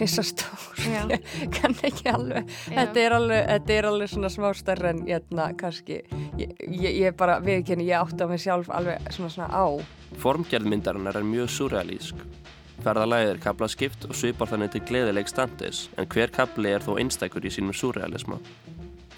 risastór. 0.00 0.66
Ég 1.10 1.54
kann 1.54 1.76
ekki 1.86 2.10
alveg. 2.10 2.50
Þetta 2.66 3.04
er 3.04 3.16
alveg, 3.16 3.46
þetta 3.52 3.76
er 3.76 3.90
alveg 3.92 4.12
svona 4.14 4.32
smá 4.32 4.50
stærra 4.56 4.94
en 4.94 5.04
hérna 5.06 5.50
kannski 5.60 6.00
ég, 6.40 6.54
ég, 6.66 6.90
ég 7.04 7.16
bara 7.16 7.38
viðkynni, 7.44 7.88
ég 7.90 8.00
átti 8.00 8.24
á 8.24 8.30
mig 8.30 8.42
sjálf 8.42 8.70
alveg 8.74 9.12
svona 9.14 9.32
svona 9.32 9.50
á. 9.52 9.66
Formgerðmyndarinnar 10.20 11.20
er 11.20 11.26
mjög 11.26 11.52
surrealísk 11.54 12.24
Ferðalæðið 12.80 13.30
er 13.34 13.40
kablaskipt 13.44 14.04
og 14.08 14.16
svipar 14.16 14.48
þannig 14.48 14.70
til 14.72 14.80
gleðileg 14.88 15.28
standis 15.28 15.82
en 16.00 16.08
hver 16.08 16.32
kabli 16.32 16.72
er 16.72 16.84
þó 16.84 16.94
einstakur 16.96 17.44
í 17.44 17.52
sínum 17.52 17.76
surrealisma 17.76 18.38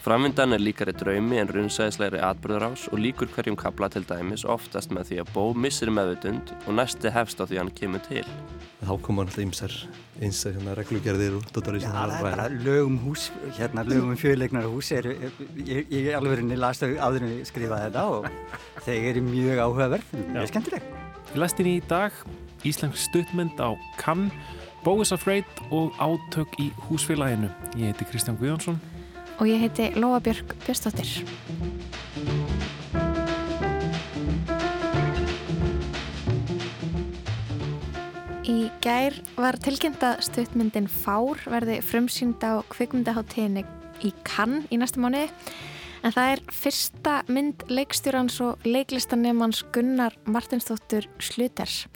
Framvindan 0.03 0.51
er 0.51 0.59
líkari 0.59 0.91
draumi 0.99 1.37
en 1.39 1.51
runnsæðislegri 1.55 2.19
atbyrðarás 2.27 2.89
og 2.91 2.99
líkur 2.99 3.29
hverjum 3.31 3.55
kabla 3.55 3.87
til 3.95 4.03
dæmis 4.03 4.43
oftast 4.43 4.91
með 4.91 5.13
því 5.13 5.19
að 5.23 5.29
bó 5.31 5.43
missir 5.55 5.93
meðvutund 5.95 6.49
og 6.65 6.75
næsti 6.75 7.13
hefst 7.15 7.39
á 7.39 7.47
því 7.47 7.61
hann 7.61 7.69
kemur 7.77 8.03
til. 8.09 8.25
Þá 8.81 8.97
koma 9.07 9.23
alltaf 9.23 9.45
ymsar 9.45 9.77
eins 10.19 10.41
að 10.43 10.57
hérna 10.57 10.75
reglugerðir 10.75 11.37
og 11.39 11.47
dotari 11.55 11.85
sem 11.85 11.95
það 11.95 12.15
er 12.17 12.27
bara 12.27 12.47
lögum 12.51 12.97
hús, 13.05 13.29
hérna 13.55 13.85
lögum 13.87 14.19
fjöleiknar 14.19 14.67
hús 14.73 14.91
er, 14.97 15.07
ég, 15.63 15.87
ég 15.87 16.09
er 16.11 16.19
alveg 16.19 16.43
nýlast 16.49 16.83
áður 16.83 17.23
en 17.29 17.35
ég 17.37 17.47
skrifaði 17.47 17.87
þetta 17.87 18.05
og 18.17 18.27
þeir 18.83 19.07
eru 19.13 19.23
mjög 19.29 19.63
áhugaverð, 19.69 20.17
mjög 20.33 20.51
skemmtileg. 20.51 20.89
Við 21.31 21.45
lastum 21.45 21.71
í 21.71 21.77
dag 21.93 22.17
Íslensk 22.67 22.99
stuttmynd 23.05 23.63
á 23.63 23.71
Cannes, 24.03 24.35
Bóis 24.83 25.15
Afraid 25.15 25.63
og 25.71 25.95
Átök 26.03 26.59
í 26.59 26.73
húsfélaginu. 26.89 27.53
Ég 27.79 27.93
heiti 27.95 28.11
Kristján 28.11 28.41
Guðjónsson 28.43 28.83
og 29.43 29.49
ég 29.51 29.59
heiti 29.59 29.89
Lóa 29.99 30.21
Björg 30.23 30.53
Björnstóttir. 30.63 31.09
Í 38.47 38.71
gær 38.85 39.19
var 39.35 39.59
tilkynnt 39.59 40.07
að 40.07 40.23
stuttmyndin 40.29 40.87
Fár 40.87 41.43
verði 41.51 41.81
frumsýnd 41.83 42.39
á 42.47 42.63
kvikmyndaháttíðinni 42.71 43.67
í 44.07 44.15
Cannes 44.23 44.71
í 44.71 44.79
næsta 44.79 45.03
mánuði 45.03 45.27
en 46.07 46.15
það 46.15 46.33
er 46.37 46.43
fyrsta 46.63 47.19
mynd 47.27 47.67
leikstjórans 47.67 48.39
og 48.47 48.67
leiklistanemans 48.67 49.65
Gunnar 49.75 50.15
Martinsdóttur 50.23 51.11
Sluters. 51.19 51.89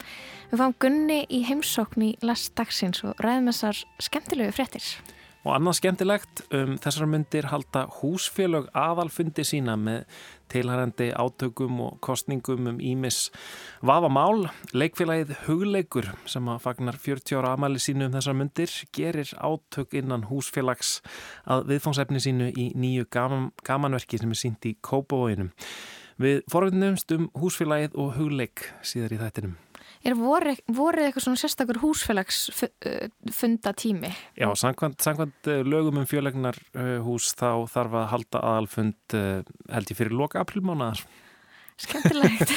Við 0.50 0.62
fáum 0.62 0.74
Gunni 0.82 1.24
í 1.30 1.44
heimsókn 1.46 2.10
í 2.10 2.14
last 2.26 2.56
dagsins 2.58 3.06
og 3.06 3.14
ræðum 3.22 3.52
þessar 3.52 3.84
skemmtilegu 4.02 4.54
fréttir. 4.58 5.14
Og 5.46 5.52
annað 5.54 5.76
skemmtilegt, 5.78 6.40
um, 6.58 6.72
þessar 6.82 7.06
myndir 7.06 7.46
halda 7.52 7.84
húsfélög 8.00 8.64
aðalfundi 8.74 9.44
sína 9.46 9.76
með 9.78 10.00
tilhærandi 10.50 11.12
átökum 11.14 11.78
og 11.84 12.00
kostningum 12.02 12.66
um 12.72 12.80
Ímis 12.82 13.28
Vavamál. 13.78 14.48
Leikfélagið 14.74 15.36
Hugleikur 15.44 16.08
sem 16.26 16.50
að 16.50 16.64
fagnar 16.64 16.98
40 16.98 17.38
ára 17.38 17.52
amali 17.54 17.78
sínu 17.78 18.08
um 18.08 18.16
þessar 18.16 18.34
myndir 18.40 18.74
gerir 18.98 19.30
átök 19.38 19.94
innan 20.00 20.26
húsfélags 20.32 20.96
að 21.46 21.70
viðfóngsefni 21.70 22.24
sínu 22.26 22.50
í 22.50 22.72
nýju 22.74 23.06
gaman, 23.06 23.52
gamanverki 23.62 24.18
sem 24.18 24.34
er 24.34 24.42
sínt 24.42 24.66
í 24.66 24.74
Kópavóinum. 24.82 25.52
Við 26.18 26.42
forvinnumst 26.50 27.14
um 27.14 27.30
húsfélagið 27.38 27.94
og 27.94 28.16
hugleik 28.18 28.66
síðar 28.82 29.14
í 29.14 29.22
þættinum. 29.22 29.54
Er 30.06 30.14
vorið 30.14 30.60
voru 30.70 31.02
eitthvað 31.02 31.24
svona 31.24 31.40
sérstakur 31.40 31.80
húsfélagsfunda 31.82 33.72
tími? 33.74 34.12
Já, 34.38 34.48
samkvæmt, 34.54 35.00
samkvæmt 35.02 35.50
lögum 35.66 35.98
um 36.02 36.06
fjölegnar 36.06 36.58
hús 37.02 37.32
þá 37.34 37.66
þarf 37.72 37.92
að 37.98 38.10
halda 38.12 38.38
aðalfund 38.52 39.16
held 39.16 39.90
ég 39.90 39.98
fyrir 39.98 40.14
loka 40.14 40.42
aprilmánaðar. 40.44 41.02
Skemmtilegt. 41.76 42.48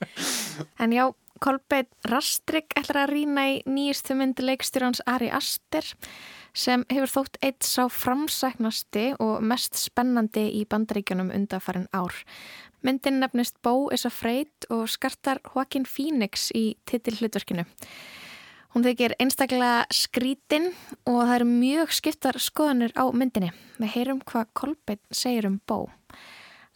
en 0.82 0.94
já, 0.94 1.04
Kolbeit 1.40 1.88
Rastrik 2.04 2.74
ætlar 2.76 3.06
að 3.06 3.14
rýna 3.14 3.46
í 3.48 3.52
nýjistu 3.64 4.12
myndi 4.16 4.44
leikstjórans 4.44 5.00
Ari 5.08 5.30
Aster 5.32 5.86
sem 6.52 6.82
hefur 6.90 7.12
þótt 7.14 7.38
eitt 7.46 7.64
sá 7.64 7.86
framsæknasti 7.88 9.06
og 9.22 9.40
mest 9.46 9.78
spennandi 9.80 10.48
í 10.58 10.66
bandaríkjunum 10.68 11.30
undanfærin 11.32 11.88
ár. 11.96 12.12
Myndin 12.86 13.20
nefnist 13.20 13.58
Bó 13.62 13.90
is 13.92 14.06
Afraid 14.08 14.66
og 14.72 14.86
skartar 14.88 15.40
Joaquin 15.52 15.84
Phoenix 15.84 16.48
í 16.56 16.76
titillutverkinu. 16.88 17.66
Hún 18.70 18.86
þykir 18.86 19.16
einstaklega 19.18 19.82
skrítin 19.92 20.70
og 21.02 21.24
það 21.24 21.34
eru 21.34 21.48
mjög 21.50 21.94
skiptar 21.96 22.38
skoðanir 22.40 22.94
á 22.94 23.04
myndinni. 23.10 23.50
Við 23.82 23.92
heyrum 23.96 24.22
hvað 24.22 24.52
Kolbeinn 24.54 25.02
segir 25.10 25.48
um 25.50 25.58
Bó. 25.66 25.90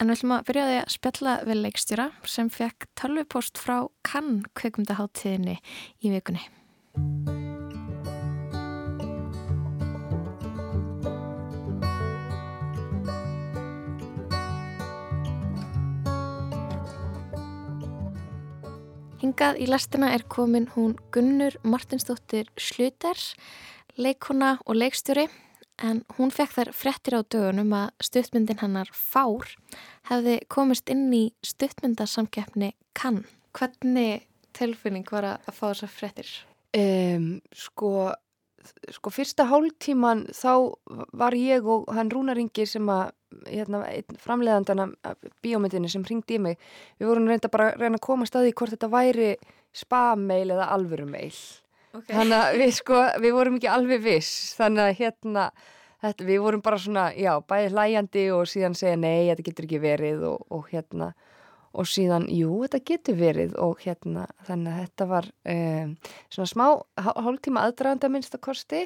En 0.03 0.11
við 0.11 0.19
ætlum 0.19 0.35
að 0.35 0.45
byrjaði 0.51 0.81
að 0.83 0.93
spjalla 0.97 1.37
við 1.47 1.63
leikstjóra 1.63 2.09
sem 2.27 2.51
fekk 2.51 2.91
tölvupost 2.99 3.63
frá 3.63 3.79
Kann 4.03 4.43
kveikmyndaháttíðinni 4.59 5.57
í 6.03 6.15
vikunni. 6.17 7.44
Hingað 19.25 19.57
í 19.57 19.67
lastina 19.71 20.11
er 20.13 20.21
komin 20.29 20.67
hún 20.75 20.99
Gunnur 21.15 21.55
Martinsdóttir 21.65 22.51
Sluter, 22.61 23.17
leikona 23.97 24.59
og 24.69 24.77
leikstjóri 24.77 25.25
en 25.81 26.03
hún 26.19 26.29
fekk 26.35 26.53
þær 26.59 26.71
frettir 26.77 27.17
á 27.17 27.21
dögunum 27.25 27.73
að 27.73 28.05
stuttmyndin 28.05 28.61
hannar 28.61 28.91
Fár 28.93 29.55
hefði 30.11 30.35
komist 30.53 30.93
inn 30.93 31.07
í 31.17 31.23
stuttmyndasamkeppni 31.41 32.75
Kann. 32.93 33.23
Hvernig 33.57 34.27
tilfinning 34.53 35.09
var 35.09 35.31
að 35.31 35.49
fá 35.57 35.65
þessar 35.71 35.95
frettir? 35.95 36.37
Um, 36.77 37.39
sko, 37.57 38.13
sko 38.95 39.13
fyrsta 39.13 39.47
hálftíman 39.51 40.27
þá 40.35 40.53
var 41.17 41.37
ég 41.39 41.67
og 41.69 41.91
hann 41.95 42.13
Rúnaringi 42.13 42.67
sem 42.69 42.89
að 42.93 43.13
hérna, 43.51 43.83
framleiðandana 44.23 44.89
bíómyndinni 45.45 45.91
sem 45.91 46.05
ringdi 46.07 46.39
í 46.39 46.43
mig 46.43 46.59
við 47.01 47.11
vorum 47.11 47.29
reynda 47.29 47.51
bara 47.53 47.73
að 47.73 47.83
reyna 47.83 47.99
að 47.99 48.07
koma 48.07 48.29
staði 48.29 48.55
hvort 48.55 48.75
þetta 48.77 48.91
væri 48.93 49.35
spam-mail 49.75 50.55
eða 50.55 50.71
alvöru-mail 50.77 51.33
okay. 51.95 52.13
þannig 52.15 52.37
að 52.39 52.59
við 52.63 52.75
sko, 52.79 53.01
við 53.25 53.37
vorum 53.39 53.59
ekki 53.59 53.73
alveg 53.75 54.05
viss 54.05 54.55
þannig 54.59 54.85
að 54.85 54.99
hérna 55.01 55.47
þetta, 56.05 56.27
við 56.29 56.43
vorum 56.45 56.65
bara 56.65 56.81
svona, 56.81 57.07
já, 57.17 57.33
bæði 57.49 57.71
hlæjandi 57.75 58.27
og 58.37 58.49
síðan 58.51 58.79
segja 58.79 58.99
nei, 59.01 59.31
þetta 59.31 59.47
getur 59.49 59.69
ekki 59.69 59.83
verið 59.83 60.27
og, 60.31 60.45
og 60.55 60.69
hérna 60.73 61.13
og 61.75 61.91
síðan, 61.91 62.29
jú, 62.31 62.61
þetta 62.65 62.81
getur 62.87 63.19
verið 63.19 63.59
og 63.61 63.83
hérna, 63.83 64.29
þannig 64.47 64.73
að 64.73 64.81
þetta 64.85 65.11
var 65.11 65.29
um, 65.55 65.93
svona 66.33 66.51
smá 66.51 66.67
hálftíma 67.27 67.67
aðdraganda 67.67 68.11
minnst 68.13 68.37
að 68.37 68.45
kosti 68.47 68.83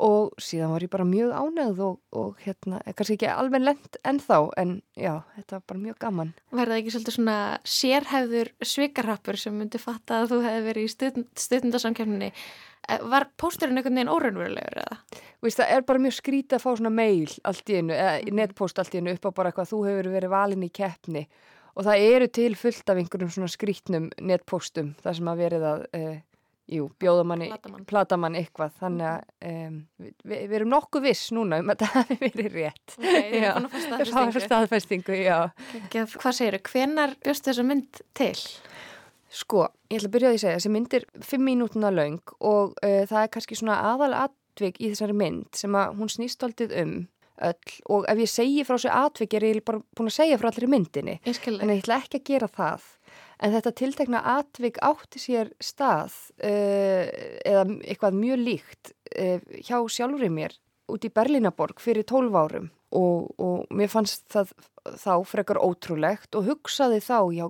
og 0.00 0.34
síðan 0.42 0.72
var 0.72 0.84
ég 0.84 0.90
bara 0.90 1.06
mjög 1.06 1.32
ánægð 1.38 1.80
og, 1.86 1.96
og 2.18 2.42
hérna, 2.42 2.80
kannski 2.96 3.16
ekki 3.18 3.30
alveg 3.30 3.62
lent 3.62 3.98
ennþá, 4.06 4.38
en 4.60 4.76
já, 4.98 5.12
þetta 5.36 5.58
var 5.58 5.64
bara 5.70 5.82
mjög 5.84 5.98
gaman. 6.02 6.34
Verða 6.54 6.78
ekki 6.80 6.94
svolítið 6.94 7.16
svona 7.18 7.38
sérhæfður 7.76 8.52
svikarrappur 8.72 9.40
sem 9.40 9.56
myndi 9.58 9.80
fatta 9.82 10.22
að 10.22 10.34
þú 10.34 10.40
hefði 10.48 10.66
verið 10.68 10.88
í 10.88 10.92
stund, 10.94 11.28
stundasamkjöfninni 11.44 12.30
eh, 12.32 13.06
var 13.12 13.28
pósturinn 13.40 13.78
einhvern 13.78 14.00
veginn 14.00 14.12
óraunverulegur 14.12 14.82
eða? 14.82 15.00
Veist, 15.44 15.60
það 15.60 15.74
er 15.76 15.88
bara 15.92 16.04
mjög 16.08 16.18
skrítið 16.18 16.58
að 16.58 16.66
fá 16.66 16.70
svona 16.72 16.94
mail 16.94 17.34
allt 17.44 17.70
í 17.70 17.78
einu, 17.78 17.94
eða 17.94 18.14
mm. 18.18 18.38
netpost 18.40 18.82
allt 18.82 18.96
í 18.96 19.02
einu 19.02 19.14
upp 19.14 19.30
á 19.30 19.36
bara 19.36 19.52
eitthvað 19.52 19.74
þú 19.74 19.82
hefur 19.90 20.14
verið 20.16 20.34
valin 20.34 20.66
í 20.66 20.72
keppni 20.74 21.28
og 21.74 21.88
það 21.88 22.06
eru 22.10 22.30
til 22.40 22.52
fullt 22.58 22.92
af 22.92 23.00
einhverjum 23.00 23.34
svona 23.34 23.50
skrítnum 23.50 24.08
netpostum 24.22 24.94
þar 25.02 25.18
sem 25.18 25.30
að 25.32 25.42
verið 25.44 25.68
að 25.72 25.84
eh, 25.98 26.22
Jú, 26.64 26.86
bjóðamanni, 26.96 27.50
platamann 27.84 28.38
eitthvað, 28.40 28.70
þannig 28.80 29.04
að 29.10 29.48
um, 29.50 29.74
við, 30.00 30.44
við 30.48 30.54
erum 30.56 30.70
nokkuð 30.72 31.02
viss 31.04 31.26
núna 31.36 31.58
um 31.60 31.72
að 31.74 31.82
það 31.82 31.96
hefur 32.08 32.22
verið 32.24 32.56
rétt. 32.56 32.94
Ok, 32.94 33.02
þið 33.04 33.44
erum 33.50 33.66
búin 33.74 34.22
að 34.22 34.30
fá 34.32 34.44
staðfestingu. 34.46 35.18
já. 35.18 35.36
Okay, 35.82 36.06
hvað 36.14 36.36
segir 36.38 36.56
þau, 36.56 36.70
hvenar 36.70 37.12
bjóst 37.20 37.50
þessa 37.50 37.66
mynd 37.68 38.00
til? 38.16 38.30
Sko, 39.34 39.66
ég 39.92 40.00
ætla 40.00 40.08
að 40.08 40.16
byrja 40.16 40.30
að 40.30 40.32
því 40.32 40.38
að 40.38 40.44
segja, 40.46 40.56
þessi 40.62 40.72
mynd 40.78 40.96
er 40.96 41.06
fimm 41.28 41.46
mínútuna 41.50 41.92
laung 41.92 42.34
og 42.40 42.72
uh, 42.80 43.02
það 43.12 43.20
er 43.20 43.30
kannski 43.36 43.60
svona 43.60 43.78
aðal 43.90 44.12
atvik 44.22 44.80
í 44.80 44.94
þessari 44.94 45.18
mynd 45.20 45.60
sem 45.60 45.76
að 45.76 45.98
hún 46.00 46.12
snýst 46.16 46.48
aldrei 46.48 46.70
um 46.80 46.96
öll 47.42 47.78
og 47.90 48.04
ef 48.10 48.20
ég 48.22 48.30
segi 48.30 48.64
frá 48.66 48.76
þessu 48.76 48.92
atvik 48.94 49.34
er 49.34 49.46
ég 49.48 49.62
bara 49.66 49.82
búin 49.96 50.10
að 50.10 50.18
segja 50.18 50.38
frá 50.40 50.50
allir 50.50 50.70
myndinni. 50.70 51.16
Ég 51.26 51.40
en 51.50 51.72
ég 51.72 51.82
ætla 51.82 52.00
ekki 52.02 52.20
að 52.20 52.28
gera 52.30 52.50
það. 52.50 52.84
En 53.42 53.54
þetta 53.54 53.72
tiltekna 53.80 54.20
atvik 54.36 54.78
átti 54.84 55.20
sér 55.20 55.50
stað 55.62 56.14
uh, 56.38 57.08
eða 57.44 57.64
eitthvað 57.82 58.20
mjög 58.20 58.44
líkt 58.44 58.94
uh, 59.18 59.40
hjá 59.58 59.80
sjálfur 59.90 60.28
í 60.28 60.30
mér 60.32 60.54
út 60.92 61.04
í 61.04 61.12
Berlínaborg 61.12 61.82
fyrir 61.82 62.06
12 62.06 62.38
árum. 62.38 62.70
Og, 62.94 63.32
og 63.42 63.74
mér 63.74 63.90
fannst 63.90 64.22
það 64.30 64.52
þá 65.00 65.14
frekar 65.26 65.58
ótrúlegt 65.58 66.36
og 66.38 66.46
hugsaði 66.46 67.00
þá, 67.02 67.18
já, 67.34 67.46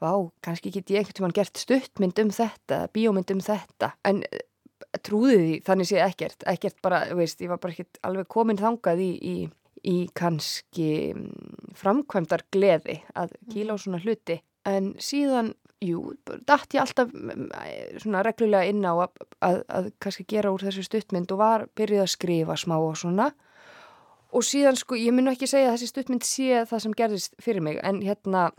vá, 0.00 0.12
kannski 0.44 0.72
get 0.72 0.92
ég 0.94 1.02
ekkert 1.02 1.18
sem 1.18 1.26
hann 1.26 1.36
gert 1.36 1.60
stuttmynd 1.60 2.22
um 2.22 2.30
þetta, 2.32 2.86
bíómynd 2.94 3.34
um 3.34 3.42
þetta, 3.44 3.90
en 4.08 4.22
trúði 5.04 5.38
því 5.38 5.54
þannig 5.66 5.90
sé 5.90 6.02
ekkert, 6.04 6.44
ekkert 6.50 6.82
bara, 6.84 7.04
veist, 7.16 7.40
ég 7.44 7.52
var 7.52 7.62
bara 7.62 7.74
ekkert 7.76 8.00
alveg 8.06 8.28
komin 8.30 8.60
þangað 8.60 9.04
í, 9.04 9.12
í, 9.18 9.36
í 9.86 9.96
kannski 10.18 10.90
mm, 11.14 11.72
framkvæmdar 11.78 12.46
gleði 12.54 13.00
að 13.18 13.34
kíla 13.52 13.78
á 13.78 13.82
svona 13.82 14.02
hluti. 14.02 14.40
En 14.68 14.92
síðan 15.00 15.54
jú, 15.84 16.12
dætt 16.26 16.74
ég 16.74 16.82
alltaf 16.82 17.12
mm, 17.14 17.50
svona 18.02 18.22
reglulega 18.26 18.70
inn 18.70 18.86
á 18.86 18.94
að, 18.94 19.26
að, 19.44 19.58
að 19.68 19.90
kannski 20.02 20.26
gera 20.28 20.52
úr 20.54 20.64
þessu 20.66 20.84
stuttmynd 20.86 21.34
og 21.34 21.40
var 21.40 21.66
byrjuð 21.78 22.04
að 22.04 22.14
skrifa 22.14 22.58
smá 22.58 22.76
og 22.78 22.96
svona. 22.98 23.30
Og 24.34 24.44
síðan 24.44 24.76
sko, 24.76 24.98
ég 24.98 25.14
mun 25.16 25.30
ekki 25.30 25.48
segja 25.48 25.70
að 25.70 25.78
þessi 25.78 25.92
stuttmynd 25.92 26.26
sé 26.26 26.64
það 26.68 26.82
sem 26.84 26.96
gerðist 26.98 27.38
fyrir 27.40 27.64
mig 27.64 27.78
en 27.86 28.02
hérna, 28.04 28.50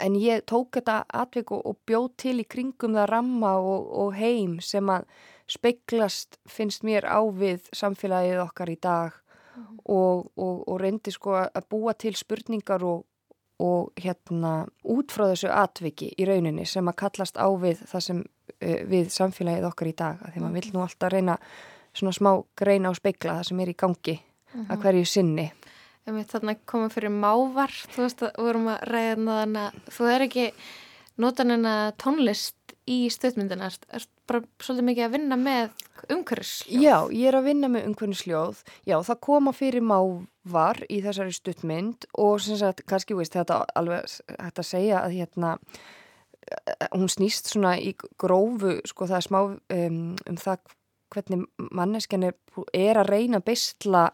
en 0.00 0.16
ég 0.16 0.46
tók 0.48 0.78
þetta 0.78 1.02
atvik 1.12 1.52
og, 1.52 1.60
og 1.66 1.80
bjóð 1.88 2.08
til 2.22 2.38
í 2.40 2.48
kringum 2.48 2.96
það 2.96 3.10
ramma 3.12 3.56
og, 3.60 3.90
og 4.04 4.14
heim 4.16 4.56
sem 4.64 4.88
að 4.90 5.04
speiklast 5.50 6.38
finnst 6.48 6.82
mér 6.82 7.04
á 7.04 7.20
við 7.28 7.68
samfélagið 7.72 8.40
okkar 8.44 8.70
í 8.72 8.78
dag 8.80 9.16
mm. 9.56 9.82
og, 9.84 10.30
og 10.38 10.78
reyndi 10.80 11.12
sko 11.12 11.36
að 11.44 11.66
búa 11.68 11.94
til 11.98 12.14
spurningar 12.16 12.84
og 12.84 13.04
og 13.62 13.92
hérna 14.00 14.64
út 14.82 15.12
frá 15.14 15.28
þessu 15.30 15.50
atviki 15.54 16.10
í 16.18 16.26
rauninni 16.26 16.64
sem 16.66 16.88
að 16.90 16.98
kallast 17.04 17.38
á 17.38 17.46
við 17.60 17.84
það 17.86 18.04
sem 18.06 18.22
uh, 18.24 18.80
við 18.90 19.12
samfélagið 19.14 19.68
okkar 19.68 19.90
í 19.90 19.96
dag 19.98 20.22
að 20.24 20.34
því 20.34 20.42
maður 20.42 20.56
vill 20.58 20.72
nú 20.74 20.82
alltaf 20.82 21.12
reyna 21.12 21.36
svona 21.94 22.16
smá 22.16 22.30
greina 22.58 22.90
og 22.90 22.98
speikla 22.98 23.38
það 23.38 23.48
sem 23.50 23.60
er 23.62 23.70
í 23.70 23.76
gangi 23.78 24.16
uh 24.16 24.24
-huh. 24.24 24.66
að 24.68 24.76
mhm. 24.76 24.82
hverju 24.82 25.04
sinni 25.04 25.52
Þannig 26.04 26.34
að 26.34 26.66
koma 26.66 26.88
fyrir 26.88 27.08
mávar 27.08 27.72
þú 27.94 28.02
veist 28.02 28.22
að 28.22 28.36
vorum 28.36 28.68
að 28.68 28.82
ræða 28.92 29.36
þannig 29.40 29.62
að 29.62 29.72
þú 29.88 30.04
er 30.12 30.20
ekki 30.20 30.52
notan 31.16 31.50
en 31.50 31.64
að 31.64 31.96
tónlist 31.96 32.63
í 32.90 32.98
stöðmyndina 33.12 33.70
er, 33.70 33.78
er 33.96 34.06
bara 34.28 34.42
svolítið 34.60 34.88
mikið 34.90 35.06
að 35.06 35.16
vinna 35.16 35.40
með 35.40 35.84
umhverfisljóð 36.12 36.84
Já, 36.84 36.96
ég 37.16 37.30
er 37.30 37.38
að 37.38 37.48
vinna 37.48 37.70
með 37.72 37.88
umhverfisljóð 37.90 38.62
Já, 38.84 38.96
það 39.08 39.20
koma 39.28 39.54
fyrir 39.56 39.84
mávar 39.84 40.24
var 40.44 40.80
í 40.92 41.00
þessari 41.04 41.32
stuttmynd 41.34 42.06
og 42.20 42.38
sem 42.44 42.58
sagt, 42.60 42.84
kannski 42.88 43.16
veist 43.16 43.36
þetta 43.36 43.62
alveg 43.76 44.04
hægt 44.36 44.60
að 44.60 44.68
segja 44.68 45.00
að 45.00 45.16
hérna 45.18 45.54
hún 46.92 47.08
snýst 47.08 47.48
svona 47.48 47.74
í 47.80 47.94
grófu 48.20 48.76
sko 48.88 49.08
það 49.08 49.20
er 49.20 49.26
smá 49.28 49.40
um, 49.44 50.00
um 50.28 50.40
það 50.40 50.74
hvernig 51.12 51.44
manneskan 51.70 52.24
er, 52.30 52.34
að 52.98 53.08
reyna 53.10 53.40
að 53.40 53.46
bestla 53.50 54.08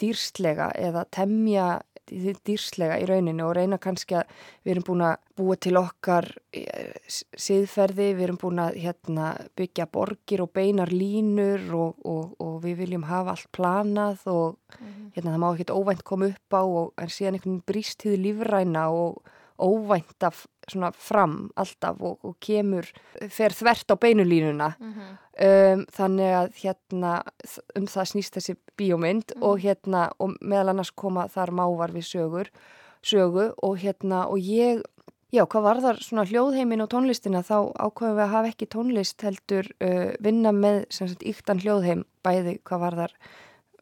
dýrslega 0.00 0.70
eða 0.78 1.04
temja 1.14 1.68
dýrslega 2.04 2.98
í 3.00 3.06
rauninu 3.08 3.46
og 3.46 3.54
reyna 3.56 3.78
kannski 3.80 4.18
að 4.18 4.32
við 4.64 4.72
erum 4.74 4.86
búin 4.86 5.04
að 5.06 5.14
búa 5.38 5.56
til 5.56 5.74
okkar 5.80 6.28
eh, 6.52 6.96
siðferði, 7.08 8.10
við 8.12 8.24
erum 8.26 8.40
búin 8.42 8.60
að 8.62 8.76
hérna, 8.82 9.30
byggja 9.56 9.86
borgir 9.92 10.44
og 10.44 10.52
beinar 10.54 10.92
línur 10.92 11.64
og, 11.72 12.02
og, 12.04 12.34
og 12.44 12.58
við 12.64 12.82
viljum 12.84 13.06
hafa 13.08 13.34
allt 13.34 13.48
planað 13.56 14.26
og 14.26 14.58
mm 14.58 14.86
-hmm. 14.86 15.10
hérna, 15.16 15.32
það 15.32 15.42
má 15.42 15.48
ekkert 15.54 15.76
óvænt 15.78 16.04
koma 16.04 16.26
upp 16.26 16.52
á 16.52 16.62
og, 16.62 16.92
en 16.98 17.08
síðan 17.08 17.34
einhvern 17.34 17.52
veginn 17.52 17.66
bríst 17.66 17.98
til 17.98 18.20
lífræna 18.20 18.90
og 18.90 19.22
óvænt 19.58 20.22
af 20.22 20.46
svona 20.70 20.92
fram 20.92 21.50
alltaf 21.60 22.00
og, 22.00 22.18
og 22.24 22.36
kemur, 22.40 22.86
fer 23.30 23.54
þvert 23.54 23.92
á 23.92 23.96
beinulínuna 24.00 24.68
mm 24.78 24.92
-hmm. 24.92 25.12
um, 25.48 25.84
þannig 25.92 26.30
að 26.40 26.48
hérna 26.62 27.12
um 27.76 27.86
það 27.86 28.10
snýst 28.12 28.36
þessi 28.36 28.56
bíómynd 28.78 29.34
mm 29.34 29.40
-hmm. 29.40 29.46
og 29.46 29.60
hérna 29.60 30.10
og 30.18 30.36
meðal 30.40 30.68
annars 30.68 30.90
koma 30.90 31.28
þar 31.28 31.50
mávar 31.50 31.92
við 31.92 32.04
sögur 32.12 32.48
sögu 33.02 33.52
og 33.62 33.78
hérna 33.78 34.26
og 34.26 34.38
ég 34.38 34.82
já 35.32 35.46
hvað 35.46 35.62
var 35.62 35.80
þar 35.80 35.98
svona 36.02 36.24
hljóðheimin 36.24 36.82
og 36.82 36.90
tónlistina 36.92 37.42
þá 37.42 37.72
ákveðum 37.78 38.16
við 38.16 38.24
að 38.24 38.34
hafa 38.34 38.48
ekki 38.48 38.66
tónlist 38.66 39.22
heldur 39.22 39.66
uh, 39.80 40.12
vinna 40.20 40.52
með 40.52 40.84
sem 40.90 41.08
sagt 41.08 41.22
yktan 41.22 41.58
hljóðheim 41.58 42.04
bæði 42.22 42.60
hvað 42.64 42.80
var 42.80 42.94
þar 42.94 43.12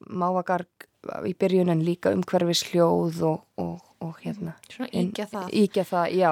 mávagarg 0.08 0.88
í 1.28 1.32
byrjun 1.38 1.72
en 1.72 1.82
líka 1.86 2.12
umhverfis 2.14 2.66
hljóð 2.70 3.22
og, 3.28 3.40
og 3.62 3.80
og 4.02 4.18
hérna. 4.22 4.56
Svona 4.70 4.88
íkja 4.90 5.26
það. 5.30 5.50
Íkja 5.62 5.84
það, 5.86 6.14
já. 6.18 6.30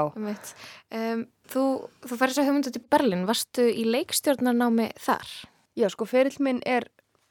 Um, 0.91 1.27
Þú, 1.51 1.65
þú 2.07 2.17
færði 2.21 2.35
svo 2.37 2.43
hugmyndu 2.47 2.71
til 2.71 2.83
Berlin 2.93 3.27
Varstu 3.27 3.65
í 3.67 3.83
leikstjórnarnámi 3.91 4.93
þar? 5.03 5.31
Já, 5.79 5.89
sko, 5.91 6.07
ferill 6.07 6.37
minn 6.47 6.61
er 6.63 6.87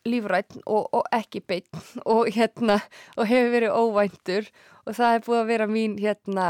lífrætt 0.08 0.58
og, 0.66 0.90
og 0.96 1.06
ekki 1.16 1.40
beinn 1.48 1.84
og 2.16 2.28
hérna, 2.36 2.82
og 3.16 3.30
hefur 3.30 3.54
verið 3.56 3.78
óvæntur. 3.80 4.50
Og 4.84 4.98
það 4.98 5.16
er 5.16 5.24
búið 5.28 5.40
að 5.40 5.52
vera 5.54 5.70
mín 5.72 5.96
hérna, 6.02 6.50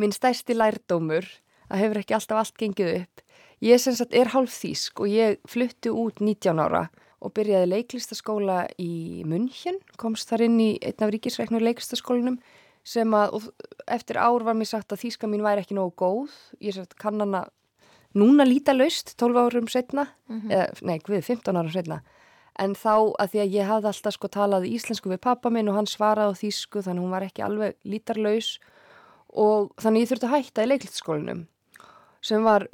mín 0.00 0.12
stærsti 0.12 0.56
lærdómur 0.56 1.28
það 1.70 1.82
hefur 1.82 2.02
ekki 2.02 2.18
alltaf 2.18 2.42
allt 2.42 2.60
gengið 2.60 2.92
upp. 3.00 3.24
Ég 3.64 3.80
sem 3.80 3.96
sagt 3.96 4.12
er 4.12 4.34
hálf 4.34 4.52
þýsk 4.52 5.00
og 5.00 5.08
ég 5.08 5.40
fluttu 5.48 5.94
út 5.96 6.20
19 6.20 6.60
ára 6.60 6.86
og 7.24 7.32
byrjaði 7.36 7.70
leiklistaskóla 7.70 8.66
í 8.82 9.24
München, 9.28 9.80
komst 9.96 10.28
þar 10.30 10.46
inn 10.48 10.60
í 10.60 10.70
einn 10.84 11.04
af 11.06 11.12
ríkisreiknur 11.14 11.64
leiklistaskólinum 11.64 12.40
sem 12.86 13.14
að 13.18 13.48
eftir 13.90 14.20
ár 14.20 14.44
var 14.46 14.54
mér 14.54 14.70
sagt 14.70 14.92
að 14.92 15.02
þýska 15.06 15.30
mín 15.30 15.42
væri 15.42 15.64
ekki 15.64 15.74
nógu 15.74 15.96
góð. 15.98 16.34
Ég 16.62 16.76
sagt 16.76 16.94
kann 17.00 17.18
hana 17.20 17.46
núna 18.14 18.46
líta 18.46 18.76
laust 18.76 19.16
12 19.18 19.40
árum 19.42 19.68
setna 19.68 20.06
mm 20.28 20.40
-hmm. 20.40 20.52
eða 20.52 20.68
nei, 20.82 20.98
við 20.98 21.24
15 21.24 21.56
árum 21.56 21.72
setna 21.72 22.02
en 22.62 22.74
þá 22.76 23.12
að 23.20 23.32
því 23.32 23.42
að 23.42 23.54
ég 23.56 23.68
hafði 23.70 23.90
alltaf 23.90 24.16
sko 24.16 24.30
talað 24.32 24.68
íslensku 24.70 25.10
við 25.12 25.22
pappa 25.26 25.52
minn 25.52 25.68
og 25.68 25.76
hann 25.76 25.88
svaraði 25.90 26.32
á 26.32 26.40
þýsku 26.40 26.82
þannig 26.86 27.04
hún 27.04 27.14
var 27.14 27.26
ekki 27.26 27.44
alveg 27.44 27.76
lítarlaus. 27.84 28.56
Og 29.36 29.74
þannig 29.82 30.06
ég 30.06 30.10
þurfti 30.12 30.28
að 30.28 30.36
hætta 30.36 30.64
í 30.64 30.70
leiklitskólinum 30.70 31.42
sem 32.24 32.46
var 32.46 32.66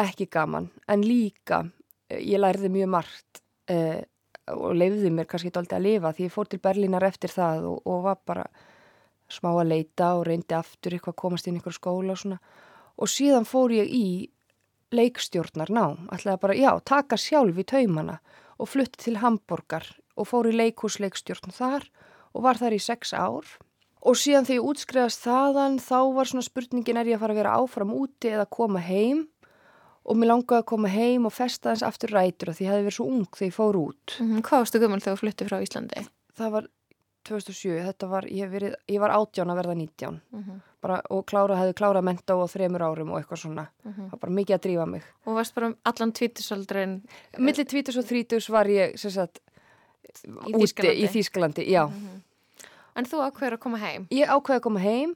ekki 0.00 0.26
gaman. 0.32 0.70
En 0.90 1.04
líka 1.06 1.62
eh, 2.10 2.18
ég 2.18 2.42
lærði 2.42 2.72
mjög 2.72 2.90
margt 2.96 3.39
eh, 3.70 4.02
og 4.50 4.74
leiði 4.74 5.12
mér 5.14 5.28
kannski 5.30 5.52
doldið 5.54 5.76
að 5.78 5.86
lifa 5.86 6.12
því 6.16 6.26
ég 6.26 6.34
fór 6.34 6.50
til 6.50 6.60
Berlínar 6.62 7.06
eftir 7.06 7.32
það 7.32 7.70
og, 7.70 7.80
og 7.86 8.02
var 8.08 8.20
bara 8.26 8.44
smá 9.30 9.52
að 9.52 9.70
leita 9.70 10.14
og 10.18 10.26
reyndi 10.26 10.56
aftur 10.56 10.96
eitthvað 10.96 11.14
að 11.14 11.22
komast 11.22 11.46
inn 11.46 11.56
í 11.56 11.60
einhver 11.60 11.76
skóla 11.76 12.14
og 12.14 12.20
svona. 12.20 12.40
Og 13.00 13.10
síðan 13.10 13.46
fór 13.48 13.72
ég 13.76 13.90
í 13.94 14.06
leikstjórnar 14.90 15.70
ná, 15.70 15.84
ætlaði 16.10 16.42
bara, 16.42 16.58
já, 16.58 16.70
taka 16.82 17.18
sjálf 17.20 17.58
í 17.62 17.66
taumana 17.66 18.18
og 18.58 18.70
flutti 18.72 19.04
til 19.06 19.20
Hamburgar 19.22 19.86
og 20.18 20.28
fór 20.28 20.50
í 20.50 20.56
leikhúsleikstjórn 20.58 21.54
þar 21.54 21.86
og 22.34 22.46
var 22.46 22.58
þar 22.60 22.76
í 22.76 22.82
sex 22.82 23.14
ár. 23.14 23.46
Og 24.00 24.16
síðan 24.16 24.48
þegar 24.48 24.58
ég 24.58 24.68
útskrefast 24.72 25.24
þaðan 25.26 25.78
þá 25.82 25.98
var 26.16 26.30
svona 26.30 26.46
spurningin 26.46 26.98
er 27.00 27.12
ég 27.12 27.18
að 27.18 27.24
fara 27.24 27.36
að 27.36 27.40
vera 27.42 27.56
áfram 27.60 27.94
úti 27.94 28.32
eða 28.32 28.48
koma 28.50 28.82
heim 28.82 29.26
og 30.04 30.16
mér 30.16 30.32
langaði 30.32 30.62
að 30.62 30.68
koma 30.72 30.88
heim 30.88 31.26
og 31.28 31.34
festa 31.34 31.72
þess 31.74 31.86
aftur 31.86 32.14
rætur 32.16 32.50
og 32.50 32.56
því 32.56 32.66
ég 32.66 32.72
hefði 32.72 32.86
verið 32.88 32.98
svo 32.98 33.06
ung 33.06 33.26
þegar 33.28 33.50
ég 33.50 33.56
fór 33.56 33.76
út 33.76 34.16
mm 34.18 34.26
-hmm. 34.26 34.42
Hvað 34.42 34.62
varstu 34.64 34.80
gummul 34.80 35.00
þegar 35.00 35.16
þú 35.16 35.20
flutti 35.20 35.48
frá 35.48 35.62
Íslandi? 35.62 36.06
Það 36.34 36.50
var 36.50 36.68
2007, 37.28 37.82
þetta 37.84 38.08
var, 38.08 38.26
ég, 38.32 38.48
verið, 38.50 38.74
ég 38.88 39.00
var 39.00 39.12
18 39.14 39.52
að 39.52 39.58
verða 39.60 39.74
19 39.74 40.20
mm 40.30 40.42
-hmm. 40.42 40.60
bara, 40.80 41.02
og 41.10 41.26
klára, 41.26 41.56
hefði 41.56 41.74
klárað 41.80 42.04
mentó 42.08 42.40
á 42.40 42.46
þremur 42.48 42.82
árum 42.82 43.10
og 43.10 43.18
eitthvað 43.18 43.42
svona, 43.42 43.66
mm 43.84 43.92
-hmm. 43.92 44.04
það 44.04 44.10
var 44.10 44.20
bara 44.20 44.32
mikið 44.32 44.54
að 44.54 44.62
drífa 44.62 44.86
mig. 44.86 45.02
Og 45.26 45.34
varst 45.34 45.54
bara 45.54 45.74
allan 45.84 46.12
tvítusaldrin? 46.12 47.02
Millir 47.38 47.64
tvítus 47.64 47.96
og 47.96 48.04
þrítus 48.04 48.50
var 48.50 48.66
ég 48.66 48.96
sem 48.96 49.10
sagt 49.10 49.40
í 50.24 50.54
úti 50.54 50.64
Þýskalandi. 50.64 51.04
í 51.04 51.06
Þýskalandi, 51.06 51.68
já. 51.68 51.86
-hmm. 51.86 52.20
En 52.96 53.04
þú 53.04 53.16
ákveður 53.26 53.52
að 53.52 53.58
koma 53.58 53.78
heim? 53.78 54.06
Ég 54.10 54.28
ákveði 54.28 54.56
að 54.56 54.62
koma 54.62 54.80
heim 54.80 55.14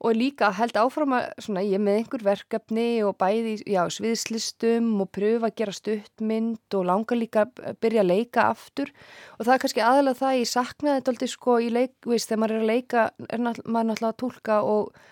og 0.00 0.16
líka 0.16 0.48
held 0.56 0.78
áfram 0.80 1.12
að 1.12 1.26
svona, 1.44 1.62
ég 1.66 1.80
með 1.82 1.98
einhver 1.98 2.22
verkefni 2.24 3.02
og 3.04 3.18
bæði 3.20 3.58
já, 3.68 3.82
sviðslistum 3.92 4.88
og 5.04 5.10
pröfa 5.12 5.50
að 5.50 5.56
gera 5.60 5.74
stuttmynd 5.76 6.76
og 6.78 6.86
langa 6.88 7.18
líka 7.18 7.44
að 7.44 7.76
byrja 7.84 8.00
að 8.00 8.08
leika 8.08 8.46
aftur. 8.48 8.92
Og 9.36 9.44
það 9.44 9.52
er 9.54 9.62
kannski 9.64 9.84
aðalega 9.84 10.20
það 10.22 10.38
ég 10.38 10.50
saknaði 10.54 11.00
þetta 11.00 11.12
alltaf 11.14 11.32
sko 11.34 11.56
í 11.60 11.68
leik, 11.76 11.94
veist, 12.08 12.30
þegar 12.30 12.40
maður 12.40 12.56
er 12.56 12.62
að 12.62 12.70
leika 12.72 13.06
er 13.28 13.42
maður 13.44 13.90
náttúrulega 13.90 14.12
að 14.12 14.20
tólka 14.24 14.56
og, 14.70 15.02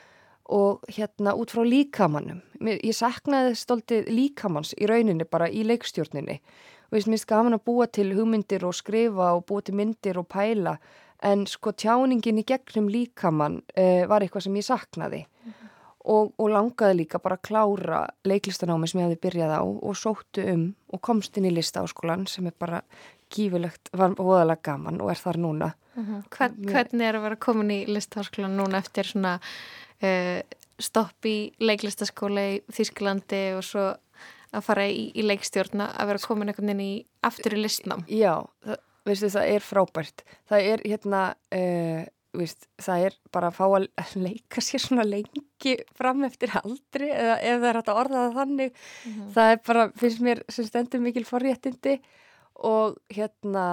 og 0.57 0.89
hérna 0.97 1.37
út 1.37 1.53
frá 1.53 1.63
líkamannum. 1.69 2.41
Ég 2.73 2.97
saknaði 2.97 3.59
þetta 3.59 3.77
alltaf 3.77 4.09
líkamanns 4.09 4.73
í 4.79 4.89
rauninni 4.89 5.29
bara 5.29 5.51
í 5.53 5.67
leikstjórninni. 5.69 6.41
Og 6.89 6.97
mér 6.97 7.05
finnst 7.05 7.29
gaman 7.29 7.59
að 7.59 7.67
búa 7.69 7.85
til 7.93 8.09
hugmyndir 8.17 8.65
og 8.65 8.73
skrifa 8.73 9.35
og 9.37 9.45
búa 9.51 9.61
til 9.61 9.77
myndir 9.77 10.17
og 10.17 10.31
pæla 10.33 10.79
en 11.23 11.47
sko 11.51 11.73
tjáningin 11.73 12.41
í 12.43 12.47
gegnum 12.47 12.89
líkamann 12.93 13.61
uh, 13.75 14.05
var 14.11 14.23
eitthvað 14.23 14.47
sem 14.47 14.59
ég 14.59 14.67
saknaði 14.67 15.25
mm 15.25 15.53
-hmm. 15.53 15.71
og, 16.15 16.33
og 16.39 16.51
langaði 16.55 17.01
líka 17.03 17.19
bara 17.19 17.39
að 17.39 17.47
klára 17.49 18.01
leiklistanámi 18.25 18.89
sem 18.89 19.01
ég 19.01 19.09
hefði 19.09 19.23
byrjað 19.27 19.55
á 19.59 19.63
og 19.63 19.97
sóttu 19.97 20.47
um 20.55 20.75
og 20.93 21.01
komst 21.01 21.37
inn 21.37 21.51
í 21.51 21.55
listaáskólan 21.55 22.27
sem 22.27 22.47
er 22.47 22.55
bara 22.59 22.83
gífilegt, 23.31 23.91
var 23.93 24.15
óðalega 24.17 24.63
gaman 24.63 25.01
og 25.01 25.11
er 25.11 25.17
þar 25.17 25.37
núna 25.37 25.73
mm 25.95 26.05
-hmm. 26.05 26.23
Hvern, 26.31 26.55
Hvernig 26.65 27.07
er 27.09 27.15
að 27.15 27.23
vera 27.23 27.37
komin 27.37 27.71
í 27.71 27.87
listaáskólan 27.87 28.57
núna 28.57 28.79
eftir 28.79 29.05
svona 29.05 29.41
uh, 30.03 30.41
stopp 30.79 31.27
í 31.27 31.53
leiklistaskóla 31.59 32.41
í 32.41 32.61
Þýsklandi 32.71 33.57
og 33.57 33.65
svo 33.65 33.97
að 34.53 34.65
fara 34.65 34.87
í, 34.89 35.11
í 35.15 35.23
leikstjórna 35.23 35.93
að 35.99 36.07
vera 36.07 36.19
komin 36.19 36.49
einhvern 36.49 36.67
veginn 36.67 36.81
í 36.81 37.07
aftur 37.23 37.55
í 37.55 37.63
listnám 37.63 38.05
Já, 38.09 38.47
það 38.65 38.79
veistu, 39.09 39.33
það 39.33 39.51
er 39.55 39.65
frábært. 39.65 40.25
Það 40.49 40.71
er 40.73 40.85
hérna 40.87 41.23
uh, 41.55 42.07
veist, 42.37 42.69
það 42.83 43.07
er 43.09 43.17
bara 43.35 43.51
að 43.51 43.59
fá 43.59 43.65
að 43.67 43.89
leika 44.27 44.63
sér 44.65 44.85
svona 44.85 45.07
lengi 45.09 45.75
fram 45.99 46.25
eftir 46.29 46.55
aldri 46.61 47.11
eða 47.13 47.37
ef 47.41 47.61
það 47.61 47.69
er 47.71 47.81
hægt 47.81 47.93
að 47.93 48.01
orða 48.03 48.25
það 48.25 48.41
þannig. 48.41 48.73
Mm 48.73 49.13
-hmm. 49.13 49.31
það 49.37 49.53
er 49.53 49.61
bara, 49.67 49.87
finnst 50.03 50.25
mér 50.25 50.43
sem 50.49 50.69
stendur 50.69 51.05
mikil 51.05 51.25
forréttindi 51.29 51.99
og 52.69 52.99
hérna 53.15 53.65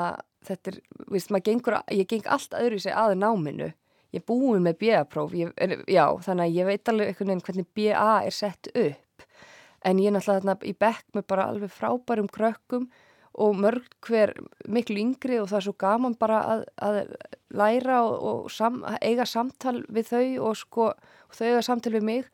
þetta 0.46 0.72
er, 0.72 0.78
veist, 1.10 1.32
maður 1.34 1.48
gengur 1.50 1.80
ég 1.92 2.08
geng 2.10 2.28
allt 2.30 2.54
öðru 2.54 2.78
í 2.78 2.86
sig 2.86 2.94
aðu 2.94 3.18
náminu. 3.18 3.72
Ég 4.14 4.22
er 4.22 4.28
búin 4.28 4.64
með 4.64 4.78
BA-próf 4.80 5.34
já, 5.34 6.06
þannig 6.24 6.46
að 6.46 6.56
ég 6.56 6.66
veit 6.70 6.90
alveg 6.90 7.18
hvernig 7.18 7.68
BA 7.76 8.12
er 8.24 8.32
sett 8.32 8.70
upp. 8.72 9.26
En 9.86 10.00
ég 10.00 10.08
er 10.08 10.16
náttúrulega 10.16 10.56
í 10.64 10.74
bekk 10.74 11.06
með 11.14 11.26
bara 11.28 11.50
alveg 11.50 11.74
frábærum 11.74 12.30
krökkum 12.32 12.88
og 13.36 13.58
mörg 13.60 13.88
hver 14.08 14.32
miklu 14.72 15.02
yngri 15.02 15.40
og 15.42 15.50
það 15.52 15.58
er 15.60 15.66
svo 15.68 15.76
gaman 15.80 16.16
bara 16.20 16.42
að, 16.54 16.62
að 16.88 17.00
læra 17.56 18.02
og, 18.06 18.16
og 18.30 18.52
sam, 18.52 18.84
eiga 19.02 19.26
samtal 19.28 19.82
við 19.92 20.12
þau 20.12 20.28
og 20.50 20.60
sko 20.60 20.92
og 20.94 21.36
þau 21.36 21.48
eiga 21.50 21.66
samtal 21.66 21.96
við 21.98 22.08
mig 22.08 22.30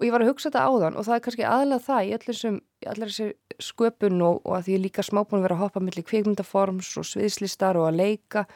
og 0.00 0.06
ég 0.06 0.14
var 0.14 0.24
að 0.24 0.32
hugsa 0.32 0.48
þetta 0.48 0.66
áðan 0.66 0.96
og 0.96 1.06
það 1.06 1.16
er 1.16 1.24
kannski 1.26 1.46
aðlega 1.46 1.86
það 1.86 2.02
í 2.02 2.12
allir, 2.16 3.08
þessi 3.10 3.30
sköpun 3.60 4.22
og, 4.24 4.40
og 4.42 4.56
að 4.56 4.66
því 4.66 4.76
ég 4.76 4.84
líka 4.86 5.04
smábúin 5.06 5.40
að 5.40 5.46
vera 5.46 5.58
að 5.58 5.64
hoppa 5.66 5.82
millir 5.84 6.06
kvikmyndaforms 6.08 6.92
og 7.00 7.08
sviðslistar 7.08 7.78
og 7.78 7.90
að 7.90 8.00
leika 8.00 8.46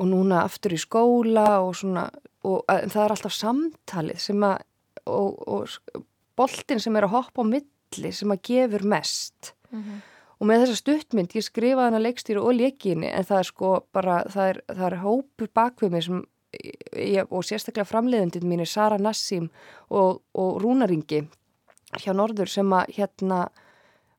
og 0.00 0.08
núna 0.10 0.42
aftur 0.42 0.74
í 0.74 0.80
skóla 0.80 1.46
og 1.62 1.76
svona 1.78 2.08
og 2.48 2.64
að, 2.72 2.88
það 2.92 3.04
er 3.04 3.14
alltaf 3.14 3.36
samtalið 3.36 4.22
sem 4.24 4.46
að 4.48 4.58
og, 5.10 5.40
og 5.48 6.04
boltin 6.38 6.80
sem 6.82 6.96
er 6.96 7.06
að 7.06 7.14
hoppa 7.14 7.44
á 7.44 7.50
milli 7.54 8.12
sem 8.14 8.32
að 8.32 8.42
gefur 8.50 8.84
mest 8.88 9.54
mm 9.70 9.82
-hmm. 9.82 9.98
Og 10.40 10.48
með 10.48 10.64
þessa 10.64 10.80
stuttmynd 10.80 11.36
ég 11.36 11.46
skrifaði 11.46 11.90
hana 11.90 12.02
leikstýru 12.02 12.44
og 12.44 12.56
leikinni 12.56 13.10
en 13.12 13.26
það 13.28 13.42
er 13.42 13.48
sko 13.50 13.72
bara 13.92 14.20
það 14.32 14.52
er, 14.52 14.60
það 14.72 14.86
er 14.88 15.00
hópur 15.04 15.50
bakvið 15.60 15.94
mig 15.94 16.06
sem 16.06 16.22
ég, 16.96 17.26
og 17.28 17.44
sérstaklega 17.46 17.88
framleiðundin 17.88 18.48
mín 18.48 18.64
er 18.64 18.70
Sara 18.70 18.98
Nassim 18.98 19.50
og, 19.88 20.22
og 20.34 20.60
Rúnaringi 20.62 21.24
hjá 22.00 22.14
Norður 22.14 22.50
sem 22.50 22.72
að 22.72 22.94
hérna 22.96 23.44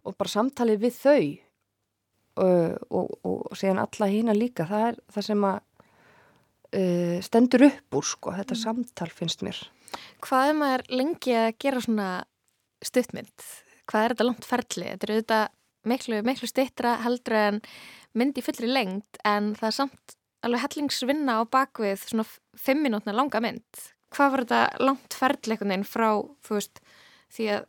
og 0.05 0.15
bara 0.17 0.33
samtalið 0.33 0.85
við 0.85 0.95
þau 0.97 1.23
og, 2.41 2.77
og, 2.89 3.11
og 3.27 3.57
segjan 3.59 3.81
alla 3.81 4.09
hína 4.09 4.35
líka 4.37 4.65
það 4.69 4.87
er 4.91 5.01
það 5.11 5.27
sem 5.27 5.45
að 5.49 5.59
uh, 6.77 7.17
stendur 7.23 7.67
upp 7.67 7.97
úr 7.99 8.07
sko, 8.07 8.35
þetta 8.37 8.55
mm. 8.55 8.61
samtal 8.63 9.09
finnst 9.13 9.45
mér. 9.45 9.59
Hvað 10.23 10.51
er 10.51 10.59
maður 10.59 10.85
lengi 11.01 11.35
að 11.35 11.49
gera 11.61 11.83
svona 11.83 12.11
stuttmynd? 12.85 13.49
Hvað 13.89 14.05
er 14.05 14.15
þetta 14.15 14.27
langt 14.27 14.47
ferli? 14.47 14.87
Þetta 14.93 15.07
er 15.07 15.13
auðvitað 15.15 15.49
miklu, 15.87 16.21
miklu 16.25 16.49
stittra 16.49 16.97
heldur 17.05 17.37
en 17.37 17.61
myndi 18.17 18.43
fullri 18.43 18.69
lengt 18.69 19.21
en 19.27 19.53
það 19.57 19.69
er 19.69 19.77
samt 19.77 20.15
alveg 20.45 20.63
hellingsvinna 20.65 21.39
á 21.39 21.41
bakvið 21.49 22.05
svona 22.05 22.25
fimm 22.57 22.83
minútna 22.85 23.15
langa 23.15 23.41
mynd. 23.43 23.83
Hvað 24.11 24.31
var 24.33 24.43
þetta 24.45 24.83
langt 24.83 25.17
veginn 25.71 25.87
frá 25.87 26.09
þú 26.43 26.57
veist 26.57 26.81
því 27.31 27.47
að 27.55 27.67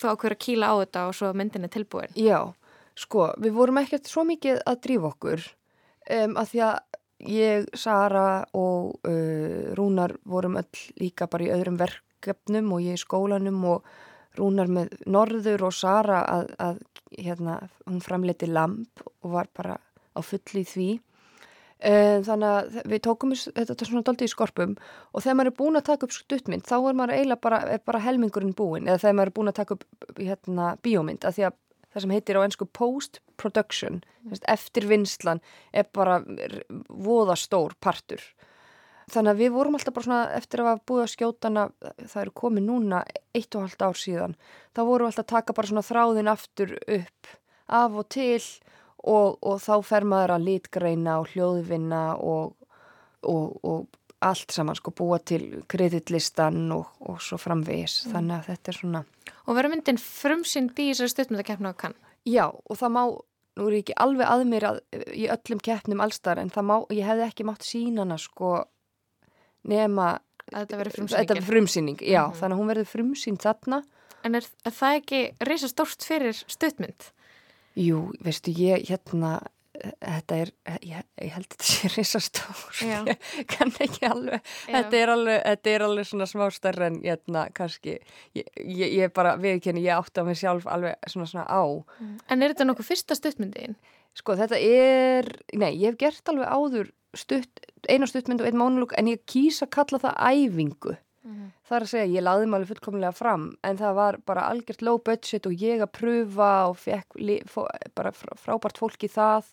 þú 0.00 0.12
ákveður 0.12 0.36
að 0.36 0.42
kýla 0.44 0.70
á 0.70 0.74
þetta 0.80 1.06
og 1.08 1.16
svo 1.18 1.32
myndin 1.36 1.66
er 1.66 1.72
tilbúin? 1.74 2.14
Já, 2.14 2.52
sko, 2.98 3.30
við 3.40 3.56
vorum 3.56 3.80
ekkert 3.82 4.10
svo 4.10 4.24
mikið 4.28 4.60
að 4.68 4.82
drífa 4.86 5.10
okkur 5.10 5.48
um, 6.10 6.36
að 6.36 6.52
því 6.52 6.62
að 6.66 6.76
ég, 7.30 7.66
Sara 7.76 8.28
og 8.56 9.08
uh, 9.08 9.72
Rúnar 9.76 10.16
vorum 10.24 10.60
öll 10.60 10.84
líka 11.00 11.28
bara 11.30 11.48
í 11.48 11.52
öðrum 11.54 11.80
verkefnum 11.80 12.72
og 12.76 12.86
ég 12.86 12.98
í 12.98 13.02
skólanum 13.02 13.64
og 13.74 13.90
Rúnar 14.38 14.70
með 14.70 14.96
Norður 15.10 15.66
og 15.68 15.74
Sara 15.74 16.22
að, 16.22 16.50
að 16.62 16.80
hérna, 17.18 17.60
hún 17.88 18.02
framleiti 18.04 18.48
lamp 18.50 19.02
og 19.22 19.32
var 19.34 19.50
bara 19.56 19.78
á 20.14 20.20
fulli 20.22 20.64
því. 20.66 20.90
Uh, 21.80 22.20
þannig 22.26 22.50
að 22.50 22.74
við 22.92 23.00
tókum 23.06 23.30
þetta 23.32 23.86
svona 23.88 24.04
doldi 24.04 24.26
í 24.28 24.30
skorpum 24.30 24.74
og 24.76 25.22
þegar 25.24 25.36
maður 25.38 25.48
er 25.48 25.54
búin 25.56 25.80
að 25.80 25.86
taka 25.86 26.04
upp 26.04 26.12
stuttmynd 26.12 26.66
þá 26.68 26.74
er 26.76 26.98
maður 26.98 27.14
eiginlega 27.14 27.40
bara, 27.46 27.78
bara 27.88 28.02
helmingurinn 28.04 28.52
búin 28.52 28.84
eða 28.84 29.00
þegar 29.00 29.16
maður 29.16 29.30
er 29.30 29.36
búin 29.38 29.48
að 29.48 29.56
taka 29.62 29.76
upp 29.78 30.18
hérna, 30.18 30.66
bíómynd 30.84 31.24
að 31.24 31.38
því 31.38 31.46
að 31.48 31.56
það 31.90 32.04
sem 32.04 32.12
heitir 32.14 32.36
á 32.36 32.44
ennsku 32.44 32.68
post-production 32.76 34.02
eftir 34.52 34.90
vinslan 34.90 35.40
er 35.72 35.88
bara 35.88 36.20
voða 36.88 37.38
stór 37.40 37.72
partur 37.80 38.28
þannig 39.10 39.32
að 39.34 39.42
við 39.42 39.52
vorum 39.54 39.76
alltaf 39.78 39.96
bara 39.96 40.06
svona 40.08 40.22
eftir 40.38 40.62
að 40.62 40.70
hafa 40.70 40.84
búið 40.90 41.04
að 41.04 41.12
skjótana 41.14 41.66
það 42.00 42.22
eru 42.22 42.34
komið 42.42 42.66
núna 42.66 43.04
eitt 43.36 43.54
og 43.56 43.66
halvt 43.66 43.84
ár 43.86 44.00
síðan 44.00 44.36
þá 44.76 44.82
vorum 44.82 45.06
við 45.06 45.10
alltaf 45.10 45.24
að 45.24 45.32
taka 45.34 45.56
bara 45.58 45.70
svona 45.70 45.86
þráðin 45.86 46.32
aftur 46.32 46.74
upp 46.80 47.32
af 47.80 47.96
og 48.02 48.08
til 48.10 48.42
og, 49.04 49.38
og 49.40 49.62
þá 49.62 49.74
fer 49.86 50.06
maður 50.08 50.34
að 50.36 50.46
litgreina 50.48 51.16
og 51.22 51.30
hljóðvinna 51.32 52.02
og, 52.20 52.52
og, 53.22 53.56
og 53.64 53.88
allt 54.20 54.52
saman 54.52 54.76
sko 54.76 54.92
búa 54.92 55.18
til 55.24 55.62
kreditlistan 55.70 56.66
og, 56.74 56.90
og 57.08 57.22
svo 57.24 57.38
framvegis 57.40 58.04
mm. 58.04 58.14
þannig 58.14 58.36
að 58.36 58.48
þetta 58.52 58.72
er 58.72 58.80
svona 58.82 59.04
Og 59.48 59.56
verður 59.56 59.72
myndin 59.74 59.98
frumsynd 59.98 60.76
í 60.78 60.90
þessari 60.90 61.10
stuttmyndakeppna 61.14 61.72
á 61.72 61.80
kann? 61.80 61.96
Já 62.28 62.44
og 62.50 62.76
það 62.76 62.92
má, 62.94 63.02
nú 63.56 63.68
er 63.68 63.78
ég 63.78 63.84
ekki 63.84 63.96
alveg 64.04 64.28
að 64.28 64.44
mér 64.50 64.66
að, 64.68 64.82
í 65.16 65.24
öllum 65.32 65.62
keppnum 65.64 66.02
allstar 66.04 66.42
en 66.42 66.52
það 66.52 66.68
má, 66.68 66.76
ég 66.92 67.08
hefði 67.08 67.26
ekki 67.26 67.46
mátt 67.48 67.66
sínana 67.66 68.20
sko 68.20 68.52
nema 69.68 70.18
þetta 70.50 70.80
verður 70.80 71.46
frumsýning 71.46 72.02
Já, 72.02 72.26
mm 72.26 72.32
-hmm. 72.32 72.40
þannig 72.40 72.54
að 72.54 72.60
hún 72.60 72.72
verður 72.72 72.92
frumsýnd 72.92 73.42
þarna 73.42 73.82
En 74.22 74.34
er, 74.34 74.44
er 74.68 74.72
það 74.72 74.94
ekki 74.98 75.20
reysa 75.40 75.68
stórt 75.68 76.04
fyrir 76.04 76.36
stuttmynd? 76.36 77.06
Jú, 77.74 78.10
veistu 78.20 78.52
ég 78.52 78.84
hérna 78.90 79.40
þetta 79.80 80.38
er, 80.42 80.50
ég, 80.84 81.04
ég 81.22 81.32
held 81.34 81.46
að 81.46 81.54
þetta 81.54 81.68
sé 81.68 81.90
risastór 81.94 82.80
ég 82.84 83.28
kann 83.50 83.72
ekki 83.82 84.08
alveg 84.08 84.50
þetta 84.66 84.98
er 84.98 85.12
alveg, 85.14 85.38
þetta 85.46 85.72
er 85.72 85.84
alveg 85.86 86.08
svona 86.10 86.28
smá 86.28 86.44
starra 86.54 86.90
en 86.90 86.98
ég, 87.04 87.22
na, 87.32 87.46
kannski 87.56 87.96
ég, 88.36 88.50
ég 88.60 89.06
er 89.06 89.14
bara, 89.14 89.36
viðkenni, 89.40 89.84
ég 89.86 89.96
átti 89.96 90.20
á 90.20 90.24
mig 90.26 90.38
sjálf 90.40 90.68
alveg 90.70 91.10
svona 91.10 91.30
svona 91.30 91.46
á 91.48 91.64
mm. 91.64 92.16
En 92.28 92.42
er 92.42 92.54
þetta 92.54 92.68
nokkuð 92.68 92.90
fyrsta 92.90 93.16
stuttmyndin? 93.18 93.78
Sko 94.18 94.36
þetta 94.38 94.58
er, 94.58 95.30
nei, 95.54 95.72
ég 95.78 95.92
hef 95.92 96.00
gert 96.00 96.32
alveg 96.32 96.50
áður 96.50 96.92
stutt, 97.16 97.62
eina 97.88 98.06
stuttmynd 98.06 98.42
og 98.42 98.50
einn 98.50 98.60
mónulúk 98.60 98.94
en 98.98 99.10
ég 99.10 99.22
kýsa 99.28 99.66
að 99.66 99.74
kalla 99.76 100.02
það 100.02 100.18
æfingu 100.30 100.94
mm 100.94 101.32
-hmm. 101.32 101.50
það 101.68 101.76
er 101.76 101.82
að 101.82 101.92
segja, 101.92 102.14
ég 102.14 102.22
laði 102.22 102.46
maður 102.46 102.70
fullkomlega 102.72 103.12
fram 103.12 103.56
en 103.62 103.78
það 103.78 103.94
var 103.94 104.18
bara 104.26 104.48
algjört 104.50 104.82
low 104.82 104.98
budget 104.98 105.46
og 105.46 105.52
ég 105.52 105.82
að 105.82 105.94
pröfa 106.00 106.68
og 106.68 106.76
fekk 106.78 107.08
bara 107.94 108.12
frábært 108.12 108.78
fólk 108.78 109.04
í 109.04 109.08
það 109.08 109.44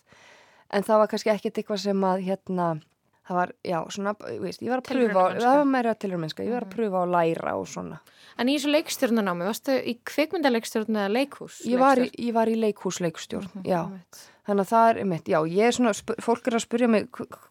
en 0.70 0.82
það 0.82 0.98
var 0.98 1.08
kannski 1.08 1.30
ekkert 1.30 1.58
eitthvað 1.58 1.80
sem 1.80 2.04
að 2.04 2.18
hérna 2.22 2.80
það 3.28 3.36
var, 3.36 3.52
já, 3.64 3.78
svona, 3.90 4.14
veist, 4.40 4.62
ég 4.62 4.70
var 4.72 4.80
að 4.80 4.88
pröfa 4.88 5.40
það 5.40 5.58
var 5.58 5.64
meira 5.64 5.94
tilhörmennska, 5.94 6.44
ég 6.44 6.54
var 6.54 6.64
að 6.64 6.70
mhm. 6.70 6.76
pröfa 6.76 7.02
að 7.02 7.12
læra 7.12 7.56
og 7.60 7.68
svona. 7.68 8.00
En 8.38 8.48
í 8.48 8.56
þessu 8.56 8.72
leikstjórnunámi 8.72 9.44
varstu 9.44 9.76
í 9.84 9.94
kvikmyndaleikstjórn 10.08 10.96
eða 10.96 11.12
leikhús? 11.12 11.60
Ég 11.68 11.78
var, 11.78 11.98
í, 11.98 12.08
í 12.54 12.60
leikhúsleikstjórn, 12.64 13.50
mm 13.52 13.62
-hmm. 13.62 13.68
já 13.68 13.80
þannig 14.48 14.64
að 14.64 14.70
það 14.72 14.90
er, 14.90 15.00
mitt, 15.10 15.28
já, 15.28 15.38
ég 15.52 15.68
er 15.68 15.76
svona 15.76 16.20
fólk 16.24 16.48
er 16.48 16.56
að 16.56 16.64
spyrja 16.64 16.88
mig 16.88 17.08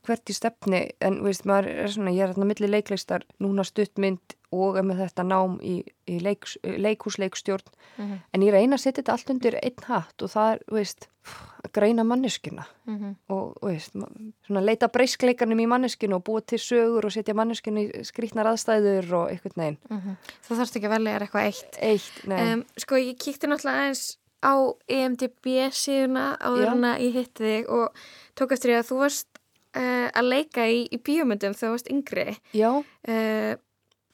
hvert 0.07 0.31
í 0.31 0.35
stefni 0.35 0.81
en, 1.03 1.19
veist, 1.25 1.45
maður 1.49 1.69
er 1.85 1.93
svona, 1.93 2.13
ég 2.15 2.25
er 2.25 2.33
hérna 2.33 2.47
millir 2.49 2.73
leikleistar, 2.73 3.25
núna 3.43 3.65
stuttmynd 3.67 4.37
og 4.55 4.79
með 4.87 5.03
þetta 5.03 5.25
nám 5.27 5.57
í, 5.61 5.81
í 6.07 6.17
leiks, 6.23 6.55
leikhúsleikstjórn 6.63 7.67
mm 7.67 8.03
-hmm. 8.05 8.19
en 8.33 8.43
ég 8.47 8.55
reyna 8.55 8.79
að 8.79 8.83
setja 8.85 9.01
þetta 9.01 9.15
allt 9.17 9.31
undir 9.35 9.59
einn 9.61 9.87
hatt 9.89 10.23
og 10.23 10.31
það 10.33 10.51
er, 10.53 10.61
veist, 10.79 11.09
að 11.67 11.71
greina 11.75 12.03
manneskuna 12.07 12.65
mm 12.87 12.97
-hmm. 12.97 13.15
og, 13.35 13.57
veist, 13.61 13.97
svona 14.47 14.63
leita 14.63 14.87
breyskleikarnum 14.87 15.59
í 15.59 15.67
manneskinu 15.67 16.15
og 16.15 16.23
búa 16.23 16.41
til 16.41 16.59
sögur 16.59 17.05
og 17.05 17.11
setja 17.11 17.33
manneskinu 17.33 17.83
í 17.83 18.03
skrítnar 18.07 18.47
aðstæður 18.47 19.13
og 19.13 19.31
eitthvað 19.31 19.57
neginn. 19.57 19.77
Mm 19.89 19.97
-hmm. 19.97 20.15
Þú 20.47 20.55
þarfst 20.55 20.75
ekki 20.75 20.87
að 20.87 20.95
velja 20.95 21.19
eitthvað 21.19 21.45
eitt. 21.45 21.77
Eitt, 21.81 22.27
nei. 22.27 22.53
Um, 22.53 22.65
sko, 22.77 22.95
ég 22.95 23.17
kíkti 23.17 23.47
náttúrulega 23.47 23.87
eins 23.87 24.17
á 24.44 24.53
EMDB 24.88 25.70
síðuna 25.74 26.36
áður 26.38 26.74
hana 26.74 26.98
í 27.01 27.12
hitti 27.15 27.44
þig 27.44 27.70
og 27.74 28.01
tók 28.38 28.53
eftir 28.53 28.74
því 28.74 28.79
að 28.79 28.89
þú 28.89 29.00
varst 29.01 29.39
uh, 29.77 30.08
að 30.13 30.29
leika 30.34 30.67
í, 30.70 30.84
í 30.94 31.00
bíomöndum 31.01 31.56
þegar 31.58 31.72
þú 31.72 31.74
varst 31.75 31.94
yngri. 31.94 32.27
Já. 32.58 32.70
Uh, 33.08 33.56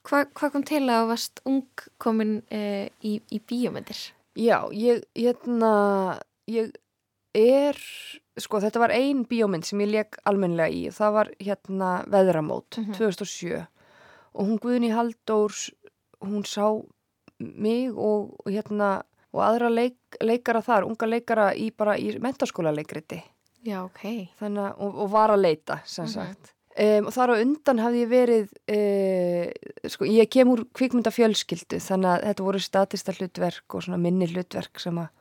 Hvað 0.03 0.33
hva 0.35 0.49
kom 0.51 0.63
til 0.67 0.81
að 0.91 0.97
þú 0.97 1.09
varst 1.13 1.41
ung 1.47 1.83
komin 2.03 2.33
uh, 2.51 2.87
í, 3.07 3.13
í 3.23 3.39
bíómyndir? 3.39 3.99
Já, 4.35 4.57
ég, 4.75 5.03
hérna, 5.15 5.69
ég 6.49 6.73
er, 7.37 7.79
sko 8.35 8.59
þetta 8.59 8.81
var 8.83 8.91
ein 8.95 9.21
bíómynd 9.29 9.67
sem 9.67 9.79
ég 9.85 9.93
leik 9.93 10.17
almenlega 10.27 10.73
í. 10.75 10.89
Það 10.91 11.15
var 11.19 11.31
hérna 11.39 11.91
Veðramót 12.11 12.79
mm 12.81 12.89
-hmm. 12.89 12.97
2007 12.99 13.65
og 14.33 14.47
hún 14.47 14.59
Guðni 14.59 14.91
Haldórs, 14.91 15.71
hún 16.19 16.43
sá 16.43 16.83
mig 17.39 17.93
og 17.95 18.35
hérna 18.45 19.03
og 19.33 19.43
aðra 19.45 19.69
leik, 19.73 20.17
leikara 20.21 20.61
þar, 20.65 20.87
unga 20.87 21.09
leikara 21.09 21.51
í 21.57 21.71
bara 21.75 21.97
í 21.97 22.13
mentarskóla 22.21 22.73
leikriti. 22.75 23.21
Já, 23.63 23.79
ok. 23.85 24.03
Þannig, 24.39 24.75
og, 24.83 24.99
og 25.05 25.13
var 25.13 25.33
að 25.33 25.45
leita, 25.45 25.79
sem 25.85 26.05
mm 26.05 26.09
-hmm. 26.09 26.13
sagt. 26.13 26.53
Um, 26.73 27.05
og 27.05 27.13
þar 27.13 27.29
á 27.29 27.35
undan 27.37 27.79
hafði 27.83 27.99
ég 28.01 28.09
verið 28.09 28.47
uh, 28.73 29.89
sko, 29.93 30.07
ég 30.09 30.29
kem 30.33 30.49
úr 30.49 30.63
kvikmyndafjölskyldu 30.73 31.77
þannig 31.77 32.09
að 32.09 32.23
þetta 32.23 32.45
voru 32.47 32.61
statista 32.65 33.13
hlutverk 33.13 33.75
og 33.77 33.83
svona 33.85 33.99
minni 34.01 34.25
hlutverk 34.31 34.81
sem 34.81 34.97
að 34.97 35.11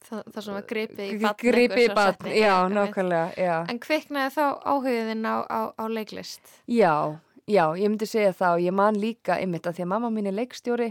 Þa, 0.00 0.22
það 0.32 0.42
sem 0.42 0.56
að 0.56 0.66
gripi 0.66 1.06
í 1.06 1.16
batn 1.20 1.46
gripi 1.52 1.82
í 1.84 1.90
batn, 1.94 2.30
já, 2.34 2.54
nákvæmlega 2.72 3.28
já. 3.36 3.56
En 3.70 3.78
kviknaði 3.78 4.32
þá 4.34 4.44
áhugðin 4.64 5.28
á, 5.28 5.36
á, 5.44 5.60
á 5.76 5.84
leiklist? 5.92 6.40
Já, 6.66 7.20
já, 7.46 7.64
ég 7.78 7.86
myndi 7.86 8.08
segja 8.08 8.32
það 8.34 8.56
og 8.56 8.64
ég 8.64 8.74
man 8.80 8.98
líka 8.98 9.36
ymmit 9.44 9.68
að 9.68 9.76
því 9.76 9.84
að 9.84 9.90
mamma 9.92 10.10
mín 10.10 10.30
er 10.32 10.38
leikstjóri 10.40 10.88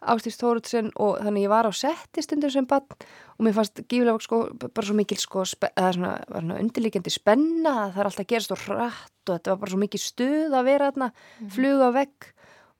Ástís 0.00 0.38
Tóruðsson 0.40 0.90
og 0.96 1.18
þannig 1.20 1.42
ég 1.44 1.50
var 1.52 1.68
á 1.68 1.72
setti 1.76 2.22
stundur 2.24 2.50
sem 2.50 2.64
bann 2.66 2.86
og 3.36 3.44
mér 3.44 3.52
fannst 3.56 3.82
gífilega 3.84 4.20
sko, 4.24 4.38
bara 4.62 4.86
svo 4.86 4.94
mikil 4.96 5.18
sko, 5.20 5.44
svona, 5.44 6.14
svona 6.28 6.58
undirleikjandi 6.62 7.10
spenna 7.12 7.74
það 7.92 7.98
er 8.00 8.08
alltaf 8.10 8.24
að 8.24 8.30
gera 8.32 8.46
svo 8.46 8.56
hratt 8.64 9.28
og 9.28 9.34
þetta 9.36 9.50
var 9.52 9.60
bara 9.64 9.70
svo 9.74 9.80
mikil 9.82 10.00
stuð 10.00 10.56
að 10.56 10.64
vera 10.64 10.90
þarna, 10.90 11.10
mm 11.12 11.46
-hmm. 11.46 11.50
fluga 11.50 11.90
vekk 11.92 12.32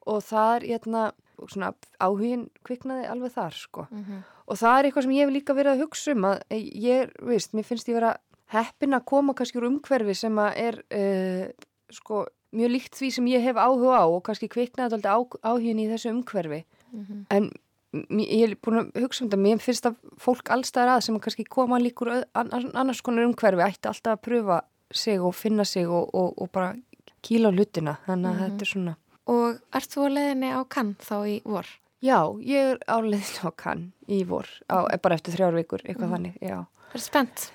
og 0.06 0.22
það 0.24 0.54
er 0.56 0.66
hérna, 0.70 1.02
svona 1.48 1.72
áhugin 2.00 2.48
kviknaði 2.64 3.06
alveg 3.08 3.32
þar 3.32 3.52
sko 3.54 3.86
Mhm. 3.90 4.22
og 4.46 4.56
það 4.56 4.78
er 4.78 4.84
eitthvað 4.84 5.02
sem 5.02 5.12
ég 5.12 5.24
hef 5.26 5.34
líka 5.34 5.54
verið 5.54 5.72
að 5.72 5.80
hugsa 5.84 6.12
um 6.12 6.24
að 6.24 6.42
ég, 6.50 7.10
veist, 7.22 7.52
mér 7.54 7.64
finnst 7.64 7.88
ég 7.88 7.94
vera 7.94 8.16
heppin 8.50 8.94
að 8.94 9.04
koma 9.04 9.32
kannski 9.34 9.58
úr 9.58 9.68
umhverfi 9.70 10.14
sem 10.14 10.34
að 10.36 10.52
er 10.56 10.74
uh, 10.90 11.48
sko 11.90 12.26
mjög 12.52 12.70
líkt 12.70 12.94
því 12.98 13.10
sem 13.12 13.26
ég 13.26 13.42
hef 13.42 13.56
áhuga 13.56 14.02
á 14.02 14.06
og 14.10 14.22
kannski 14.26 14.48
kviknaði 14.48 14.94
alltaf 14.94 15.38
áhugin 15.42 15.78
í 15.78 15.86
þessu 15.88 16.10
umhverfi 16.10 16.64
Mhm. 16.92 17.26
en 17.30 17.50
m- 17.92 18.20
ég 18.20 18.42
er 18.50 18.54
búin 18.56 18.78
að 18.80 19.00
hugsa 19.02 19.24
um 19.24 19.30
þetta 19.30 19.42
mér 19.42 19.58
finnst 19.60 19.86
að 19.86 19.96
fólk 20.18 20.48
allstaðar 20.50 20.96
að 20.96 21.02
sem 21.02 21.18
kannski 21.20 21.44
koma 21.48 21.78
líkur 21.78 22.24
annars 22.34 23.00
konar 23.02 23.24
umhverfi 23.26 23.62
ætti 23.66 23.88
alltaf 23.88 24.18
að 24.18 24.22
pröfa 24.22 24.60
sig 24.92 25.20
og 25.20 25.34
finna 25.34 25.64
sig 25.64 25.86
og, 25.88 26.10
og, 26.14 26.34
og 26.42 26.50
bara 26.52 26.74
kýla 27.22 27.50
á 27.50 27.54
hlutina 27.54 27.98
þannig 28.06 28.26
að 28.30 28.34
Mhm. 28.34 28.44
þetta 28.50 28.60
er 28.62 28.66
svona 28.74 28.96
Og 29.30 29.60
ert 29.72 29.88
þú 29.94 30.06
að 30.06 30.14
leiðinni 30.16 30.48
á 30.50 30.60
kann 30.68 30.94
þá 30.98 31.14
í 31.28 31.42
vor? 31.44 31.66
Já, 32.02 32.18
ég 32.42 32.72
er 32.72 32.78
áleiðin 32.88 33.44
á 33.46 33.50
kann 33.56 33.92
í 34.08 34.24
vor, 34.26 34.46
á, 34.68 34.88
bara 35.02 35.14
eftir 35.14 35.34
þrjár 35.36 35.54
vikur, 35.54 35.78
eitthvað 35.84 36.08
Mhm. 36.08 36.14
þannig, 36.16 36.38
já. 36.40 36.66
Er 36.94 36.98
spennt? 37.00 37.52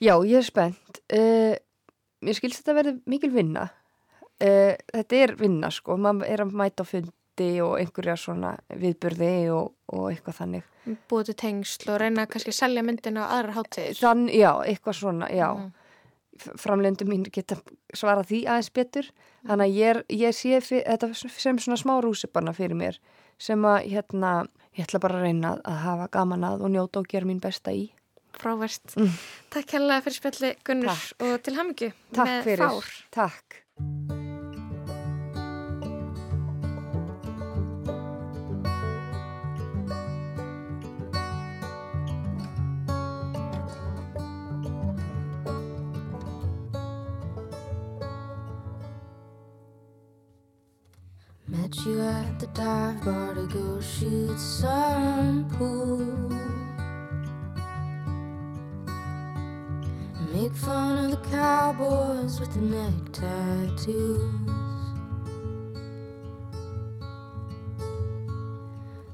Já, 0.00 0.14
ég 0.22 0.36
er 0.38 0.42
spennt. 0.42 1.00
Uh, 1.10 1.56
mér 2.22 2.34
skilst 2.36 2.62
þetta 2.62 2.70
að 2.74 2.78
verði 2.84 3.00
mikil 3.06 3.30
vinna. 3.32 3.70
Uh, 4.40 4.76
þetta 4.94 5.12
er 5.16 5.34
vinna, 5.34 5.70
sko. 5.72 5.96
Maður 5.96 6.28
er 6.28 6.38
að 6.44 6.52
mæta 6.52 6.84
á 6.84 6.90
fundi 7.38 7.60
og 7.62 7.78
einhverja 7.78 8.16
svona 8.18 8.54
viðburði 8.74 9.50
og, 9.52 9.72
og 9.92 10.10
eitthvað 10.12 10.38
þannig. 10.42 10.64
Búið 11.08 11.28
til 11.30 11.36
tengsl 11.42 11.90
og 11.92 12.00
reyna 12.00 12.26
kannski 12.26 12.50
að 12.52 12.58
selja 12.58 12.82
myndinu 12.82 13.20
á 13.22 13.26
aðrar 13.38 13.56
hátíðir? 13.58 13.98
Þann, 13.98 14.28
já, 14.32 14.52
eitthvað 14.66 14.98
svona, 14.98 15.28
já. 15.30 15.52
Mhm. 15.54 15.74
Framlendu 16.38 17.04
mín 17.04 17.24
geta 17.34 17.56
svara 17.92 18.22
því 18.22 18.44
aðeins 18.46 18.70
betur. 18.70 19.08
Þannig 19.44 19.64
að 19.64 19.74
ég, 19.74 19.88
er, 19.90 20.04
ég 20.08 20.34
sé 20.36 20.60
fyr, 20.62 20.84
þetta 20.86 21.08
sem 21.34 21.58
svona 21.58 21.76
smá 21.76 21.96
rúsipanna 22.00 22.54
fyrir 22.54 22.78
mér 22.78 22.98
sem 23.38 23.58
að, 23.66 23.88
hérna, 23.90 24.46
ég 24.78 24.86
ætla 24.86 25.00
bara 25.02 25.18
að 25.18 25.26
reyna 25.26 25.56
að 25.66 25.80
hafa 25.82 26.08
gaman 26.14 26.46
að 26.46 26.62
og 26.62 26.70
njóta 26.74 27.02
og 27.02 27.10
gera 27.10 27.26
mín 27.26 27.42
besta 27.42 27.74
í. 27.74 27.88
Fráverst. 28.38 28.94
Mm. 28.94 29.10
Takk 29.50 29.74
hérlega 29.74 30.04
fyrir 30.06 30.18
spjalli 30.20 30.52
Gunnur 30.62 31.08
og 31.26 31.42
til 31.42 31.58
hamingju 31.58 31.90
Takk 32.14 32.30
með 32.30 32.46
fyrir. 32.52 32.64
fár. 32.68 32.94
Takk. 33.18 34.17
Met 51.68 51.84
you 51.84 52.00
at 52.00 52.40
the 52.40 52.46
dive 52.46 53.04
bar 53.04 53.34
to 53.34 53.46
go 53.46 53.78
shoot 53.78 54.38
some 54.38 55.46
pool. 55.50 55.98
Make 60.32 60.54
fun 60.54 61.04
of 61.04 61.10
the 61.10 61.28
cowboys 61.28 62.40
with 62.40 62.54
the 62.54 62.60
neck 62.60 63.12
tattoos. 63.12 64.50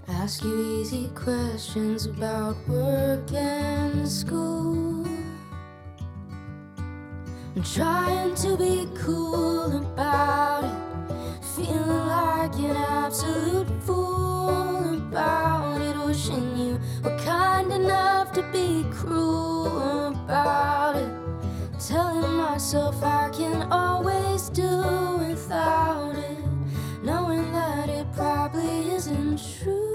Ask 0.07 0.45
you 0.45 0.81
easy 0.81 1.09
questions 1.09 2.07
about 2.07 2.57
work 2.69 3.33
and 3.33 4.09
school. 4.09 5.05
I'm 7.57 7.65
trying 7.65 8.37
to 8.37 8.57
be 8.57 8.87
cool 8.95 9.77
about 9.79 10.63
it. 10.63 10.84
Feeling 11.55 12.07
like 12.09 12.55
an 12.59 12.77
absolute 12.77 13.69
fool 13.83 14.95
about 14.95 15.81
it. 15.81 15.97
Wishing 16.05 16.57
you 16.57 16.81
were 17.05 17.17
kind 17.19 17.73
enough 17.73 18.33
to 18.33 18.43
be 18.51 18.85
cruel 18.91 20.09
about 20.09 20.97
it. 20.97 21.13
Telling 21.79 22.35
myself 22.35 23.01
I 23.05 23.31
can 23.31 23.71
always 23.71 24.49
do 24.49 25.17
without 25.19 26.17
it. 26.17 26.45
Knowing 27.05 27.53
that 27.53 27.89
it 27.89 28.13
probably 28.15 28.91
isn't 28.91 29.41
true. 29.61 29.95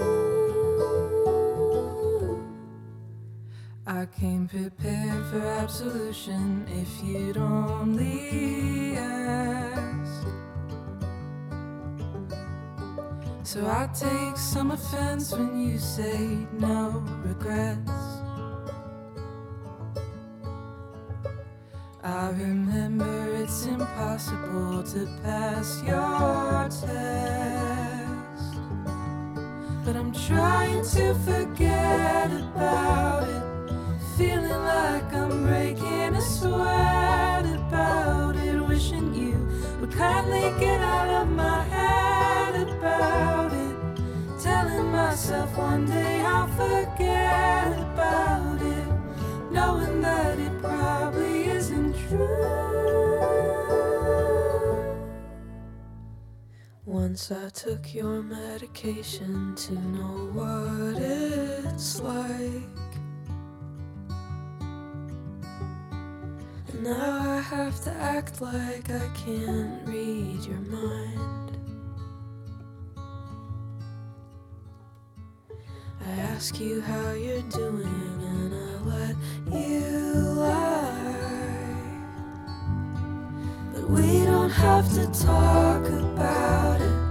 I 3.86 4.06
came 4.06 4.48
prepared 4.48 5.26
for 5.26 5.44
absolution 5.44 6.66
if 6.70 7.04
you'd 7.04 7.36
only 7.36 8.96
ask. 8.96 9.89
So 13.52 13.66
I 13.66 13.88
take 13.92 14.36
some 14.36 14.70
offense 14.70 15.32
when 15.32 15.58
you 15.60 15.76
say 15.76 16.46
no 16.52 17.02
regrets. 17.24 17.90
I 22.00 22.30
remember 22.30 23.34
it's 23.34 23.66
impossible 23.66 24.84
to 24.92 25.08
pass 25.24 25.82
your 25.82 26.68
test. 26.70 28.54
But 29.84 29.96
I'm 29.96 30.12
trying 30.12 30.84
to 30.84 31.14
forget 31.14 32.30
about 32.30 33.24
it. 33.28 33.42
Feeling 34.16 34.62
like 34.62 35.12
I'm 35.12 35.44
breaking 35.44 36.14
a 36.14 36.20
sweat 36.20 37.46
about 37.46 38.36
it. 38.36 38.60
Wishing 38.68 39.12
you 39.12 39.34
would 39.80 39.90
kindly 39.90 40.54
get 40.60 40.80
out 40.80 41.22
of 41.22 41.28
my 41.28 41.64
head 41.64 41.79
myself 45.10 45.58
one 45.58 45.86
day 45.86 46.20
I'll 46.20 46.46
forget 46.46 47.72
about 47.80 48.62
it. 48.62 48.88
Knowing 49.50 50.00
that 50.02 50.38
it 50.38 50.62
probably 50.62 51.46
isn't 51.46 51.96
true. 52.06 52.28
Once 56.84 57.32
I 57.32 57.48
took 57.48 57.92
your 57.92 58.22
medication 58.22 59.56
to 59.56 59.72
know 59.94 60.16
what 60.38 61.02
it's 61.02 62.00
like. 62.00 62.92
And 66.68 66.84
now 66.84 67.32
I 67.36 67.40
have 67.40 67.82
to 67.82 67.90
act 67.90 68.40
like 68.40 68.88
I 68.88 69.08
can't 69.24 69.88
read 69.88 70.44
your 70.44 70.64
mind. 70.78 71.39
I 76.06 76.10
ask 76.34 76.58
you 76.58 76.80
how 76.80 77.12
you're 77.12 77.42
doing 77.42 78.18
and 78.32 78.54
I 78.54 78.70
let 78.90 79.16
you 79.52 79.80
lie. 80.44 81.10
But 83.72 83.90
we 83.90 84.24
don't 84.24 84.50
have 84.50 84.88
to 84.94 85.06
talk 85.24 85.86
about 85.86 86.80
it. 86.80 87.10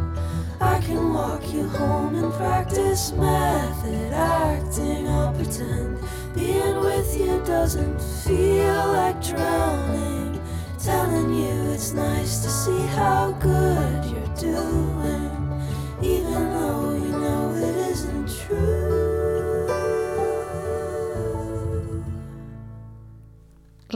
I 0.61 0.79
can 0.81 1.13
walk 1.13 1.53
you 1.53 1.67
home 1.69 2.15
and 2.15 2.33
practice 2.33 3.11
method 3.11 4.11
acting. 4.13 5.07
I'll 5.07 5.33
pretend 5.33 5.99
being 6.33 6.79
with 6.79 7.17
you 7.19 7.41
doesn't 7.45 8.01
feel 8.25 8.87
like 8.99 9.21
drowning. 9.23 10.41
Telling 10.83 11.33
you 11.33 11.71
it's 11.73 11.93
nice 11.93 12.39
to 12.39 12.49
see 12.49 12.81
how 12.97 13.33
good 13.33 14.05
you're 14.05 14.35
doing, 14.35 15.18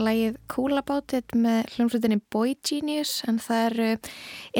Lægið 0.04 0.38
Cool 0.52 0.78
About 0.78 1.14
It 1.16 1.34
með 1.36 1.74
hljómsveitinni 1.74 2.20
Boy 2.32 2.54
Genius 2.66 3.16
en 3.28 3.40
það 3.42 3.66
eru 3.70 3.90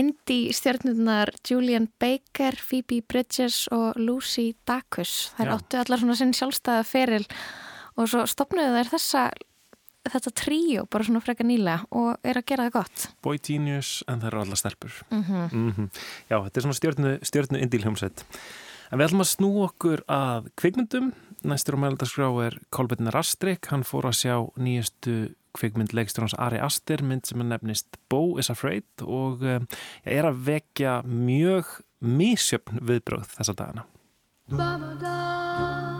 indie 0.00 0.54
stjórnurnar 0.56 1.32
Julian 1.46 1.88
Baker, 2.02 2.56
Phoebe 2.60 3.02
Bridges 3.06 3.64
og 3.74 3.98
Lucy 4.00 4.52
Dacus. 4.68 5.32
Þær 5.38 5.50
Já. 5.50 5.54
áttu 5.58 5.80
allar 5.82 6.02
svona 6.02 6.18
sinn 6.18 6.36
sjálfstæða 6.36 6.86
feril 6.88 7.26
og 7.94 8.08
svo 8.10 8.24
stopnuðu 8.30 8.78
þær 8.78 8.94
þessa 8.96 9.26
þetta 10.04 10.32
tríó 10.36 10.84
bara 10.90 11.06
svona 11.06 11.22
freka 11.24 11.46
nýlega 11.46 11.86
og 11.96 12.26
er 12.26 12.40
að 12.40 12.48
gera 12.50 12.66
það 12.68 12.76
gott. 12.76 13.06
Boy 13.24 13.40
Genius 13.40 14.02
en 14.08 14.20
það 14.20 14.30
eru 14.30 14.42
alla 14.44 14.60
stelpur. 14.60 15.00
Mm 15.10 15.48
Mm 15.52 15.88
Já, 16.30 16.36
þetta 16.44 16.58
er 16.58 16.66
svona 16.66 16.78
stjörnu, 16.80 17.14
stjörnu 17.22 17.60
indíl 17.62 17.84
hljómsveit. 17.84 18.24
En 18.92 18.98
við 18.98 19.08
ætlum 19.08 19.24
að 19.24 19.30
snú 19.32 19.50
okkur 19.64 20.04
að 20.08 20.50
kvikmyndum. 20.60 21.12
Næstur 21.44 21.76
á 21.76 21.82
meðaldaskrá 21.82 22.28
er 22.46 22.58
Kolbeinn 22.72 23.12
Rastrik. 23.12 23.68
Hann 23.72 23.84
fór 23.86 24.08
að 24.08 24.18
sjá 24.22 24.36
nýjastu 24.56 25.34
kvikmynd 25.54 25.94
leikstur 25.94 26.24
hans 26.24 26.36
Ari 26.40 26.58
Aster, 26.62 27.04
mynd 27.04 27.28
sem 27.28 27.42
er 27.44 27.50
nefnist 27.52 27.98
Bo 28.10 28.38
is 28.42 28.50
Afraid 28.50 29.04
og 29.04 29.44
um, 29.46 29.68
er 30.02 30.30
að 30.30 30.40
vekja 30.48 31.00
mjög 31.06 31.76
misjöfn 32.04 32.82
viðbröð 32.84 33.28
þessa 33.36 33.58
dagana. 33.60 33.88
Ba-da 34.50 35.93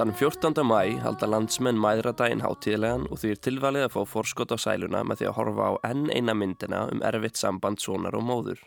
Þann 0.00 0.14
14. 0.16 0.62
mæ 0.64 1.02
halda 1.04 1.26
landsmenn 1.28 1.76
mæðradaginn 1.76 2.40
hátíðlegan 2.40 3.02
og 3.12 3.18
því 3.20 3.32
er 3.34 3.40
tilvalið 3.44 3.82
að 3.84 3.90
fá 3.92 3.98
forskot 4.08 4.54
á 4.56 4.56
sæluna 4.62 5.02
með 5.04 5.18
því 5.20 5.26
að 5.28 5.34
horfa 5.36 5.66
á 5.68 5.72
enn 5.90 6.06
eina 6.08 6.32
myndina 6.32 6.78
um 6.88 7.02
erfitt 7.04 7.36
samband 7.36 7.82
sonar 7.84 8.16
og 8.16 8.24
móður. 8.24 8.62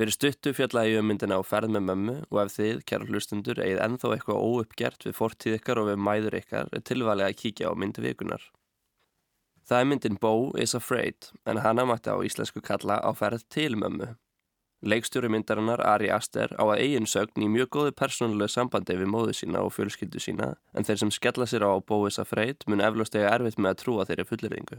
Fyrir 0.00 0.16
stuttu 0.16 0.54
fjallaði 0.56 0.94
ég 0.94 1.04
um 1.04 1.10
myndina 1.12 1.36
á 1.36 1.44
ferð 1.44 1.74
með 1.74 1.84
mömmu 1.90 2.14
og 2.30 2.40
ef 2.46 2.54
þið, 2.56 2.80
kæra 2.88 3.10
hlustundur, 3.10 3.60
eigið 3.60 3.82
ennþá 3.84 4.14
eitthvað 4.14 4.40
óuppgert 4.46 5.06
við 5.10 5.18
fortíð 5.18 5.58
ykkar 5.58 5.82
og 5.82 5.90
við 5.90 6.02
mæður 6.08 6.38
ykkar 6.40 6.72
er 6.72 6.86
tilvalið 6.88 7.28
að 7.28 7.38
kíkja 7.42 7.68
á 7.68 7.72
myndi 7.76 8.06
vikunar. 8.08 8.48
Það 9.68 9.84
er 9.84 9.92
myndin 9.92 10.20
Bo 10.24 10.34
is 10.56 10.72
Afraid 10.72 11.34
en 11.44 11.60
hana 11.60 11.84
mætti 11.84 12.16
á 12.16 12.16
íslensku 12.16 12.64
kalla 12.64 12.96
á 12.96 13.12
ferð 13.12 13.44
til 13.52 13.76
mömmu. 13.76 14.14
Leikstjóri 14.80 15.28
myndarinnar 15.28 15.82
Ari 15.84 16.08
Aster 16.08 16.54
á 16.56 16.64
að 16.64 16.78
eigin 16.80 17.08
sögn 17.08 17.42
í 17.44 17.48
mjög 17.52 17.68
góðu 17.74 17.92
persónulega 17.98 18.48
sambandi 18.48 18.94
við 18.96 19.10
móðu 19.12 19.34
sína 19.36 19.60
og 19.60 19.74
fjölskyldu 19.76 20.22
sína 20.24 20.54
en 20.72 20.86
þeir 20.88 21.02
sem 21.02 21.10
skella 21.12 21.44
sér 21.44 21.66
á 21.68 21.76
Bóis 21.84 22.16
Afraid 22.22 22.64
mun 22.66 22.80
eflaust 22.80 23.16
eiga 23.18 23.34
erfitt 23.34 23.60
með 23.60 23.74
að 23.74 23.80
trúa 23.82 24.06
þeirri 24.08 24.24
fullirðingu. 24.30 24.78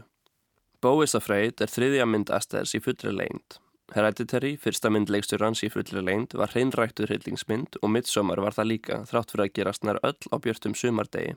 Bóis 0.82 1.14
Afraid 1.14 1.62
er 1.62 1.70
þriðja 1.70 2.08
mynd 2.10 2.32
Asters 2.34 2.74
í 2.74 2.80
fullri 2.82 3.12
leint. 3.14 3.60
Hereditary, 3.94 4.56
fyrsta 4.58 4.90
mynd 4.90 5.10
leikstjórans 5.12 5.62
í 5.62 5.68
fullri 5.70 6.02
leint, 6.02 6.34
var 6.34 6.50
hreinræktur 6.50 7.06
hryllingsmynd 7.06 7.78
og 7.82 7.92
midsommar 7.94 8.40
var 8.42 8.56
það 8.56 8.70
líka 8.72 8.98
þrátt 9.06 9.34
fyrir 9.34 9.44
að 9.44 9.54
gerast 9.58 9.86
nær 9.86 10.00
öll 10.02 10.32
á 10.34 10.36
björtum 10.42 10.74
sumardegi. 10.74 11.36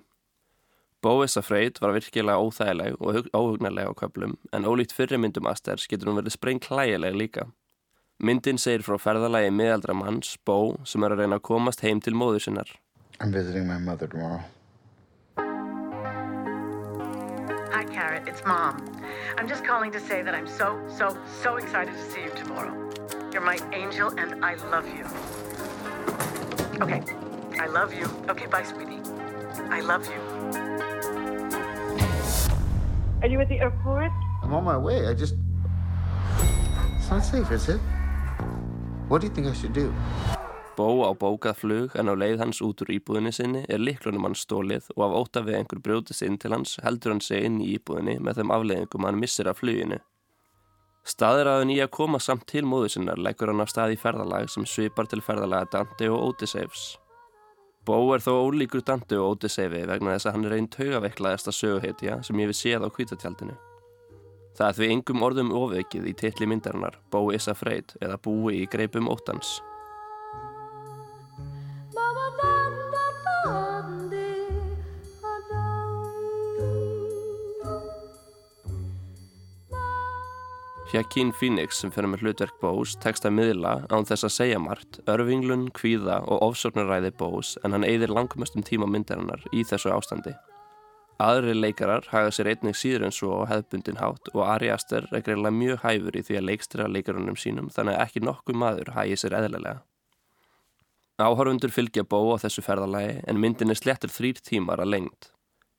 Bóis 1.06 1.38
Afraid 1.38 1.78
var 1.84 1.94
virkilega 1.94 2.42
óþægileg 2.42 2.98
og 2.98 3.30
óhugnarlega 3.30 3.94
á 3.94 4.00
köplum 4.00 4.34
en 4.50 4.66
ólíkt 4.66 4.96
fyrri 4.98 5.20
myndum 5.22 5.46
Asters 5.52 5.86
getur 5.92 6.10
hún 6.10 6.18
verið 6.18 6.34
spreng 6.34 6.64
klægileg 6.66 7.14
líka. 7.14 7.46
Myndin 8.24 8.56
segir 8.56 8.80
frá 8.80 8.96
ferðalagi 8.96 9.50
miðaldra 9.52 9.92
manns, 9.94 10.38
Bo, 10.48 10.78
sem 10.88 11.04
er 11.04 11.12
að 11.12 11.20
reyna 11.20 11.36
að 11.36 11.48
komast 11.50 11.82
heim 11.84 12.00
til 12.00 12.14
móður 12.16 12.46
sinnar. 12.46 12.70
I'm 13.20 13.32
visiting 13.32 13.68
my 13.68 13.78
mother 13.78 14.08
tomorrow. 14.08 14.40
Hi, 17.76 17.84
Carrot. 17.92 18.26
It's 18.26 18.42
Mom. 18.46 18.80
I'm 19.38 19.50
just 19.50 19.66
calling 19.66 19.92
to 19.92 20.00
say 20.00 20.24
that 20.24 20.34
I'm 20.34 20.48
so, 20.48 20.80
so, 20.88 21.18
so 21.44 21.58
excited 21.58 21.94
to 21.94 22.12
see 22.12 22.24
you 22.24 22.32
tomorrow. 22.36 22.74
You're 23.34 23.44
my 23.44 23.60
angel 23.74 24.18
and 24.18 24.46
I 24.46 24.56
love 24.72 24.88
you. 24.88 25.04
Okay, 26.82 27.04
I 27.60 27.68
love 27.68 27.94
you. 27.94 28.08
Okay, 28.30 28.46
bye, 28.48 28.64
sweetie. 28.64 29.02
I 29.70 29.82
love 29.82 30.08
you. 30.08 30.22
Are 33.22 33.28
you 33.28 33.42
at 33.42 33.50
the 33.50 33.60
airport? 33.60 34.12
I'm 34.42 34.54
on 34.54 34.64
my 34.64 34.78
way. 34.78 35.06
I 35.06 35.14
just. 35.14 35.36
It's 36.98 37.10
not 37.10 37.26
safe, 37.26 37.52
is 37.52 37.68
it? 37.68 37.82
What 39.08 39.22
do 39.22 39.28
you 39.28 39.34
think 39.34 39.48
I 39.48 39.54
should 39.54 39.74
do? 39.74 39.92
Bó 40.76 41.06
á 41.06 41.14
bókað 41.14 41.60
flug 41.60 41.94
en 41.96 42.10
á 42.10 42.14
leið 42.18 42.40
hans 42.42 42.58
út 42.66 42.82
úr 42.82 42.90
íbúðinni 42.96 43.32
sinni 43.38 43.62
er 43.70 43.78
liklunum 43.78 44.26
hans 44.26 44.42
stólið 44.48 44.88
og 44.96 45.04
af 45.06 45.14
óta 45.20 45.44
við 45.46 45.60
einhver 45.60 45.82
brjótist 45.86 46.26
inn 46.26 46.40
til 46.42 46.52
hans 46.56 46.74
heldur 46.82 47.14
hann 47.14 47.22
sig 47.22 47.46
inn 47.46 47.60
í 47.62 47.68
íbúðinni 47.78 48.18
með 48.18 48.42
þeim 48.42 48.54
afleiðingum 48.56 49.06
hann 49.06 49.20
missir 49.22 49.52
af 49.52 49.62
fluginu. 49.62 50.00
Staðiraðun 51.06 51.76
í 51.76 51.78
að 51.86 51.94
koma 52.00 52.20
samt 52.20 52.48
til 52.50 52.66
móðu 52.66 52.96
sinnar 52.96 53.22
leggur 53.22 53.54
hann 53.54 53.62
á 53.62 53.70
stað 53.70 53.94
í 53.94 54.02
ferðalag 54.02 54.50
sem 54.50 54.66
svipar 54.66 55.06
til 55.06 55.22
ferðalaga 55.22 55.70
Dante 55.78 56.10
og 56.10 56.32
Odysseifs. 56.32 56.96
Bó 57.86 58.00
er 58.16 58.26
þó 58.26 58.34
ólíkur 58.42 58.82
Dante 58.82 59.22
og 59.22 59.36
Odysseifi 59.36 59.86
vegna 59.86 60.18
þess 60.18 60.32
að 60.32 60.38
hann 60.40 60.50
er 60.50 60.58
einn 60.58 60.74
taugaveiklaðasta 60.74 61.54
söguhetja 61.54 62.24
sem 62.26 62.42
ég 62.42 62.50
við 62.50 62.62
séð 62.64 62.90
á 62.90 62.90
kvítatjaldinu. 62.90 63.54
Það 64.56 64.68
er 64.68 64.76
því 64.78 64.88
engum 64.94 65.24
orðum 65.28 65.50
ofveikið 65.52 66.06
í 66.08 66.14
titli 66.16 66.48
myndarinnar 66.48 66.96
Bó 67.12 67.28
is 67.36 67.50
afraid 67.52 67.92
eða 68.00 68.20
Búi 68.24 68.62
í 68.62 68.68
greipum 68.72 69.10
óttans. 69.12 69.58
Hjakín 80.96 81.34
Phoenix 81.36 81.82
sem 81.82 81.92
fyrir 81.92 82.08
með 82.08 82.22
hlutverk 82.24 82.60
Bós 82.62 82.94
tekst 83.04 83.26
að 83.28 83.36
miðla 83.36 83.74
án 83.92 84.08
þess 84.08 84.30
að 84.30 84.36
segja 84.38 84.60
margt, 84.64 85.02
örfinglun, 85.12 85.68
kvíða 85.76 86.22
og 86.24 86.46
ofsórnaræði 86.54 87.12
Bós 87.20 87.58
en 87.68 87.76
hann 87.76 87.84
eigðir 87.84 88.16
langmestum 88.16 88.64
tíma 88.64 88.88
myndarinnar 88.88 89.44
í 89.52 89.68
þessu 89.68 89.92
ástandi. 89.92 90.32
Aðri 91.16 91.54
leikarar 91.56 92.04
haga 92.12 92.32
sér 92.36 92.50
einnig 92.52 92.76
síður 92.76 93.06
en 93.08 93.14
svo 93.16 93.38
á 93.40 93.48
hefðbundin 93.48 94.02
hátt 94.02 94.28
og 94.34 94.42
Ari 94.44 94.68
Aster 94.74 95.06
er 95.16 95.24
greiðlega 95.24 95.56
mjög 95.56 95.84
hæfur 95.86 96.18
í 96.20 96.24
því 96.28 96.40
að 96.42 96.48
leikstira 96.50 96.88
leikarunum 96.92 97.38
sínum 97.40 97.70
þannig 97.72 97.96
að 97.96 98.04
ekki 98.04 98.24
nokkuð 98.28 98.58
maður 98.60 98.92
hagi 98.98 99.16
sér 99.22 99.38
eðlilega. 99.40 99.78
Áhörfundur 101.16 101.72
fylgja 101.72 102.04
bó 102.04 102.20
á 102.36 102.44
þessu 102.44 102.66
ferðalagi 102.66 103.22
en 103.24 103.40
myndin 103.40 103.72
er 103.72 103.80
slettur 103.80 104.12
þrýr 104.12 104.44
tímar 104.44 104.84
að 104.84 104.92
lengt. 104.92 105.32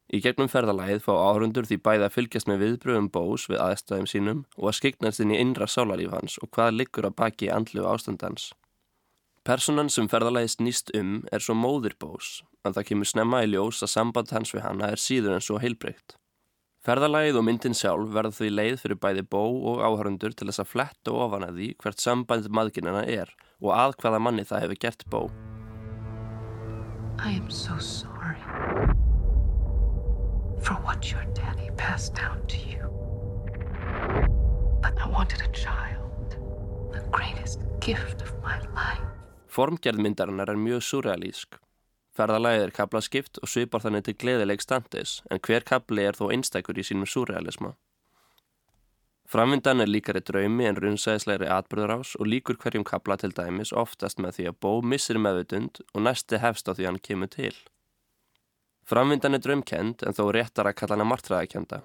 Í 0.08 0.22
gegnum 0.24 0.48
ferðalagið 0.48 1.04
fá 1.04 1.12
áhörfundur 1.12 1.68
því 1.68 1.82
bæði 1.84 2.06
að 2.06 2.14
fylgjast 2.14 2.48
með 2.48 2.62
viðbröðum 2.64 3.10
bós 3.12 3.44
við 3.50 3.60
aðstæðum 3.60 4.08
sínum 4.08 4.44
og 4.56 4.70
að 4.70 4.78
skiknast 4.78 5.20
inn 5.20 5.36
í 5.36 5.40
innra 5.42 5.68
sálaríf 5.68 6.16
hans 6.16 6.38
og 6.40 6.48
hvað 6.56 6.78
liggur 6.78 7.10
að 7.10 7.18
baki 7.20 7.52
andlu 7.52 7.84
ástandans. 7.90 8.54
Personan 9.46 9.86
sem 9.86 10.08
ferðalagist 10.10 10.58
nýst 10.58 10.88
um 10.98 11.20
er 11.30 11.38
svo 11.38 11.54
móðir 11.54 11.92
bós 12.02 12.40
en 12.66 12.74
það 12.74 12.86
kemur 12.88 13.06
snemma 13.06 13.44
í 13.44 13.52
ljós 13.52 13.78
að 13.86 13.92
samband 13.92 14.32
hans 14.34 14.50
við 14.50 14.64
hanna 14.64 14.88
er 14.90 14.98
síður 14.98 15.36
en 15.36 15.44
svo 15.46 15.60
heilbreykt. 15.62 16.16
Ferðalagið 16.82 17.38
og 17.38 17.46
myndin 17.46 17.78
sjálf 17.78 18.10
verða 18.16 18.34
því 18.34 18.50
leið 18.50 18.74
fyrir 18.82 18.98
bæði 19.04 19.22
bó 19.36 19.44
og 19.70 19.84
áhörundur 19.86 20.34
til 20.34 20.48
þess 20.50 20.64
að 20.64 20.70
fletta 20.72 21.14
ofan 21.14 21.46
að 21.46 21.60
því 21.60 21.68
hvert 21.84 22.02
samband 22.02 22.50
maðginina 22.58 23.04
er 23.06 23.30
og 23.62 23.70
að 23.76 23.94
hvaða 24.02 24.22
manni 24.26 24.42
það 24.50 24.66
hefur 24.66 24.82
gert 24.82 25.06
bó. 25.14 25.20
I 27.22 27.38
am 27.38 27.46
so 27.48 27.78
sorry 27.78 28.42
for 30.58 30.74
what 30.82 31.12
your 31.12 31.22
daddy 31.38 31.70
passed 31.76 32.18
down 32.18 32.42
to 32.50 32.58
you. 32.66 32.82
But 34.82 34.98
I 34.98 35.06
wanted 35.06 35.40
a 35.46 35.52
child, 35.54 36.34
the 36.90 37.06
greatest 37.14 37.60
gift 37.78 38.22
of 38.22 38.34
my 38.42 38.58
life. 38.74 39.15
Formgerð 39.56 40.02
myndarinnar 40.04 40.50
er 40.52 40.58
mjög 40.60 40.82
surrealísk. 40.84 41.56
Ferðalagið 42.16 42.62
er 42.66 42.72
kaplaskipt 42.76 43.38
og 43.40 43.48
svipar 43.48 43.80
þannig 43.80 44.02
til 44.04 44.14
gleðileg 44.20 44.60
standis 44.60 45.14
en 45.32 45.40
hver 45.46 45.64
kapli 45.64 46.04
er 46.04 46.18
þó 46.18 46.26
einstækur 46.34 46.76
í 46.76 46.84
sínum 46.84 47.08
surrealisma. 47.08 47.70
Framvindan 49.32 49.80
er 49.80 49.88
líkari 49.88 50.20
draumi 50.28 50.68
en 50.68 50.76
runnsæðislegri 50.82 51.48
atbyrðurás 51.54 52.12
og 52.20 52.28
líkur 52.28 52.60
hverjum 52.60 52.84
kapla 52.84 53.16
til 53.16 53.32
dæmis 53.32 53.72
oftast 53.72 54.20
með 54.20 54.36
því 54.36 54.48
að 54.52 54.60
bó 54.66 54.70
missir 54.92 55.22
meðvutund 55.24 55.80
og 55.94 56.04
næsti 56.04 56.42
hefst 56.44 56.68
á 56.68 56.76
því 56.76 56.90
hann 56.90 57.02
kemur 57.08 57.32
til. 57.32 57.56
Framvindan 58.84 59.40
er 59.40 59.44
draumkend 59.48 60.04
en 60.04 60.20
þó 60.20 60.24
réttar 60.36 60.68
að 60.68 60.78
kalla 60.82 60.98
hana 61.00 61.08
martræðakenda. 61.08 61.80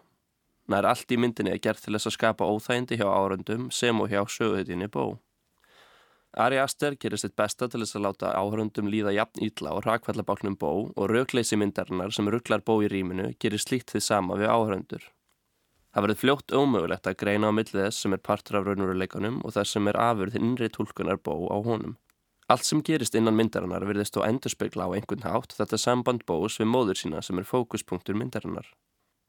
Nær 0.68 0.92
allt 0.92 1.08
í 1.08 1.18
myndinni 1.18 1.56
er 1.56 1.64
gert 1.64 1.82
til 1.82 1.96
þess 1.96 2.12
að 2.12 2.20
skapa 2.20 2.52
óþægindi 2.52 3.00
hjá 3.00 3.08
árundum 3.08 3.72
sem 3.72 4.04
og 4.04 4.12
hjá 4.12 4.26
söguðinni 4.28 4.92
bó. 4.92 5.16
Ari 6.40 6.62
Aster 6.64 6.96
gerir 6.96 7.20
sitt 7.20 7.36
besta 7.36 7.68
til 7.68 7.82
þess 7.82 7.98
að 7.98 8.06
láta 8.06 8.30
áhörundum 8.40 8.88
líða 8.88 9.12
jafn 9.12 9.42
ítla 9.44 9.74
og 9.76 9.84
rakvallabálnum 9.84 10.56
bó 10.56 10.70
og 10.96 11.10
raukleysi 11.12 11.58
myndarinnar 11.60 12.14
sem 12.16 12.30
rugglar 12.32 12.64
bó 12.64 12.78
í 12.80 12.88
rýminu 12.88 13.34
gerir 13.44 13.60
slíkt 13.60 13.92
því 13.92 14.02
sama 14.06 14.38
við 14.40 14.54
áhörundur. 14.54 15.04
Það 15.92 16.06
verður 16.06 16.20
fljótt 16.22 16.54
ómögulegt 16.56 17.10
að 17.12 17.18
greina 17.20 17.50
á 17.52 17.56
millið 17.58 17.82
þess 17.84 18.06
sem 18.06 18.16
er 18.16 18.24
partur 18.24 18.62
af 18.62 18.70
raunveruleikunum 18.70 19.42
og 19.44 19.56
þess 19.58 19.76
sem 19.76 19.92
er 19.92 20.00
afurð 20.00 20.38
innri 20.40 20.70
tólkunar 20.72 21.20
bó 21.20 21.36
á 21.52 21.60
honum. 21.60 21.98
Allt 22.48 22.64
sem 22.64 22.80
gerist 22.80 23.16
innan 23.20 23.36
myndarinnar 23.36 23.84
virðist 23.88 24.16
þó 24.16 24.24
endurspegla 24.24 24.88
á 24.88 24.96
einhvern 24.96 25.28
hátt 25.28 25.58
þetta 25.60 25.82
samband 25.84 26.24
bós 26.24 26.62
við 26.64 26.72
móður 26.72 27.02
sína 27.02 27.20
sem 27.20 27.44
er 27.44 27.48
fókuspunktur 27.52 28.16
myndarinnar. 28.16 28.72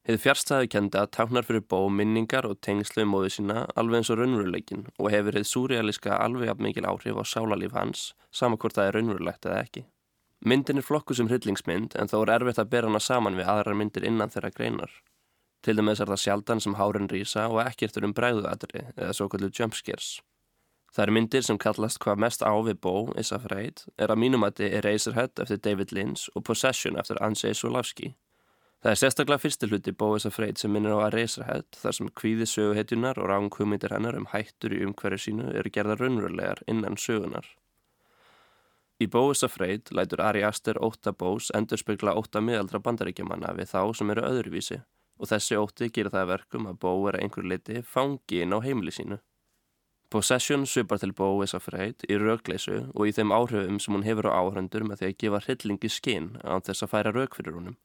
Hið 0.03 0.17
fjárstæðu 0.19 0.67
kenda 0.67 1.05
táknar 1.15 1.47
fyrir 1.47 1.63
bó 1.71 1.85
minningar 1.87 2.43
og 2.49 2.57
tengslu 2.67 3.05
í 3.05 3.07
móðu 3.07 3.29
sína 3.31 3.61
alveg 3.79 4.01
eins 4.01 4.09
og 4.11 4.19
raunveruleikin 4.19 4.81
og 4.97 5.13
hefur 5.15 5.37
hið 5.39 5.45
súrealiska 5.47 6.17
alveg 6.19 6.51
af 6.51 6.59
mikil 6.59 6.89
áhrif 6.91 7.21
á 7.23 7.23
sálarlíf 7.23 7.77
hans, 7.77 8.01
sama 8.35 8.59
hvort 8.59 8.75
það 8.75 8.89
er 8.89 8.99
raunverulegt 8.99 9.47
eða 9.47 9.61
ekki. 9.63 9.85
Myndin 10.43 10.83
er 10.83 10.87
flokku 10.89 11.15
sem 11.15 11.31
hryllingsmynd 11.31 11.95
en 11.95 12.11
þó 12.11 12.17
er 12.25 12.33
erfitt 12.35 12.59
að 12.59 12.73
bera 12.73 12.91
hana 12.91 12.99
saman 12.99 13.39
við 13.39 13.53
aðrar 13.53 13.79
myndir 13.79 14.09
innan 14.09 14.33
þeirra 14.35 14.51
greinar. 14.57 14.97
Til 15.63 15.77
dæmis 15.79 16.03
er 16.03 16.11
það 16.11 16.23
sjaldan 16.25 16.65
sem 16.65 16.75
hárin 16.81 17.07
rýsa 17.13 17.47
og 17.47 17.63
ekkert 17.63 18.01
er 18.01 18.09
um 18.09 18.17
bræðuadri 18.19 18.83
eða 18.97 19.13
svo 19.15 19.29
kallu 19.31 19.53
jumpscares. 19.55 20.17
Það 20.91 21.05
er 21.05 21.15
myndir 21.15 21.47
sem 21.47 21.63
kallast 21.63 22.03
hvað 22.03 22.19
mest 22.27 22.43
á 22.43 22.51
við 22.59 22.83
bó, 22.83 23.15
Issa 23.15 23.39
Freyt, 23.39 23.87
er 24.03 24.11
að 24.11 24.19
mínumati 24.19 24.67
Eraserhead 24.67 25.39
eftir 25.47 25.63
David 25.63 25.95
Lynch 25.95 26.27
og 26.35 26.43
Possession 26.51 26.99
eftir 26.99 27.23
Andrzej 27.23 27.55
Sulavski. 27.63 28.17
Það 28.83 28.91
er 28.91 28.99
sérstaklega 28.99 29.39
fyrsti 29.39 29.67
hluti 29.71 29.93
Bóis 29.95 30.25
að 30.27 30.33
freyt 30.35 30.59
sem 30.59 30.73
minnir 30.75 30.97
á 30.99 31.07
að 31.07 31.13
reysa 31.15 31.45
hætt 31.47 31.77
þar 31.79 31.95
sem 31.95 32.09
kvíði 32.19 32.49
söguhetjunar 32.51 33.21
og 33.23 33.29
ránkvömyndir 33.31 33.93
hennar 33.95 34.17
um 34.19 34.27
hættur 34.33 34.75
í 34.75 34.81
umhverju 34.83 35.21
sínu 35.23 35.53
eru 35.61 35.71
gerða 35.71 35.95
raunverulegar 36.01 36.65
innan 36.67 36.99
sögunar. 36.99 37.47
Í 38.99 39.07
Bóis 39.07 39.45
að 39.47 39.55
freyt 39.55 39.93
lætur 39.95 40.25
Ari 40.27 40.43
Aster 40.47 40.81
óta 40.83 41.13
Bós 41.15 41.53
endur 41.55 41.79
spekla 41.79 42.17
óta 42.19 42.43
miðaldra 42.43 42.81
bandaríkjamanna 42.83 43.53
við 43.61 43.71
þá 43.71 43.95
sem 44.01 44.11
eru 44.17 44.25
öðruvísi 44.27 44.81
og 45.23 45.31
þessi 45.31 45.61
óti 45.63 45.91
gerir 45.95 46.11
það 46.11 46.33
verkum 46.33 46.67
að 46.67 46.83
Bó 46.83 46.91
er 47.07 47.21
að 47.21 47.29
einhver 47.29 47.47
liti 47.55 47.85
fangi 47.87 48.43
inn 48.43 48.55
á 48.55 48.59
heimili 48.67 48.97
sínu. 48.99 49.21
Possession 50.11 50.67
svipar 50.67 50.99
til 50.99 51.15
Bóis 51.15 51.55
af 51.55 51.69
freyt 51.71 52.03
í 52.11 52.19
rögleysu 52.19 52.83
og 52.91 53.07
í 53.07 53.15
þeim 53.15 53.31
áhrifum 53.31 53.79
sem 53.79 53.95
hún 53.95 54.09
hefur 54.11 54.27
á 54.27 54.43
áhrendur 54.43 54.91
með 54.91 55.05
því 55.05 55.13
að 55.13 55.19
gefa 55.23 55.43
hryllingi 55.47 55.95
skinn 56.01 56.31
án 56.43 56.67
þess 56.67 56.83
að 56.83 56.95
færa 56.97 57.15
rög 57.15 57.39
fyrir 57.39 57.55
húnum. 57.55 57.79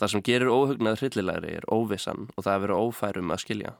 Það 0.00 0.10
sem 0.10 0.22
gerir 0.26 0.50
óhugnað 0.50 1.00
hryllilegri 1.00 1.56
er 1.58 1.66
óvissan 1.70 2.28
og 2.34 2.44
það 2.44 2.54
er 2.54 2.62
verið 2.64 2.84
ófærum 2.84 3.34
að 3.34 3.42
skilja. 3.44 3.74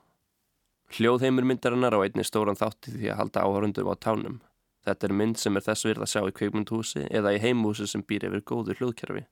Hljóðheimur 0.95 1.47
myndarinnar 1.49 1.97
á 1.97 2.05
einni 2.05 2.25
stóran 2.27 2.59
þátti 2.59 2.93
því 2.95 3.09
að 3.11 3.19
halda 3.21 3.47
áhörundum 3.49 3.91
á 3.91 3.95
tánum. 3.99 4.37
Þetta 4.85 5.09
er 5.09 5.15
mynd 5.19 5.41
sem 5.41 5.57
er 5.57 5.65
þess 5.65 5.87
virð 5.89 6.05
að 6.05 6.13
sjá 6.13 6.21
í 6.29 6.35
kveikmyndhúsi 6.39 7.07
eða 7.11 7.33
í 7.35 7.41
heimhúsi 7.43 7.89
sem 7.91 8.05
býr 8.07 8.29
yfir 8.29 8.45
góðu 8.47 8.77
hljóðkerfi. 8.79 9.25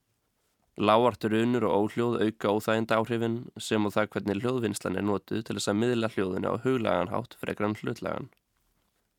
Láartur 0.80 1.36
unur 1.36 1.66
og 1.68 1.74
óhljóð 1.78 2.22
auka 2.24 2.54
óþægind 2.56 2.94
áhrifin 2.96 3.40
sem 3.60 3.84
og 3.86 3.92
það 3.92 4.08
hvernig 4.14 4.40
hljóðvinnslan 4.40 4.96
er 4.96 5.04
notuð 5.04 5.42
til 5.44 5.58
þess 5.58 5.68
að 5.68 5.80
miðla 5.82 6.08
hljóðinu 6.14 6.54
á 6.56 6.62
huglagan 6.64 7.12
hátt 7.12 7.36
frekar 7.38 7.68
en 7.68 7.76
hlutlagan. 7.76 8.30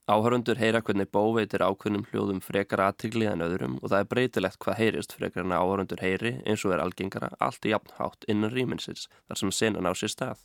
Áhörundur 0.04 0.60
heyra 0.60 0.82
hvernig 0.84 1.08
bóveitir 1.16 1.62
ákveðnum 1.64 2.02
hljóðum 2.10 2.42
frekar 2.44 2.82
aðtigli 2.84 3.24
en 3.32 3.44
öðrum 3.46 3.78
og 3.80 3.94
það 3.94 4.02
er 4.02 4.08
breytilegt 4.12 4.58
hvað 4.60 4.80
heyrist 4.82 5.14
frekar 5.16 5.46
en 5.46 5.54
áhörundur 5.56 6.02
heyri 6.04 6.34
eins 6.44 6.66
og 6.68 6.74
er 6.76 6.82
algengara 6.84 7.30
allt 7.40 7.64
í 7.64 7.72
jafn 7.72 7.94
hátt 8.02 8.28
innan 8.28 8.52
rýminsins 8.52 9.08
þar 9.30 9.40
sem 9.40 9.54
senan 9.56 9.88
á 9.88 9.96
sér 9.96 10.12
stað. 10.12 10.42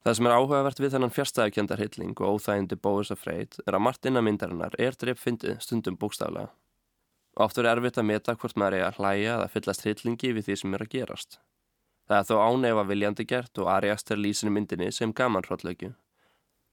Það 0.00 0.16
sem 0.16 0.28
er 0.30 0.36
áhugavert 0.38 0.80
við 0.80 0.94
þennan 0.94 1.12
fjärstæðakjöndar 1.12 1.82
hilling 1.82 2.14
og 2.16 2.38
óþægindi 2.38 2.80
bóðs 2.80 3.12
af 3.12 3.20
freyt 3.20 3.60
er 3.66 3.76
að 3.76 3.84
margt 3.84 4.08
innan 4.08 4.24
myndarinnar 4.24 4.78
er 4.80 4.96
dreipfyndið 4.96 5.60
stundum 5.60 6.00
bókstaflega. 6.00 6.54
Oft 7.36 7.60
er 7.60 7.68
erfitt 7.68 8.00
að 8.00 8.08
meta 8.14 8.36
hvort 8.38 8.56
maður 8.56 8.78
er 8.78 8.86
að 8.86 9.02
hlæja 9.02 9.34
eða 9.34 9.52
fyllast 9.52 9.84
hillingi 9.84 10.32
við 10.32 10.48
því 10.48 10.58
sem 10.62 10.78
er 10.78 10.86
að 10.86 10.92
gerast. 10.94 11.38
Það 12.08 12.22
er 12.22 12.28
þó 12.30 12.36
ánefa 12.48 12.88
viljandi 12.88 13.28
gert 13.28 13.60
og 13.60 13.68
Ariast 13.76 14.14
er 14.14 14.22
lýsinu 14.24 14.56
myndinni 14.56 14.88
sem 14.94 15.12
gaman 15.12 15.44
hróllöku. 15.44 15.92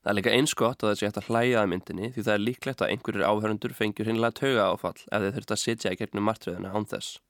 Það 0.03 0.11
er 0.11 0.17
líka 0.17 0.31
eins 0.35 0.53
gott 0.59 0.83
að 0.83 0.89
það 0.89 0.97
sé 0.99 1.07
hægt 1.07 1.17
að 1.21 1.27
hlæja 1.31 1.59
að 1.61 1.69
myndinni 1.71 2.07
því 2.11 2.23
það 2.27 2.33
er 2.33 2.41
líklegt 2.43 2.81
að 2.83 2.89
einhverjir 2.91 3.23
áhörundur 3.23 3.75
fengjur 3.77 4.09
hinnlega 4.09 4.35
tauga 4.35 4.65
áfall 4.73 4.97
ef 4.99 5.23
þeir 5.23 5.35
þurft 5.37 5.53
að 5.55 5.61
sitja 5.61 5.93
í 5.93 5.99
gegnum 6.01 6.27
martröðuna 6.27 6.73
án 6.75 6.87
þess. 6.91 7.21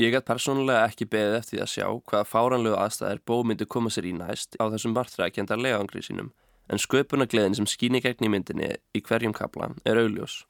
Ég 0.00 0.12
gæt 0.12 0.26
persónulega 0.28 0.86
ekki 0.88 1.08
beðið 1.12 1.36
eftir 1.42 1.60
að 1.64 1.70
sjá 1.74 1.86
hvaða 1.92 2.24
fáranlegu 2.30 2.80
aðstæðir 2.80 3.20
bó 3.28 3.36
myndi 3.44 3.68
koma 3.68 3.92
sér 3.92 4.08
í 4.08 4.14
næst 4.16 4.56
á 4.56 4.64
þessum 4.64 4.96
martröðakenda 4.96 5.60
legangri 5.60 6.02
sínum 6.04 6.32
en 6.72 6.80
sköpunagleðin 6.80 7.56
sem 7.60 7.68
skýni 7.68 8.00
gegn 8.04 8.26
í 8.26 8.32
myndinni 8.32 8.72
í 8.96 9.04
hverjum 9.04 9.36
kapla 9.36 9.70
er 9.84 10.00
augljós. 10.00 10.42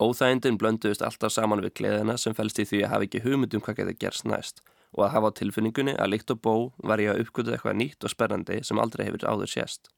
Óþægindin 0.00 0.58
blönduðist 0.62 1.02
alltaf 1.04 1.34
saman 1.34 1.60
við 1.66 1.74
gleðina 1.82 2.14
sem 2.18 2.34
fælst 2.38 2.62
í 2.62 2.68
því 2.70 2.84
að 2.84 2.92
hafa 2.94 3.08
ekki 3.08 3.24
hugmyndum 3.26 3.66
hvað 3.66 3.82
getur 3.82 3.98
gerst 4.06 4.30
næst 4.30 4.62
og 4.94 5.04
að 5.06 5.14
hafa 5.16 5.34
á 5.34 5.38
tilfinningunni 5.42 5.94
að 5.98 6.14
líkt 6.14 6.34
og 6.34 6.42
bó 6.42 6.54
var 6.82 7.02
ég 7.02 7.12
að 7.12 7.26
uppgötu 7.26 7.54
eitthvað 7.54 7.78
nýtt 7.82 8.06
og 8.06 8.14
spennandi 8.14 8.62
sem 8.66 8.80
aldrei 8.82 9.06
hefur 9.06 9.26
áður 9.26 9.52
sést. 9.52 9.90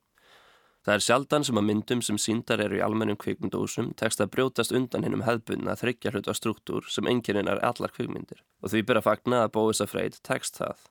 Það 0.83 0.97
er 0.97 1.03
sjaldan 1.07 1.45
sem 1.47 1.59
að 1.61 1.67
myndum 1.69 2.01
sem 2.03 2.17
síndar 2.19 2.61
eru 2.65 2.81
í 2.81 2.81
almennum 2.83 3.19
kvikmyndúsum 3.23 3.93
tekst 4.01 4.23
að 4.23 4.33
brjótast 4.35 4.73
undan 4.75 5.05
hinnum 5.07 5.23
hefðbunna 5.23 5.77
þryggja 5.79 6.11
hluta 6.11 6.35
struktúr 6.35 6.89
sem 6.91 7.07
enginn 7.07 7.47
er 7.47 7.61
allar 7.63 7.95
kvikmyndir 7.95 8.41
og 8.63 8.73
því 8.73 8.83
byrja 8.89 9.05
fagna 9.07 9.45
að 9.45 9.53
Bóisa 9.55 9.87
Freyt 9.87 10.19
tekst 10.27 10.59
það. 10.59 10.83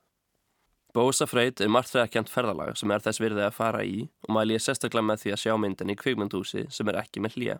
Bóisa 0.95 1.27
Freyt 1.27 1.59
er 1.59 1.73
margþræðakjant 1.75 2.31
ferðalag 2.31 2.79
sem 2.79 2.91
er 2.95 3.03
þess 3.03 3.19
virðið 3.19 3.49
að 3.49 3.57
fara 3.59 3.83
í 3.83 3.99
og 4.27 4.33
mæli 4.37 4.55
ég 4.55 4.63
sérstaklega 4.63 5.09
með 5.09 5.25
því 5.25 5.35
að 5.35 5.43
sjá 5.43 5.53
myndin 5.59 5.91
í 5.91 5.99
kvikmyndúsi 5.99 6.65
sem 6.71 6.91
er 6.91 7.01
ekki 7.03 7.23
með 7.23 7.35
hlýja. 7.35 7.59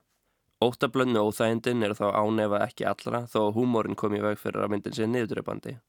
Óttablönnu 0.63 1.28
óþægindin 1.28 1.84
er 1.84 1.98
þá 2.00 2.12
ánefa 2.15 2.63
ekki 2.63 2.88
allra 2.88 3.26
þó 3.28 3.39
að 3.50 3.56
húmórin 3.60 4.00
kom 4.00 4.15
í 4.15 4.24
veg 4.24 4.39
fyrir 4.39 4.63
að 4.63 4.76
myndin 4.76 4.96
sé 4.96 5.08
niðurdreipandi. 5.10 5.80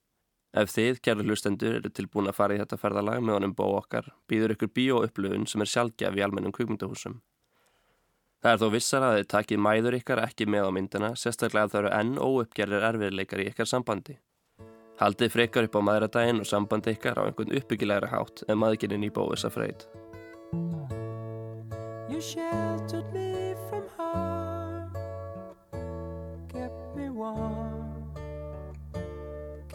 Ef 0.53 0.69
þið, 0.69 0.99
kæru 1.01 1.25
hlustendur, 1.25 1.79
eru 1.79 1.91
tilbúin 1.97 2.29
að 2.29 2.37
fara 2.37 2.57
í 2.57 2.59
þetta 2.61 2.77
ferðalag 2.77 3.23
með 3.25 3.39
honum 3.39 3.55
bó 3.57 3.65
okkar, 3.79 4.11
býður 4.29 4.53
ykkur 4.53 4.71
bíóupplöfun 4.77 5.47
sem 5.49 5.65
er 5.65 5.71
sjálfgjaf 5.73 6.19
í 6.19 6.25
almennum 6.27 6.53
kvikmyndahúsum. 6.53 7.23
Það 8.43 8.53
er 8.53 8.61
þó 8.61 8.69
vissar 8.75 9.07
að 9.07 9.17
þið 9.17 9.31
takið 9.33 9.63
mæður 9.65 9.97
ykkar 10.01 10.21
ekki 10.27 10.49
með 10.51 10.69
á 10.69 10.71
myndina, 10.77 11.11
sérstaklega 11.17 11.65
að 11.65 11.73
það 11.73 11.81
eru 11.81 11.93
enn 12.01 12.13
óuppgerðir 12.21 12.87
erfiðleikar 12.91 13.41
í 13.41 13.49
ykkar 13.53 13.71
sambandi. 13.71 14.19
Haldið 15.01 15.33
frekar 15.33 15.69
upp 15.71 15.79
á 15.79 15.87
maðuradaginn 15.89 16.43
og 16.45 16.51
sambandi 16.51 16.97
ykkar 16.99 17.23
á 17.23 17.25
einhvern 17.25 17.57
uppbyggilegra 17.57 18.13
hátt 18.13 18.45
en 18.45 18.61
maðurinn 18.61 19.09
í 19.09 19.13
bóðis 19.15 19.49
að 19.49 19.57
freyt. 19.57 19.89
warm, 27.23 27.62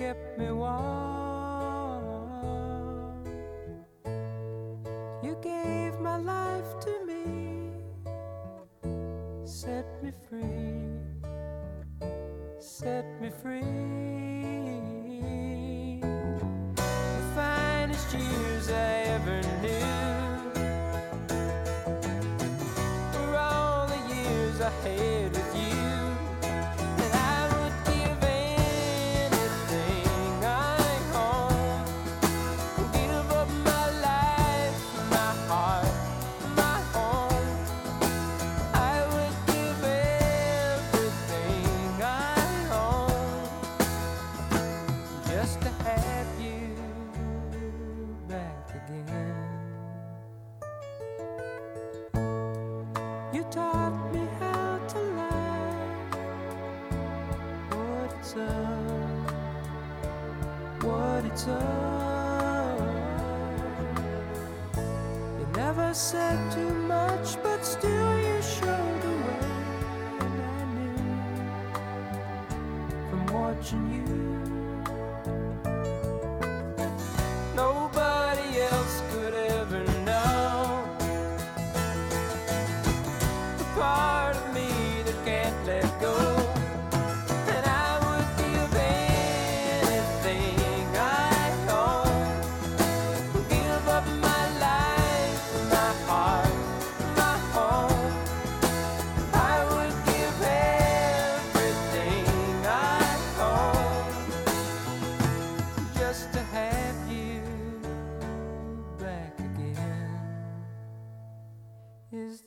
kept 0.08 0.40
me 0.40 0.50
warm. 0.52 0.72
You 5.22 5.36
gave 5.42 6.00
my 6.00 6.16
life 6.16 6.80
to 6.86 6.94
me, 7.06 7.74
set 9.44 9.86
me 10.02 10.12
free, 10.30 10.88
set 12.58 13.06
me 13.22 13.30
free. 13.42 14.27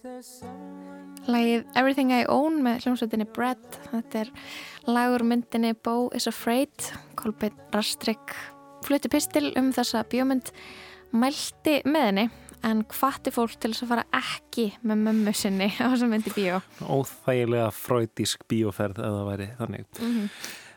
Lægið 0.00 1.64
Everything 1.76 2.12
I 2.14 2.22
Own 2.32 2.62
með 2.64 2.86
hljómsveitinni 2.86 3.26
Bread. 3.36 3.60
Þetta 3.90 4.22
er 4.22 4.30
lagur 4.88 5.24
myndinni 5.28 5.74
Bo 5.76 6.08
is 6.16 6.28
Afraid. 6.30 6.72
Kolbjörn 7.20 7.58
Rastrik 7.74 8.32
flutti 8.86 9.10
pistil 9.12 9.50
um 9.60 9.68
þessa 9.76 10.06
bjómynd 10.08 10.48
mælti 11.12 11.80
með 11.84 12.06
henni 12.06 12.24
en 12.64 12.82
hvati 12.88 13.32
fólk 13.34 13.58
til 13.60 13.74
þess 13.74 13.84
að 13.84 13.92
fara 13.92 14.06
ekki 14.16 14.66
með 14.80 15.04
mömmu 15.04 15.36
sinni 15.36 15.68
á 15.76 15.92
þessa 15.92 16.08
myndi 16.08 16.32
bíó. 16.32 16.64
Óþægilega 16.80 17.68
fröytísk 17.76 18.48
bíóferð 18.48 19.04
eða 19.04 19.22
væri 19.28 19.52
þannig. 19.60 19.86
Mhm. 20.00 20.26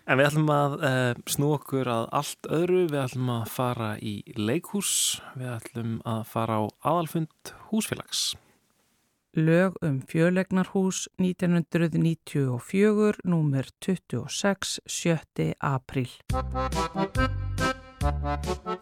En 0.03 0.19
við 0.19 0.27
ætlum 0.27 0.49
að 0.51 0.73
uh, 0.83 1.19
snú 1.31 1.53
okkur 1.55 1.88
að 1.88 2.09
allt 2.19 2.47
öðru, 2.51 2.81
við 2.91 3.03
ætlum 3.05 3.29
að 3.38 3.43
fara 3.55 3.93
í 4.03 4.17
leikhús, 4.36 5.21
við 5.39 5.53
ætlum 5.53 5.93
að 6.03 6.25
fara 6.27 6.59
á 6.59 6.63
aðalfund 6.91 7.53
húsfélags. 7.69 8.33
Lög 9.36 9.74
um 9.82 10.00
fjölegnarhús 10.06 11.10
1994, 11.17 13.15
númer 13.24 13.65
26, 13.80 14.80
7. 14.86 15.56
apríl. 15.58 16.10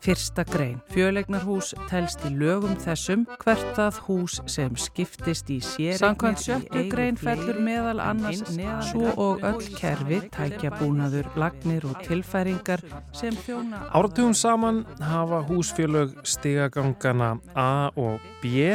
Fyrsta 0.02 0.44
grein. 0.50 0.80
Fjölegnarhús 0.90 1.76
telst 1.90 2.24
í 2.26 2.32
lögum 2.34 2.74
þessum 2.82 3.28
hvert 3.44 3.68
það 3.78 4.00
hús 4.08 4.38
sem 4.50 4.74
skiptist 4.80 5.52
í 5.54 5.60
sér. 5.62 6.00
Samkvæmt 6.02 6.42
sjöttu 6.42 6.86
grein 6.90 7.20
fellur 7.20 7.60
meðal 7.62 8.02
annars 8.02 8.42
neðan 8.56 8.82
svo 8.88 9.12
og 9.22 9.46
öll 9.46 9.62
kerfi, 9.78 10.24
tækjabúnaður, 10.34 11.30
lagnir 11.38 11.86
og 11.90 12.02
tilfæringar 12.08 12.82
sem 13.14 13.38
þjóna... 13.46 13.84
Áratugum 13.94 14.34
saman 14.38 14.84
hafa 15.02 15.44
húsfélög 15.50 16.18
stigagangana 16.26 17.36
A 17.54 17.92
og 17.94 18.24
B 18.42 18.72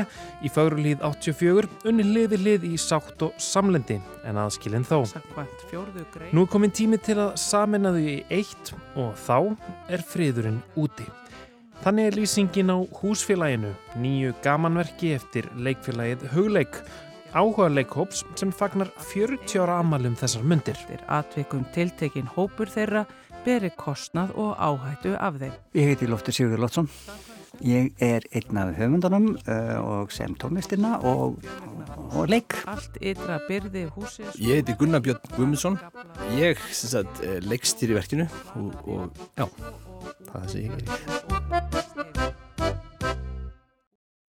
í 0.47 0.53
fagrulíð 0.53 1.03
84 1.03 1.91
unni 1.91 2.07
liði 2.07 2.39
lið 2.43 2.69
í 2.71 2.77
sátt 2.79 3.27
og 3.27 3.35
samlendi 3.43 3.99
en 4.27 4.39
aðskilin 4.43 4.87
þó. 4.87 5.01
Samkvæmt 5.11 5.67
fjórðu 5.73 6.07
grein... 6.15 6.31
Nú 6.35 6.47
er 6.47 6.53
komin 6.55 6.75
tími 6.75 7.03
til 7.03 7.19
að 7.23 7.35
samina 7.41 7.93
þau 7.95 8.03
í 8.15 8.17
eitt 8.31 8.73
og 8.95 9.15
þá 9.27 9.39
er 9.91 10.07
friðurinn 10.37 10.61
úti. 10.77 11.07
Þannig 11.85 12.09
er 12.09 12.17
lýsingin 12.17 12.73
á 12.73 12.79
húsfélaginu, 13.01 13.73
nýju 14.01 14.35
gamanverki 14.45 15.13
eftir 15.17 15.49
leikfélagið 15.57 16.25
Hugleik, 16.33 16.81
áhuga 17.37 17.69
leikhóps 17.69 18.25
sem 18.37 18.53
fagnar 18.53 18.91
40 19.13 19.61
ára 19.61 19.81
amalum 19.83 20.17
þessar 20.17 20.45
myndir. 20.45 20.77
Eftir 20.77 21.05
atvikum 21.09 21.67
tiltekin 21.75 22.29
hópur 22.33 22.73
þeirra 22.73 23.05
beri 23.45 23.71
kostnað 23.77 24.35
og 24.41 24.57
áhættu 24.57 25.15
af 25.21 25.39
þeim. 25.41 25.57
Ég 25.77 25.93
heiti 25.93 26.09
Loftur 26.09 26.35
Sigurður 26.35 26.65
Lótsson. 26.65 26.91
Ég 27.65 27.93
er 28.05 28.25
einn 28.37 28.59
af 28.61 28.75
höfundunum 28.77 29.31
uh, 29.37 29.77
og 29.81 30.13
sem 30.13 30.35
tónlistina 30.37 30.99
og, 31.09 31.39
og 32.11 32.29
leik. 32.29 32.57
Allt 32.69 32.99
ytra 33.01 33.39
byrði 33.47 33.87
húsið... 33.95 34.33
Ég 34.41 34.61
heiti 34.61 34.77
Gunnar 34.81 35.05
Björn 35.05 35.23
Guðmundsson. 35.37 35.79
Ég 36.37 36.61
sagt, 36.73 37.23
leikst 37.47 37.85
í 37.85 37.93
verkinu 37.95 38.29
og, 38.57 38.75
og 38.85 39.23
já, 39.39 39.47
það 40.31 40.47
sem 40.53 40.61
ég 40.65 40.73
er. 40.77 40.85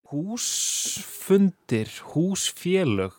Húsfundir, 0.08 1.90
húsfélög. 2.14 3.16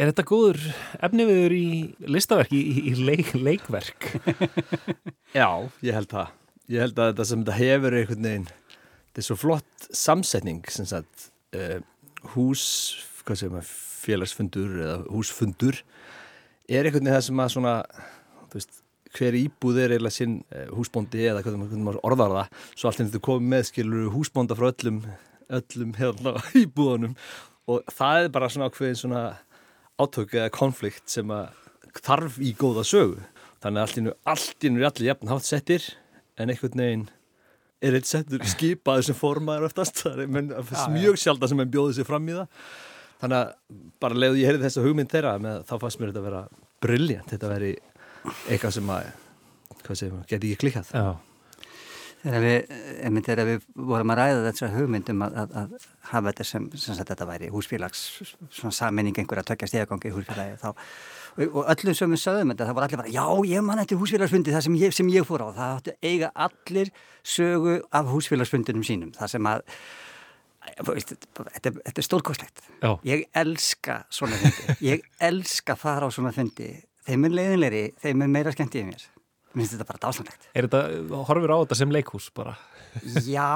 Er 0.00 0.10
þetta 0.10 0.24
góður 0.28 0.60
efniviður 1.04 1.54
í 1.56 1.68
listaverk, 2.08 2.52
í, 2.56 2.88
í 2.88 2.94
leik, 3.00 3.34
leikverk? 3.36 4.10
Já, 5.38 5.48
ég 5.84 5.96
held 5.96 6.10
það. 6.12 6.36
Ég 6.70 6.84
held 6.84 7.00
að 7.00 7.10
þetta 7.12 7.26
sem 7.28 7.42
þetta 7.42 7.58
hefur 7.58 7.96
einhvern 7.98 8.28
veginn, 8.28 8.48
þetta 9.10 9.22
er 9.22 9.26
svo 9.26 9.36
flott 9.40 9.88
samsetning 9.90 10.62
sem 10.70 10.86
sagt 10.88 11.30
uh, 11.58 11.80
hús, 12.34 12.64
hvað 13.24 13.40
segir 13.40 13.54
maður, 13.56 13.72
félagsfundur 14.00 14.76
eða 14.80 14.98
húsfundur 15.12 15.80
er 16.70 16.86
einhvern 16.86 17.04
veginn 17.04 17.16
það 17.16 17.26
sem 17.26 17.42
að 17.42 17.52
svona, 17.56 17.74
þú 18.48 18.60
veist, 18.60 18.79
hver 19.16 19.38
íbúð 19.38 19.82
er 19.82 19.94
eiginlega 19.96 20.14
sinn 20.14 20.40
uh, 20.54 20.66
húsbóndi 20.76 21.24
eða 21.26 21.44
hvernig 21.44 21.72
maður 21.80 22.02
orðar 22.06 22.36
það, 22.36 22.64
svo 22.74 22.90
allt 22.90 23.02
en 23.02 23.10
þetta 23.10 23.26
komið 23.26 23.52
með 23.54 23.68
skilur 23.70 24.10
húsbónda 24.14 24.58
frá 24.58 24.70
öllum, 24.70 25.00
öllum 25.60 25.94
hérna 25.98 26.34
íbúðunum 26.62 27.16
og 27.70 27.94
það 27.94 28.24
er 28.24 28.34
bara 28.34 28.50
svona 28.52 28.70
ákveðin 28.70 29.00
svona 29.00 29.24
átök 30.00 30.36
eða 30.38 30.52
konflikt 30.54 31.10
sem 31.12 31.30
að 31.34 31.50
þarf 32.00 32.38
í 32.42 32.52
góða 32.56 32.84
sögu. 32.86 33.24
Þannig 33.60 33.80
að 33.82 34.12
allt 34.30 34.64
er 34.64 34.84
allir 34.88 35.08
jafn 35.10 35.30
hátt 35.30 35.46
settir 35.46 35.88
en 36.40 36.52
einhvern 36.52 36.80
veginn 36.80 37.08
er 37.84 37.96
eitt 37.96 38.08
settur 38.08 38.44
skipaður 38.48 39.08
sem 39.08 39.16
formaður 39.16 39.68
oftast. 39.68 40.00
Það 40.04 40.24
er 40.24 40.32
menn, 40.32 40.54
mjög 40.94 41.20
sjálf 41.20 41.44
sem 41.48 41.60
enn 41.60 41.72
bjóði 41.72 41.98
sér 41.98 42.08
fram 42.08 42.28
í 42.28 42.36
það. 42.36 42.64
Þannig 43.20 43.38
að 43.40 43.80
bara 44.00 44.20
leiðu 44.22 44.40
ég 44.40 44.48
heyrði 44.48 44.64
þessa 44.64 44.84
hugmynd 44.84 45.12
þeirra 45.12 45.34
með, 45.44 45.62
þá 45.68 45.74
fannst 45.82 46.00
mér 46.00 46.12
þetta 46.12 46.22
að 46.22 46.28
vera 46.30 46.42
brilljant. 46.80 47.32
Þetta 47.32 47.50
veri 47.50 47.72
eitthvað 48.48 48.76
sem 48.76 48.94
að, 48.94 49.10
geti 50.30 50.52
ekki 50.52 50.60
klikkað. 50.64 50.94
Þegar 52.20 52.42
við, 52.44 52.72
einmitt 53.00 53.28
þegar 53.30 53.48
við 53.48 53.62
vorum 53.88 54.10
að 54.12 54.18
ræða 54.18 54.40
þessa 54.50 54.66
hugmyndum 54.74 55.22
að, 55.24 55.36
að, 55.40 55.54
að 55.56 55.86
hafa 56.10 56.26
þetta 56.26 56.44
sem, 56.50 56.66
sem 56.74 56.98
sagt, 56.98 57.08
þetta 57.14 57.28
væri 57.30 57.48
húsfélags 57.54 58.02
svona 58.52 58.76
saminning 58.76 59.16
einhverja 59.22 59.46
tökja 59.48 59.70
stegagangi 59.70 60.10
í 60.10 60.12
húsfélagi 60.18 60.58
þá, 60.60 60.66
og, 60.74 61.46
og 61.46 61.70
öllum 61.72 61.96
sem 61.96 62.12
við 62.12 62.20
sögum 62.20 62.52
þetta, 62.52 62.66
það 62.68 62.76
var 62.76 62.86
allir 62.86 63.00
bara, 63.00 63.14
já, 63.14 63.24
ég 63.54 63.64
man 63.64 63.80
eftir 63.80 64.02
húsfélagsfundi 64.02 64.52
það 64.52 64.66
sem 64.66 64.76
ég, 64.82 64.92
sem 64.98 65.14
ég 65.14 65.24
fór 65.30 65.46
á, 65.48 65.56
það 65.56 65.72
átti 65.78 65.96
eiga 66.10 66.30
allir 66.48 66.92
sögu 67.24 67.78
af 67.88 68.12
húsfélagsfundinum 68.12 68.84
sínum, 68.84 69.16
það 69.16 69.34
sem 69.38 69.50
að 69.54 69.64
þetta, 70.76 71.72
þetta 71.72 71.96
er 71.96 72.04
stórkostlegt. 72.04 72.62
Ég 73.08 73.24
elska 73.40 74.02
svona 74.12 74.36
fundi. 74.40 74.76
Ég 74.84 75.08
elska 75.30 75.72
að 75.72 75.82
fara 75.86 76.08
á 76.08 76.10
svona 76.12 76.32
fundi 76.36 76.68
þeim 77.10 77.26
er 77.26 77.38
leiðinleiri, 77.38 77.86
þeim 78.04 78.26
er 78.26 78.36
meira 78.38 78.54
skemmt 78.54 78.78
í 78.78 78.86
mér 78.86 79.08
finnst 79.54 79.74
þetta 79.74 79.86
bara 79.88 80.02
dásanlegt. 80.04 80.46
Er 80.54 80.68
þetta, 80.68 80.82
horfir 81.26 81.52
á 81.54 81.58
þetta 81.62 81.78
sem 81.80 81.94
leikhús 81.94 82.28
bara? 82.36 82.54
Já, 83.26 83.50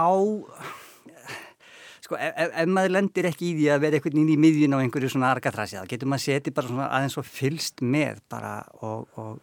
sko, 2.04 2.18
ef, 2.18 2.34
ef 2.50 2.70
maður 2.70 2.96
lendir 2.96 3.28
ekki 3.30 3.50
í 3.50 3.54
því 3.60 3.68
að 3.74 3.84
vera 3.84 3.98
einhvern 3.98 4.18
veginn 4.18 4.34
í 4.34 4.38
miðjun 4.44 4.76
á 4.76 4.82
einhverju 4.82 5.12
svona 5.14 5.30
argatrasi, 5.34 5.78
þá 5.78 5.90
getur 5.92 6.10
maður 6.10 6.26
setið 6.26 6.56
bara 6.58 6.72
svona 6.72 6.90
aðeins 6.98 7.18
og 7.20 7.28
fylst 7.28 7.84
með 7.94 8.20
bara 8.32 8.56
og, 8.80 9.06
og 9.20 9.38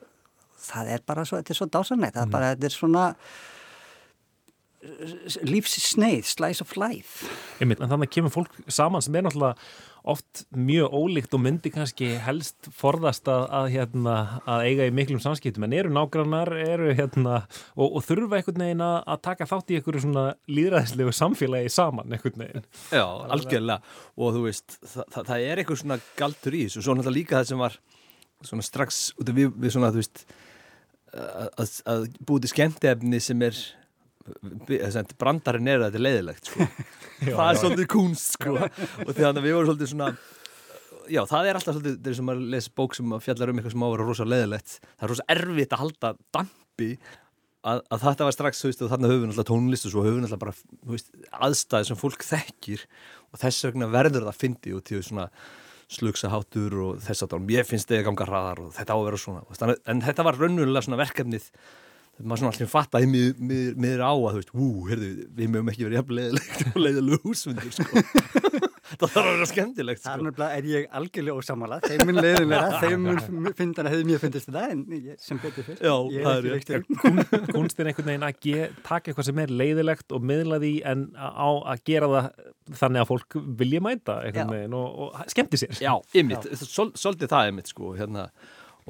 það 0.62 0.94
er 0.98 1.08
bara 1.08 1.26
svo, 1.28 1.40
þetta 1.40 1.56
er 1.56 1.62
svo 1.62 1.70
dásanlegt, 1.72 2.18
það 2.18 2.28
er 2.28 2.36
bara, 2.36 2.54
þetta 2.56 2.70
er 2.70 2.76
svona 2.76 3.08
lífssneið, 5.46 6.26
slice 6.26 6.64
of 6.64 6.74
life. 6.80 7.30
Einmitt, 7.62 7.82
en 7.84 7.92
þannig 7.92 8.12
kemur 8.14 8.34
fólk 8.34 8.56
saman 8.72 9.04
sem 9.04 9.16
er 9.18 9.26
náttúrulega 9.28 9.56
oft 10.02 10.48
mjög 10.58 10.96
ólíkt 10.98 11.36
og 11.38 11.44
myndi 11.44 11.70
kannski 11.70 12.08
helst 12.26 12.72
forðast 12.74 13.30
að, 13.30 13.44
að, 13.54 13.68
hérna, 13.76 14.16
að 14.50 14.64
eiga 14.66 14.88
í 14.90 14.94
miklum 14.98 15.22
samskiptum 15.22 15.68
en 15.68 15.76
eru 15.78 15.92
nágrannar 15.94 16.50
eru, 16.58 16.90
hérna, 16.98 17.44
og, 17.76 18.00
og 18.00 18.06
þurfa 18.08 18.40
einhvern 18.40 18.66
veginn 18.66 18.82
að, 18.82 19.14
taka 19.22 19.46
þátt 19.52 19.70
í 19.70 19.78
einhverju 19.78 20.04
svona 20.08 20.26
líðræðislegu 20.50 21.14
samfélagi 21.14 21.74
saman 21.74 22.18
einhvern 22.18 22.42
veginn. 22.42 22.70
Já, 22.90 23.06
algjörlega 23.06 23.96
og 24.18 24.38
þú 24.38 24.46
veist, 24.48 24.80
það, 24.82 25.04
það, 25.04 25.28
það 25.30 25.50
er 25.52 25.62
einhver 25.62 25.82
svona 25.84 26.00
galtur 26.18 26.58
í 26.58 26.64
þessu 26.66 26.82
og 26.82 26.88
svo 26.88 26.98
náttúrulega 26.98 27.20
líka 27.20 27.38
það 27.38 27.52
sem 27.52 27.62
var 27.68 27.78
svona 28.50 28.66
strax 28.66 29.04
við, 29.22 29.52
við 29.54 29.76
svona, 29.76 29.94
þú 29.94 30.02
veist 30.02 30.26
að, 31.14 31.78
að 31.92 32.10
búið 32.26 32.48
til 32.48 32.52
skemmtefni 32.56 33.22
sem 33.22 33.46
er 33.46 33.62
brandarinn 35.22 35.72
er 35.72 35.80
að 35.82 35.88
þetta 35.88 36.00
er 36.00 36.06
leiðilegt 36.08 36.52
sko. 36.52 36.68
já, 37.28 37.34
það 37.34 37.48
er 37.48 37.58
já. 37.58 37.62
svolítið 37.64 37.90
kunst 37.96 38.38
sko. 38.38 38.54
og 39.08 39.12
því 39.16 39.28
að 39.28 39.42
við 39.42 39.58
vorum 39.58 39.72
svolítið 39.72 39.92
svona 39.94 40.12
já 41.12 41.22
það 41.30 41.50
er 41.50 41.60
alltaf 41.60 41.78
svolítið 41.78 41.98
þegar 42.06 42.28
maður 42.28 42.54
lesi 42.54 42.76
bók 42.78 42.96
sem 42.98 43.18
fjallar 43.26 43.52
um 43.52 43.60
eitthvað 43.60 43.76
sem 43.76 43.84
á 43.84 43.88
að 43.88 43.96
vera 43.96 44.08
rosa 44.10 44.28
leiðilegt 44.28 44.78
það 44.86 45.06
er 45.06 45.12
rosa 45.14 45.28
erfitt 45.36 45.76
að 45.76 45.84
halda 45.84 46.14
dampi 46.38 46.90
að, 47.62 47.82
að 47.94 48.06
þetta 48.06 48.28
var 48.28 48.36
strax 48.36 48.64
veist, 48.66 48.84
og 48.84 48.92
þarna 48.92 49.12
höfum 49.12 49.26
við 49.26 49.34
alltaf 49.34 49.50
tónlist 49.50 49.88
og 49.88 49.96
svo 49.96 50.06
höfum 50.06 50.22
við 50.22 50.30
alltaf 50.30 50.44
bara 50.44 50.56
veist, 50.94 51.12
aðstæði 51.48 51.90
sem 51.90 52.00
fólk 52.00 52.26
þekkir 52.26 52.86
og 53.32 53.42
þess 53.44 53.68
vegna 53.68 53.92
verður 53.92 54.26
það 54.26 54.32
að 54.34 54.42
fyndi 54.46 54.76
og 54.78 54.86
til 54.88 55.04
svona 55.06 55.28
slugsahátur 55.92 56.78
og 56.86 57.02
þess 57.04 57.26
að 57.28 57.52
ég 57.52 57.68
finnst 57.68 57.90
þetta 57.92 58.08
ganga 58.08 58.28
hraðar 58.30 58.64
og 58.66 58.76
þetta 58.78 58.96
á 58.96 58.98
að 58.98 59.08
vera 59.10 59.22
svona 59.22 59.76
en 59.92 60.04
þetta 60.06 60.28
var 60.28 60.40
raunulega 60.40 60.86
svona 60.86 61.02
verkefnið 61.02 61.50
maður 62.26 62.42
svona 62.42 62.52
alltaf 62.54 62.72
fatt 62.72 62.98
að 62.98 63.08
miður 63.12 64.04
á 64.04 64.12
að 64.12 64.28
þú 64.28 64.42
veist, 64.42 64.54
hú, 64.58 64.68
heyrðu, 64.90 65.12
við 65.38 65.54
mögum 65.54 65.72
ekki 65.72 65.88
verið 65.88 66.00
jafn 66.00 66.18
leiðilegt 66.18 66.68
og 66.72 66.80
leiðileg 66.86 67.26
húsfundur 67.26 67.76
sko. 67.76 68.04
það 68.92 69.14
þarf 69.14 69.22
að 69.22 69.30
vera 69.30 69.48
skemmtilegt 69.50 70.02
sko. 70.04 70.32
Þar 70.38 70.56
er 70.58 70.68
ég 70.70 70.88
algjörlega 71.00 71.42
ósamála 71.42 71.80
þeim 71.86 72.04
mun 72.10 72.20
leiðilega, 72.20 72.82
þeim 72.82 73.06
mun 73.08 73.56
findan 73.58 73.88
að 73.88 73.96
hefði 73.96 74.08
mér 74.10 74.24
fundist 74.24 74.50
þetta, 74.50 74.64
en 74.74 74.84
ég, 74.98 75.20
sem 75.22 75.42
betur 75.42 75.68
fyrst. 75.68 75.84
Já, 75.86 75.96
það 76.16 76.32
er 76.34 76.50
rétt. 76.50 77.52
Kunst 77.52 77.82
er 77.82 77.92
einhvern 77.92 78.12
veginn 78.12 78.28
að 78.28 78.50
taka 78.88 79.12
eitthvað 79.12 79.30
sem 79.30 79.44
er 79.44 79.56
leiðilegt 79.62 80.16
og 80.16 80.28
miðla 80.32 80.60
því 80.64 80.74
en 80.92 81.06
á 81.16 81.50
að 81.74 81.86
gera 81.88 82.12
það 82.12 82.32
þannig 82.82 83.04
að 83.04 83.10
fólk 83.12 83.40
vilja 83.62 83.84
mæta 83.84 84.20
einhvern 84.26 84.56
veginn 84.56 84.78
og, 84.78 85.00
og 85.06 85.32
skemmti 85.32 85.62
sér? 85.62 85.80
Já, 85.84 85.94
ymmit, 86.22 86.52
svolítið 86.62 87.32
það 87.32 87.52
ymmit 87.52 87.72
sko, 87.72 87.96
hérna, 87.98 88.28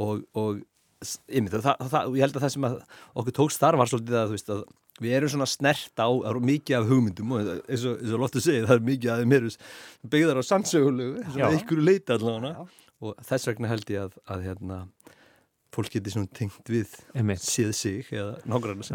og, 0.02 0.26
og 0.38 0.62
Einmitt, 1.02 1.56
það, 1.64 1.88
það, 1.90 2.12
ég 2.14 2.26
held 2.26 2.36
að 2.38 2.44
það 2.44 2.54
sem 2.54 2.66
að 2.68 2.76
okkur 3.18 3.36
tókst 3.40 3.64
þar 3.64 3.78
var 3.82 3.90
svolítið 3.90 4.18
að, 4.20 4.34
veist, 4.36 4.52
að 4.54 4.60
við 5.02 5.16
erum 5.18 5.32
svona 5.34 5.48
snert 5.50 6.02
á 6.02 6.10
mikið 6.38 6.78
af 6.78 6.92
hugmyndum 6.92 7.34
og 7.34 7.50
eins 7.58 7.86
og, 7.90 8.04
og 8.06 8.22
Lóttur 8.22 8.44
segir 8.46 8.68
það 8.70 8.78
er 8.78 8.86
mikið 8.92 9.14
að 9.16 9.36
eru 9.40 9.50
byggðar 10.14 10.42
á 10.42 10.44
sannsögulegu 10.46 11.24
ykkur 11.58 11.82
leita 11.82 12.20
allavega. 12.20 12.68
Og 13.02 13.18
þess 13.26 13.50
vegna 13.50 13.72
held 13.72 13.90
ég 13.90 14.04
að, 14.06 14.20
að 14.30 14.46
hérna, 14.46 14.78
fólk 15.74 15.96
geti 15.96 16.14
svona 16.14 16.30
tengt 16.38 16.70
við 16.70 16.94
síð 17.42 17.74
sig 17.74 18.14
eða 18.14 18.38
nágrann 18.46 18.86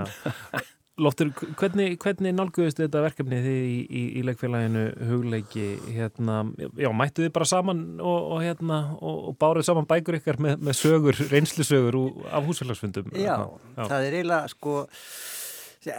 Lóttur, 0.97 1.29
hvernig, 1.61 1.99
hvernig 2.01 2.33
nálguðist 2.33 2.79
þetta 2.81 3.03
verkefni 3.05 3.37
þið 3.45 3.57
í, 3.69 3.81
í, 3.85 4.03
í 4.17 4.21
leikfélaginu 4.25 4.85
hugleiki, 5.11 5.67
hérna, 5.93 6.39
já, 6.81 6.89
mættu 6.97 7.27
þið 7.27 7.35
bara 7.35 7.49
saman 7.51 7.83
og, 8.01 8.31
og 8.33 8.41
hérna, 8.41 8.79
og, 8.97 9.19
og 9.29 9.37
báruð 9.37 9.67
saman 9.69 9.89
bækur 9.91 10.17
ykkar 10.17 10.41
með, 10.41 10.63
með 10.65 10.79
sögur, 10.79 11.21
reynslusögur 11.29 12.01
af 12.33 12.49
húsfélagsfundum? 12.49 13.13
Já, 13.13 13.37
já, 13.77 13.83
það 13.83 14.07
er 14.07 14.19
eiginlega, 14.23 14.55
sko, 14.55 14.79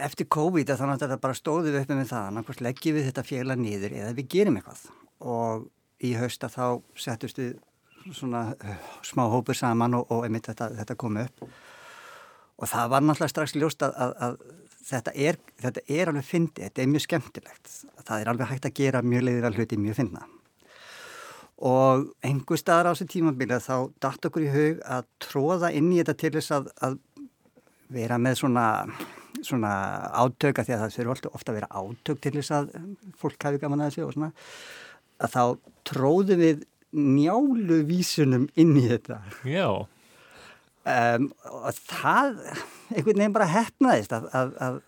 eftir 0.08 0.30
COVID 0.34 0.74
þannig 0.74 0.96
að 0.98 1.06
þetta 1.06 1.22
bara 1.28 1.38
stóðið 1.38 1.80
upp 1.84 1.94
með 1.94 2.04
það, 2.10 2.28
annarkvæmst 2.32 2.66
leggjum 2.66 2.98
við 2.98 3.08
þetta 3.12 3.26
félag 3.30 3.62
niður 3.62 3.98
eða 4.02 4.12
við 4.18 4.30
gerum 4.34 4.58
eitthvað. 4.58 4.84
Og 5.30 5.66
í 6.04 6.14
hausta 6.18 6.50
þá 6.50 6.64
settust 6.98 7.38
við 7.38 7.56
svona 8.18 8.48
uh, 8.58 8.94
smá 9.06 9.28
hópur 9.30 9.56
saman 9.58 9.94
og, 9.98 10.10
og 10.10 10.26
einmitt 10.26 10.50
þetta, 10.50 10.72
þetta 10.82 10.98
kom 10.98 11.22
upp. 11.22 11.50
Og 12.58 12.66
það 12.66 12.90
var 12.90 13.04
náttúrulega 13.06 13.30
strax 13.30 13.54
ljóst 13.54 13.84
að, 13.86 13.94
að, 14.02 14.14
að 14.26 14.40
þetta 14.86 15.14
er, 15.14 15.38
þetta 15.60 15.84
er 15.88 16.10
alveg 16.10 16.26
fyndi, 16.26 16.64
þetta 16.64 16.82
er 16.82 16.90
mjög 16.92 17.04
skemmtilegt. 17.06 17.76
Það 18.04 18.20
er 18.20 18.32
alveg 18.32 18.52
hægt 18.52 18.68
að 18.68 18.76
gera 18.78 19.04
mjög 19.04 19.26
leiðir 19.26 19.48
að 19.48 19.60
hluti 19.60 19.80
mjög 19.80 19.98
finna. 20.00 20.26
Og 21.68 22.04
einhver 22.22 22.60
staðar 22.60 22.90
á 22.90 22.94
þessu 22.94 23.08
tímabilið 23.10 23.64
þá 23.64 23.76
dætt 24.04 24.28
okkur 24.28 24.46
í 24.46 24.50
hug 24.52 24.82
að 24.86 25.08
tróða 25.24 25.72
inn 25.74 25.90
í 25.90 25.98
þetta 25.98 26.14
til 26.20 26.32
þess 26.36 26.54
að, 26.54 26.68
að 26.86 26.98
vera 27.98 28.18
með 28.22 28.38
svona, 28.44 28.66
svona 29.42 29.72
átöka 30.22 30.62
því 30.62 30.76
að 30.76 30.84
það 30.84 30.96
fyrir 31.00 31.12
ofta 31.14 31.52
að 31.52 31.58
vera 31.58 31.70
átök 31.72 32.22
til 32.22 32.34
þess 32.38 32.54
að 32.54 32.70
fólk 33.18 33.48
hafi 33.48 33.62
gaman 33.62 33.82
að 33.82 33.90
þessu 33.90 34.06
og 34.06 34.14
svona 34.14 34.30
að 35.18 35.34
þá 35.34 35.42
tróðum 35.90 36.44
við 36.44 36.66
njáluvísunum 36.94 38.46
inn 38.58 38.76
í 38.78 38.86
þetta. 38.88 39.18
Já. 39.44 39.68
Um, 40.88 41.26
og 41.44 41.74
það 41.84 42.36
einhvern 42.94 43.18
veginn 43.18 43.34
bara 43.34 43.48
hefnaðist 43.50 44.14
að, 44.16 44.28
að, 44.32 44.52
að 44.64 44.78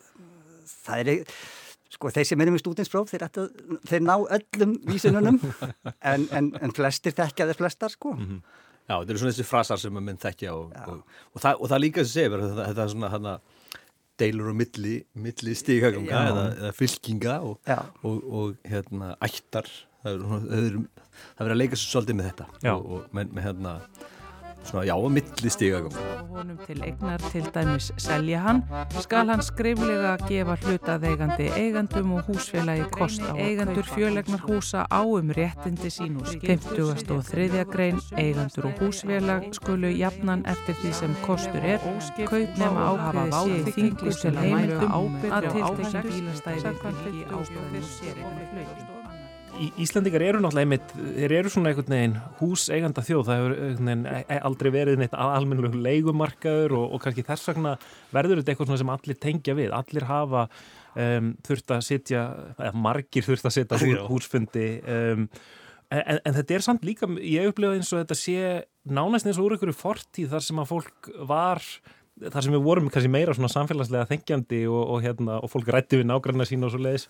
það 0.71 1.01
er 1.03 1.35
sko 1.91 2.13
þeir 2.15 2.29
sem 2.29 2.43
erum 2.45 2.57
í 2.57 2.61
stúdinspróf 2.63 3.11
þeir, 3.11 3.27
þeir 3.91 4.05
ná 4.07 4.15
öllum 4.17 4.77
vísununum 4.89 5.41
en, 6.13 6.27
en, 6.37 6.51
en 6.57 6.75
flestir 6.77 7.17
þekkja 7.19 7.51
þeir 7.51 7.59
flestar 7.59 7.93
sko. 7.93 8.15
Mm 8.17 8.27
-hmm. 8.27 8.59
Já, 8.91 8.95
þetta 8.95 9.13
eru 9.13 9.21
svona 9.23 9.35
þessi 9.35 9.47
frasar 9.47 9.79
sem 9.79 9.99
að 9.99 10.07
menn 10.07 10.19
þekkja 10.19 10.55
og, 10.55 10.71
og, 10.87 11.03
og, 11.35 11.43
það, 11.43 11.61
og 11.61 11.69
það 11.71 11.83
líka 11.85 12.05
sem 12.05 12.13
segir 12.15 12.41
þetta, 12.43 12.65
þetta 12.71 12.85
er 12.85 12.95
svona 12.95 13.11
hana, 13.13 13.35
deilur 14.19 14.49
og 14.51 14.57
milli, 14.59 14.95
milli 15.15 15.55
stíkaganga 15.57 16.23
eða, 16.31 16.47
eða 16.57 16.73
fylkinga 16.77 17.37
og 17.45 18.57
hérna 18.67 19.13
ættar 19.23 19.69
það 20.03 20.17
verður 21.39 21.55
að 21.55 21.61
leika 21.61 21.79
svo 21.79 21.93
svolítið 21.93 22.19
með 22.19 22.31
þetta 22.31 22.75
og 22.75 23.07
með, 23.17 23.37
með 23.37 23.47
hérna 23.47 23.75
svona 24.65 24.85
já, 24.85 24.95
milli 25.09 25.51
stígagum. 25.51 25.93
Honum 26.31 26.59
til 26.67 26.83
eignar 26.83 27.19
til 27.33 27.47
dæmis 27.55 27.93
selja 27.99 28.39
hann, 28.39 28.63
skal 29.01 29.29
hann 29.29 29.43
skriflega 29.43 30.17
gefa 30.29 30.57
hlutaðeigandi 30.63 31.49
eigandum 31.57 32.13
og 32.13 32.29
húsfélagi 32.29 32.89
kost 32.91 33.23
á 33.23 33.35
eigendur 33.37 33.87
fjölegnar 33.95 34.43
húsa 34.47 34.87
á 34.91 35.03
um 35.03 35.31
réttindi 35.31 35.91
sín 35.91 36.17
og. 36.21 36.27
50. 36.41 37.11
og 37.11 37.25
3. 37.25 37.65
grein 37.73 38.01
eigendur 38.17 38.67
og 38.67 38.73
húsfélag 38.81 39.53
skulu 39.53 39.89
jafnan 39.89 40.47
eftir 40.47 40.75
því 40.75 40.93
sem 40.93 41.17
kostur 41.23 41.65
er, 41.65 41.81
kaup 42.27 42.57
nema 42.59 42.87
ákveði 42.93 43.65
sé 43.65 43.75
þingu 43.77 44.15
til 44.23 44.39
heimildum 44.39 45.21
að 45.31 45.51
tiltekna 45.53 46.07
bílastæði 46.09 46.75
fylgi 46.81 47.29
ákveði 47.29 47.85
sér 47.99 48.17
eitthvað 48.17 48.51
hlutið. 48.55 49.00
Íslandingar 49.61 50.23
eru 50.25 50.41
náttúrulega 50.41 50.65
einmitt, 50.65 50.93
þeir 51.19 51.35
eru 51.37 51.51
svona 51.53 51.71
einhvern 51.71 51.93
veginn 51.93 52.17
hús 52.39 52.63
eiganda 52.73 53.05
þjóð, 53.05 53.23
það 53.27 53.41
hefur 53.41 53.55
e, 53.93 54.21
e, 54.23 54.39
aldrei 54.49 54.71
verið 54.73 55.01
neitt 55.03 55.17
almennilegum 55.17 55.83
leigumarkaður 55.85 56.77
og, 56.79 56.87
og 56.97 57.03
kannski 57.05 57.25
þess 57.29 57.51
vegna 57.51 57.75
verður 58.15 58.41
þetta 58.41 58.55
eitthvað 58.55 58.81
sem 58.81 58.93
allir 58.95 59.21
tengja 59.21 59.57
við, 59.59 59.75
allir 59.77 60.09
hafa 60.09 60.47
um, 60.49 61.33
þurft 61.47 61.77
að 61.77 61.87
sitja, 61.91 62.25
eða 62.57 62.85
margir 62.89 63.29
þurft 63.29 63.51
að 63.51 63.57
sitja 63.59 63.81
hú, 63.85 63.95
húsfundi 64.09 64.67
um, 64.81 65.29
en, 65.91 66.19
en 66.25 66.37
þetta 66.41 66.57
er 66.57 66.67
samt 66.67 66.87
líka, 66.87 67.11
ég 67.21 67.53
upplifa 67.53 67.77
eins 67.77 67.93
og 67.93 68.05
þetta 68.05 68.19
sé 68.19 68.51
nánast 68.89 69.29
eins 69.29 69.41
og 69.41 69.49
úr 69.51 69.59
einhverju 69.59 69.77
fortíð 69.77 70.33
þar 70.35 70.47
sem 70.47 70.63
að 70.63 70.71
fólk 70.73 71.13
var 71.29 71.65
þar 72.29 72.45
sem 72.45 72.55
við 72.55 72.65
vorum 72.65 72.91
kannski 72.93 73.11
meira 73.13 73.35
svona 73.37 73.51
samfélagslega 73.53 74.09
þengjandi 74.11 74.65
og, 74.69 74.81
og, 74.83 75.05
hérna, 75.05 75.39
og 75.41 75.53
fólk 75.53 75.71
rætti 75.73 76.01
við 76.01 76.11
nágranna 76.11 76.47
sína 76.49 76.69
og 76.69 76.75
svo 76.75 76.83
leiðis 76.85 77.07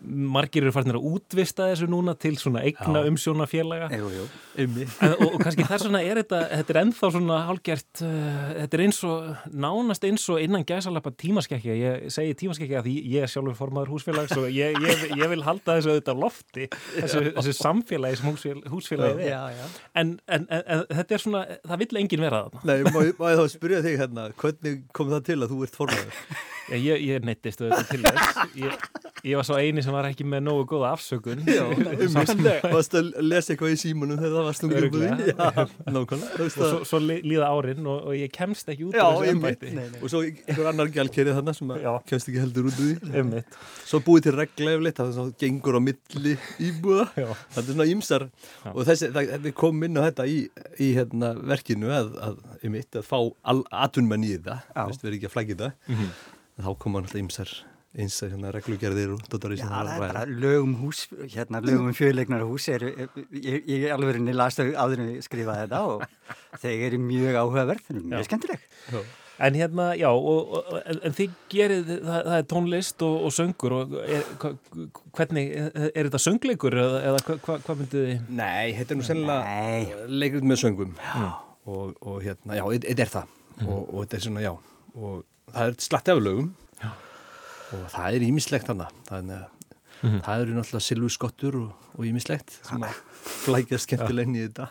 margir 0.00 0.64
eru 0.64 0.72
farinir 0.74 0.96
að 0.98 1.06
útvista 1.10 1.66
þessu 1.70 1.88
núna 1.90 2.14
til 2.18 2.32
svona 2.40 2.62
eigna 2.64 3.02
umsjóna 3.08 3.46
félaga 3.50 3.88
jú, 3.92 4.08
jú. 4.14 4.26
en, 4.62 4.76
og, 5.10 5.24
og 5.34 5.36
kannski 5.42 5.66
þess 5.68 5.86
vegna 5.86 6.02
er 6.04 6.20
þetta 6.22 6.40
þetta 6.54 6.74
er 6.74 6.80
ennþá 6.82 7.10
svona 7.16 7.40
hálgjert 7.48 8.02
uh, 8.06 8.38
þetta 8.56 8.78
er 8.78 8.84
eins 8.86 9.00
og, 9.08 9.30
nánast 9.66 10.06
eins 10.08 10.26
og 10.32 10.40
innan 10.44 10.64
gæsalappa 10.68 11.12
tímaskekkja, 11.20 11.76
ég 11.76 12.14
segi 12.14 12.36
tímaskekkja 12.44 12.84
því 12.86 12.94
ég 13.12 13.26
er 13.26 13.32
sjálfur 13.32 13.58
formadur 13.58 13.92
húsfélags 13.94 14.36
og 14.40 14.48
ég, 14.48 14.78
ég, 14.80 15.04
ég 15.20 15.32
vil 15.34 15.44
halda 15.46 15.78
þessu 15.78 15.94
auðvitað 15.94 16.22
lofti 16.24 16.68
þessu, 16.70 17.24
þessu 17.36 17.56
samfélagi 17.60 18.20
sem 18.20 18.30
húsfél, 18.30 18.62
húsfélagi 18.72 19.28
er. 19.28 19.76
En, 20.00 20.16
en, 20.30 20.48
en 20.48 20.86
þetta 20.88 21.18
er 21.18 21.24
svona, 21.26 21.44
það 21.66 21.84
vill 21.84 22.00
engin 22.04 22.24
vera 22.24 22.46
það 22.46 22.70
Nei, 22.70 22.78
má 22.88 23.02
ég 23.04 23.42
þá 23.42 23.44
spyrja 23.52 23.84
þig 23.84 24.00
hérna 24.00 24.30
hvernig 24.40 24.80
kom 24.96 25.12
það 25.12 25.28
til 25.28 25.38
að 25.40 25.54
þú 25.54 25.62
ert 25.66 25.78
formadur? 25.82 26.24
Ég, 26.70 27.02
ég 27.02 27.24
neittist 27.26 27.60
auðvitað 27.62 27.88
til 27.90 28.00
þess. 28.04 28.40
Ég, 28.60 28.84
ég 29.26 29.38
var 29.38 29.46
svo 29.46 29.56
eini 29.58 29.82
sem 29.84 29.94
var 29.94 30.06
ekki 30.06 30.26
með 30.28 30.44
nógu 30.46 30.66
góða 30.70 30.92
afsökun. 30.94 31.42
Já, 31.50 31.64
Varst 32.14 32.94
að 32.98 33.10
lesa 33.24 33.54
eitthvað 33.54 33.74
í 33.74 33.78
símunum 33.80 34.20
þegar 34.20 34.36
það 34.36 34.46
var 34.48 34.58
stungið 34.58 34.86
um 34.86 34.92
búin 34.94 35.24
Já, 35.26 35.66
nákvæmlega. 35.96 36.46
Og 36.46 36.52
svo, 36.54 36.70
svo 36.88 37.00
líða 37.02 37.50
árin 37.50 37.90
og, 37.90 38.06
og 38.10 38.16
ég 38.18 38.32
kemst 38.34 38.70
ekki 38.70 38.86
út 38.88 38.98
Já, 38.98 39.04
úr 39.08 39.26
þessu 39.26 39.34
embætti. 39.34 39.72
Og 40.00 40.06
svo 40.12 40.22
einhver 40.28 40.70
annar 40.72 40.92
gælkerið 40.94 41.40
þannig 41.40 41.58
sem 41.58 41.74
kemst 42.12 42.30
ekki 42.30 42.44
heldur 42.44 42.70
út 42.70 42.80
úr 42.86 42.94
því. 43.10 43.44
Svo 43.90 43.98
búið 44.06 44.28
til 44.28 44.34
regla 44.36 44.74
eflitt, 44.76 44.98
það 45.00 45.08
er 45.10 45.14
svona 45.16 45.36
gengur 45.40 45.78
á 45.78 45.80
milli 45.82 46.34
íbúða. 46.62 47.06
Það 47.16 47.60
er 47.60 47.68
svona 47.70 47.86
ímsar 47.90 48.26
Og 48.70 48.84
þessi, 48.86 49.10
það 49.16 49.48
kom 49.58 49.82
inn 49.86 49.98
á 49.98 50.06
þetta 50.06 50.26
í, 50.30 50.36
í 50.78 50.90
hérna, 50.94 51.32
verkinu 51.50 51.90
að, 51.94 52.12
að, 52.22 52.36
að, 52.60 52.76
að 53.00 53.08
fá 53.08 53.18
atunmenn 53.82 54.26
í 54.28 54.36
það 54.44 54.68
Þá 56.60 56.72
koma 56.82 57.02
alltaf 57.02 57.20
ymsar 57.20 57.52
eins 57.98 58.20
að 58.22 58.36
hérna 58.36 58.50
reglugerðir 58.54 59.14
og 59.16 59.22
dotari 59.32 59.56
Já, 59.58 59.64
það 59.66 59.88
er 59.90 60.02
bara 60.04 60.20
lögum 60.28 60.76
hús 60.78 61.06
hérna 61.32 61.58
lögum 61.64 61.94
fjöleiknar 61.96 62.44
hús 62.46 62.68
er, 62.70 62.84
ég, 63.34 63.64
ég 63.66 63.86
alveg 63.90 64.20
las 64.30 64.60
áður 64.60 65.02
en 65.02 65.16
skrifaði 65.26 65.64
þetta 65.64 65.80
og 65.88 66.04
þeir 66.62 66.84
eru 66.86 67.00
mjög 67.02 67.40
áhugaverð 67.40 67.90
mjög 67.96 68.28
skemmtileg. 68.28 68.68
Já. 68.92 69.02
En 69.40 69.56
hérna, 69.56 69.86
já, 69.96 70.10
og, 70.12 70.50
og, 70.52 70.66
en 70.92 71.14
þið 71.16 71.36
gerir, 71.48 71.86
það, 71.88 72.18
það 72.26 72.34
er 72.36 72.46
tónlist 72.50 73.04
og, 73.06 73.14
og 73.24 73.32
söngur 73.32 73.74
og 73.78 73.94
er, 74.02 74.26
hvernig, 75.16 75.54
er 75.56 76.10
þetta 76.10 76.20
söngleikur 76.20 76.76
eða, 76.82 76.98
eða 77.08 77.22
hvað 77.24 77.40
hva, 77.46 77.56
hva 77.64 77.76
myndið 77.78 78.04
þið? 78.04 78.26
Nei, 78.36 78.74
þetta 78.76 78.94
er 78.94 79.00
nú 79.00 79.06
sennilega 79.08 80.04
leikur 80.12 80.44
með 80.44 80.60
söngum. 80.60 80.92
Og 81.70 82.18
hérna, 82.20 82.58
já, 82.60 82.64
þetta 82.84 83.06
er 83.06 83.14
það. 83.16 83.36
Mm. 83.60 83.72
og 83.72 83.96
þetta 84.02 84.18
er 84.18 84.26
svona, 84.26 84.44
já, 84.44 84.52
og 84.96 85.24
það 85.54 85.70
er 85.70 85.80
slatti 85.86 86.14
af 86.14 86.22
lögum. 86.22 86.52
Já. 86.80 86.90
og 87.76 87.88
það 87.92 88.16
er 88.16 88.26
ímislegt 88.26 88.70
hann 88.70 88.84
þannig 89.08 89.36
að 89.36 89.48
mm 90.00 90.10
-hmm. 90.10 90.22
það 90.24 90.40
eru 90.42 90.54
náttúrulega 90.56 90.86
silvurskottur 90.86 91.56
og 91.60 92.04
ímislegt 92.06 92.58
sem 92.64 92.82
að 92.82 92.94
flækja 93.44 93.78
skemmtilegni 93.78 94.40
í 94.40 94.46
þetta. 94.48 94.68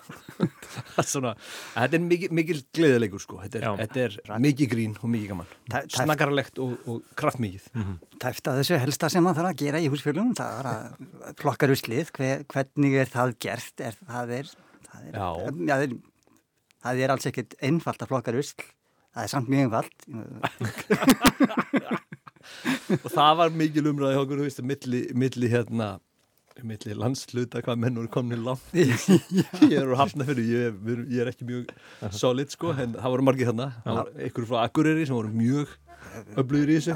Svona, 1.11 1.35
þetta 1.75 1.97
er 1.97 2.03
mikil, 2.03 2.29
mikil 2.33 2.61
gleðilegur 2.73 3.21
sko. 3.21 3.41
Þetta 3.43 3.59
er, 3.59 3.77
þetta 3.83 3.99
er 4.05 4.39
mikið 4.45 4.71
grín 4.73 4.95
og 5.01 5.09
mikið 5.09 5.27
gaman. 5.33 5.51
Snakarlegt 5.87 6.59
og, 6.59 6.77
og 6.89 7.03
kraftmikið. 7.15 7.69
Mm 7.73 7.83
-hmm. 7.83 8.17
Tæft 8.19 8.47
að 8.47 8.61
þessu 8.61 8.79
helsta 8.79 9.09
sem 9.09 9.23
það 9.23 9.37
þarf 9.41 9.51
að 9.51 9.61
gera 9.63 9.79
í 9.79 9.89
húsfjölunum 9.89 10.35
það 10.35 10.59
er 10.59 10.71
að 10.73 11.35
flokkar 11.41 11.69
úr 11.69 11.81
slið. 11.83 12.11
Hver, 12.17 12.43
hvernig 12.47 12.93
er 12.95 13.05
það 13.05 13.35
gert? 13.39 13.75
Er, 13.79 13.95
það, 14.07 14.29
er, 14.39 14.51
það, 14.89 15.01
er, 15.07 15.15
ja, 15.67 15.87
það 16.83 16.99
er 16.99 17.09
alls 17.09 17.25
ekkit 17.25 17.55
einfalt 17.61 18.01
að 18.01 18.07
flokkar 18.07 18.35
úr 18.35 18.43
slið 18.43 18.75
það 19.15 19.23
er 19.23 19.29
samt 19.33 19.49
mjög 19.51 19.69
vald 19.73 19.97
og 23.03 23.09
það 23.13 23.33
var 23.41 23.49
mikil 23.61 23.85
umræði 23.91 24.19
okkur, 24.21 24.37
þú 24.41 24.45
veist, 24.47 24.61
milli, 24.65 25.01
milli 25.17 25.47
hérna 25.51 25.87
milli 26.65 26.91
landsluta 26.97 27.61
hvað 27.63 27.77
menn 27.79 27.95
voru 28.01 28.09
komin 28.11 28.41
langt 28.43 28.63
ég 28.75 29.75
er 29.79 29.87
úr 29.87 29.95
hafnafjörðu, 29.99 30.43
ég, 30.49 30.73
ég 31.13 31.19
er 31.23 31.29
ekki 31.31 31.45
mjög 31.47 31.63
solid 32.15 32.49
sko, 32.51 32.67
en 32.75 32.89
það 32.97 33.13
voru 33.15 33.23
margir 33.29 33.47
hérna 33.51 33.67
einhverju 33.85 34.47
frá 34.49 34.57
Akureyri 34.65 35.05
sem 35.07 35.15
voru 35.15 35.31
mjög 35.33 35.67
öflugir 36.39 36.71
í 36.73 36.77
þessu. 36.79 36.95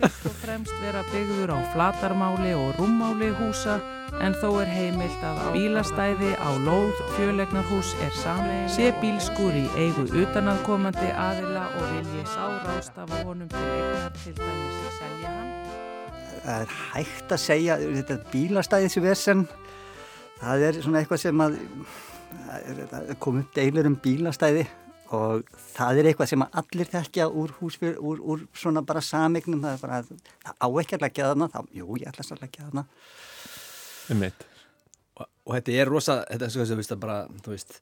Fyrst 0.00 0.26
og 0.28 0.36
fremst 0.42 0.74
vera 0.82 1.02
byggður 1.10 1.52
á 1.54 1.58
flatarmáli 1.74 2.52
og 2.58 2.78
rúmmáli 2.78 3.30
húsa 3.38 3.78
en 4.20 4.36
þó 4.42 4.48
er 4.62 4.70
heimilt 4.72 5.24
að 5.24 5.40
á 5.40 5.46
bílastæði 5.54 6.32
á 6.36 6.50
lóð 6.66 7.00
fjölegnarhús 7.16 7.94
er 8.04 8.12
sameign 8.20 8.68
sé 8.72 8.90
bílskur 9.00 9.56
í 9.56 9.64
eigu 9.80 10.04
utanaðkomandi 10.22 11.08
aðila 11.16 11.64
og 11.78 11.88
vilji 11.94 12.26
sárástafa 12.34 13.22
honum 13.24 13.48
til 13.52 13.64
eignar 13.64 14.12
til 14.20 14.36
dæmis 14.36 14.84
að 14.84 14.94
selja 15.00 15.34
hann. 15.38 15.50
Það 16.42 16.54
er 16.60 16.78
hægt 16.92 17.36
að 17.36 17.44
segja 17.46 17.80
þetta 17.82 18.20
bílastæðis 18.32 19.00
vesen 19.02 19.46
það 20.42 20.68
er 20.68 20.80
svona 20.82 21.02
eitthvað 21.02 21.22
sem 21.22 21.44
að 21.44 21.58
komum 23.22 23.44
deilur 23.54 23.88
um 23.88 23.98
bílastæði 24.02 24.66
og 25.16 25.50
það 25.74 26.00
er 26.00 26.08
eitthvað 26.10 26.30
sem 26.32 26.44
allir 26.46 26.88
þekkja 26.92 27.26
úr 27.42 27.52
húsfyr, 27.58 27.98
úr, 28.00 28.22
úr 28.22 28.46
svona 28.56 28.82
bara 28.86 29.02
samegnum, 29.04 29.60
það 29.64 29.76
er 29.76 29.82
bara, 29.82 30.00
það 30.46 30.56
á 30.62 30.68
ekki 30.82 30.96
að 30.96 31.04
leggja 31.06 31.28
þarna, 31.30 31.50
þá, 31.52 31.60
jú, 31.78 31.88
ég 32.00 32.08
ætla 32.10 32.26
að 32.26 32.42
leggja 32.46 32.66
þarna. 32.68 32.86
Um 34.12 34.24
eitt. 34.28 34.46
Og, 35.18 35.28
og 35.28 35.54
þetta 35.58 35.76
er 35.82 35.92
rosa, 35.92 36.18
þetta 36.30 36.48
er 36.48 36.54
svona, 36.56 36.70
þú 36.72 36.80
veist, 36.80 36.96
að 36.96 37.02
bara, 37.04 37.18
þú 37.44 37.54
veist, 37.54 37.78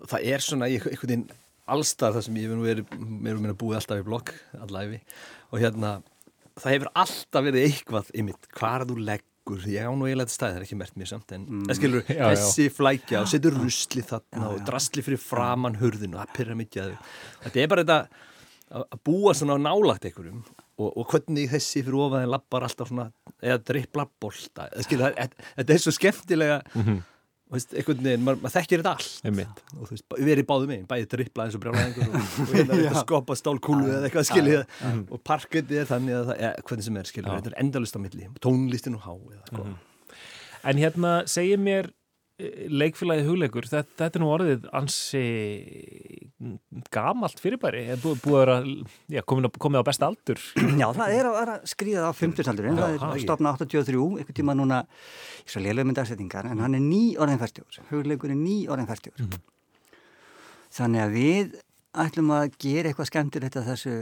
það 0.00 0.28
er 0.34 0.46
svona 0.46 0.70
í 0.70 0.78
einhvern 0.80 1.12
veginn 1.12 1.26
allstað 1.70 2.16
það 2.16 2.26
sem 2.26 2.38
ég 2.40 2.50
hef 2.50 2.62
verið, 2.64 2.94
mér 2.98 3.36
hef 3.36 3.42
verið 3.44 3.58
búið 3.60 3.80
alltaf 3.80 4.00
í 4.00 4.06
blokk, 4.06 4.32
allæfi, 4.64 5.02
og 5.50 5.62
hérna, 5.62 5.96
það 6.58 6.76
hefur 6.76 6.94
alltaf 7.04 7.46
verið 7.46 7.66
eitthvað 7.68 8.14
í 8.14 8.24
mitt, 8.26 8.48
hvað 8.56 8.88
þú 8.90 9.02
legg 9.10 9.26
ykkur, 9.40 9.62
ég 9.72 9.88
á 9.88 9.92
nú 9.96 10.06
eiginlega 10.06 10.28
þetta 10.28 10.36
stæð 10.36 10.50
það 10.52 10.58
er 10.60 10.64
ekki 10.66 10.78
mert 10.80 10.96
mér 11.00 11.08
samt 11.10 11.32
en 11.36 11.44
mm. 11.48 11.74
skilur, 11.78 12.02
já, 12.06 12.24
þessi 12.30 12.66
já. 12.68 12.72
flækja 12.76 13.20
og 13.24 13.28
setur 13.32 13.56
rusli 13.56 14.02
þarna 14.06 14.42
já, 14.44 14.50
og 14.54 14.64
drastli 14.68 15.02
fyrir 15.06 15.20
framann 15.22 15.78
hurðinu 15.80 16.16
og 16.18 16.22
það 16.24 16.34
pyrra 16.36 16.56
mikið 16.60 16.82
að 16.84 16.96
þetta 17.46 17.62
er 17.64 17.70
bara 17.72 17.84
þetta 17.84 18.26
að 18.70 19.00
búa 19.08 19.32
svona 19.34 19.56
á 19.58 19.64
nálagt 19.66 20.04
einhverjum 20.06 20.42
og, 20.80 20.90
og 20.94 21.06
hvernig 21.10 21.48
þessi 21.50 21.82
fyrir 21.82 21.98
ofaðin 22.06 22.30
lappar 22.30 22.66
alltaf 22.68 22.88
svona, 22.92 23.08
eða 23.42 23.58
dripplar 23.72 24.06
bolta 24.22 24.68
skilur, 24.86 25.16
það- 25.16 25.34
þetta 25.56 25.74
er 25.74 25.82
svo 25.82 25.92
skemmtilega 25.96 26.60
Mhm. 26.74 27.00
og 27.00 27.06
veist, 27.56 27.74
einhvern 27.74 28.02
veginn, 28.06 28.24
maður, 28.26 28.40
maður 28.44 28.54
þekkir 28.56 28.82
þetta 28.82 28.92
allt. 28.94 29.12
Og 29.76 29.84
þú 29.88 29.94
veist, 29.96 30.06
við 30.20 30.32
erum 30.36 30.48
báðum 30.50 30.70
megin 30.72 30.88
bæði 30.90 31.08
drippla 31.14 31.46
eins 31.46 31.56
og 31.58 31.62
brjálæðingur 31.64 32.08
og, 32.08 32.16
og 32.44 32.54
hérna 32.54 32.76
er 32.76 32.82
eitthvað 32.84 33.04
skopa 33.04 33.36
stálkúlu 33.40 33.86
eða 33.90 34.08
eitthvað 34.08 34.28
skiljið 34.30 34.58
og 35.16 35.22
parkettið 35.30 35.82
er 35.82 35.88
þannig 35.90 36.18
að 36.20 36.26
það, 36.30 36.42
ja, 36.44 36.50
hvernig 36.70 36.88
sem 36.88 37.00
er 37.00 37.10
skiljið, 37.10 37.32
þetta 37.36 37.52
er 37.52 37.58
endalist 37.64 37.98
á 37.98 38.00
milli. 38.04 38.28
Tónlistin 38.44 38.98
og 38.98 39.06
há 39.06 39.12
eða 39.14 39.40
eitthvað. 39.40 39.70
Mhm. 39.70 39.78
En 40.70 40.76
hérna, 40.76 41.14
segir 41.30 41.60
mér 41.60 41.88
eh, 42.40 42.66
leikfélagi 42.72 43.26
hugleikur, 43.28 43.68
þetta, 43.70 43.92
þetta 44.00 44.18
er 44.18 44.24
nú 44.24 44.30
orðið 44.34 44.66
ansi 44.80 45.22
gamalt 46.94 47.40
fyrirbæri, 47.42 47.82
er 47.92 48.00
búið, 48.00 48.20
búið 48.24 48.52
að 48.54 48.68
já, 49.12 49.22
komin 49.28 49.48
á, 49.48 49.50
komið 49.60 49.84
á 49.84 49.88
besta 49.90 50.08
aldur 50.08 50.40
Já, 50.80 50.86
það 50.96 51.16
er 51.16 51.28
að, 51.30 51.40
að 51.42 51.66
skrýða 51.74 52.08
á 52.08 52.12
50-saldurinn, 52.16 52.78
Já, 52.78 52.84
það 52.86 52.94
er 52.96 53.04
ekki. 53.10 53.24
stopna 53.26 53.54
83, 53.60 54.04
einhvern 54.20 54.38
tíma 54.40 54.56
núna, 54.56 54.78
ég 55.44 55.52
svo 55.52 55.64
lélega 55.64 55.90
með 55.90 56.00
dagsettingar, 56.00 56.48
en 56.48 56.62
hann 56.64 56.78
er 56.78 56.84
ný 56.84 57.02
orðin 57.20 57.42
færstjóður, 57.42 57.82
hugleikur 57.90 58.32
er 58.32 58.40
ný 58.40 58.56
orðin 58.72 58.88
færstjóður. 58.88 59.26
Mhm. 59.26 59.44
Þannig 60.70 61.04
að 61.04 61.14
við 61.18 61.60
ætlum 62.06 62.32
að 62.36 62.56
gera 62.62 62.90
eitthvað 62.90 63.10
skemmtilegt 63.10 63.58
að 63.58 63.70
þessu 63.72 63.94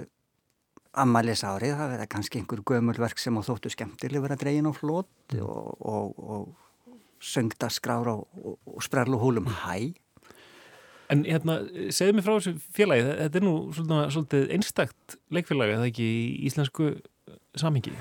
ammælis 0.98 1.44
árið, 1.46 1.76
það 1.78 1.92
verða 1.94 2.08
kannski 2.12 2.40
einhver 2.40 2.62
gömulverk 2.66 3.20
sem 3.20 3.36
á 3.36 3.42
þóttu 3.44 3.72
skemmtileg 3.72 4.24
verða 4.24 4.38
dregin 4.40 4.68
á 4.68 4.72
flót 4.76 5.36
og, 5.38 5.76
og, 5.78 6.18
og 6.18 6.67
söngda 7.20 7.70
skrára 7.72 8.18
og, 8.18 8.28
og, 8.42 8.58
og 8.66 8.84
sprarlu 8.84 9.20
húlum 9.20 9.48
hæ. 9.64 9.94
En 11.08 11.24
hérna, 11.24 11.62
segðu 11.94 12.18
mér 12.18 12.26
frá 12.26 12.34
þessu 12.36 12.54
félagi, 12.76 13.04
þetta 13.08 13.40
er 13.40 13.44
nú 13.46 13.54
svolítið, 13.72 14.10
svolítið 14.12 14.50
einstakt 14.56 15.16
leikfélagi, 15.32 15.72
er 15.72 15.80
það 15.80 15.90
ekki 15.92 16.08
í 16.08 16.24
íslensku 16.50 16.90
samhengi? 17.56 17.94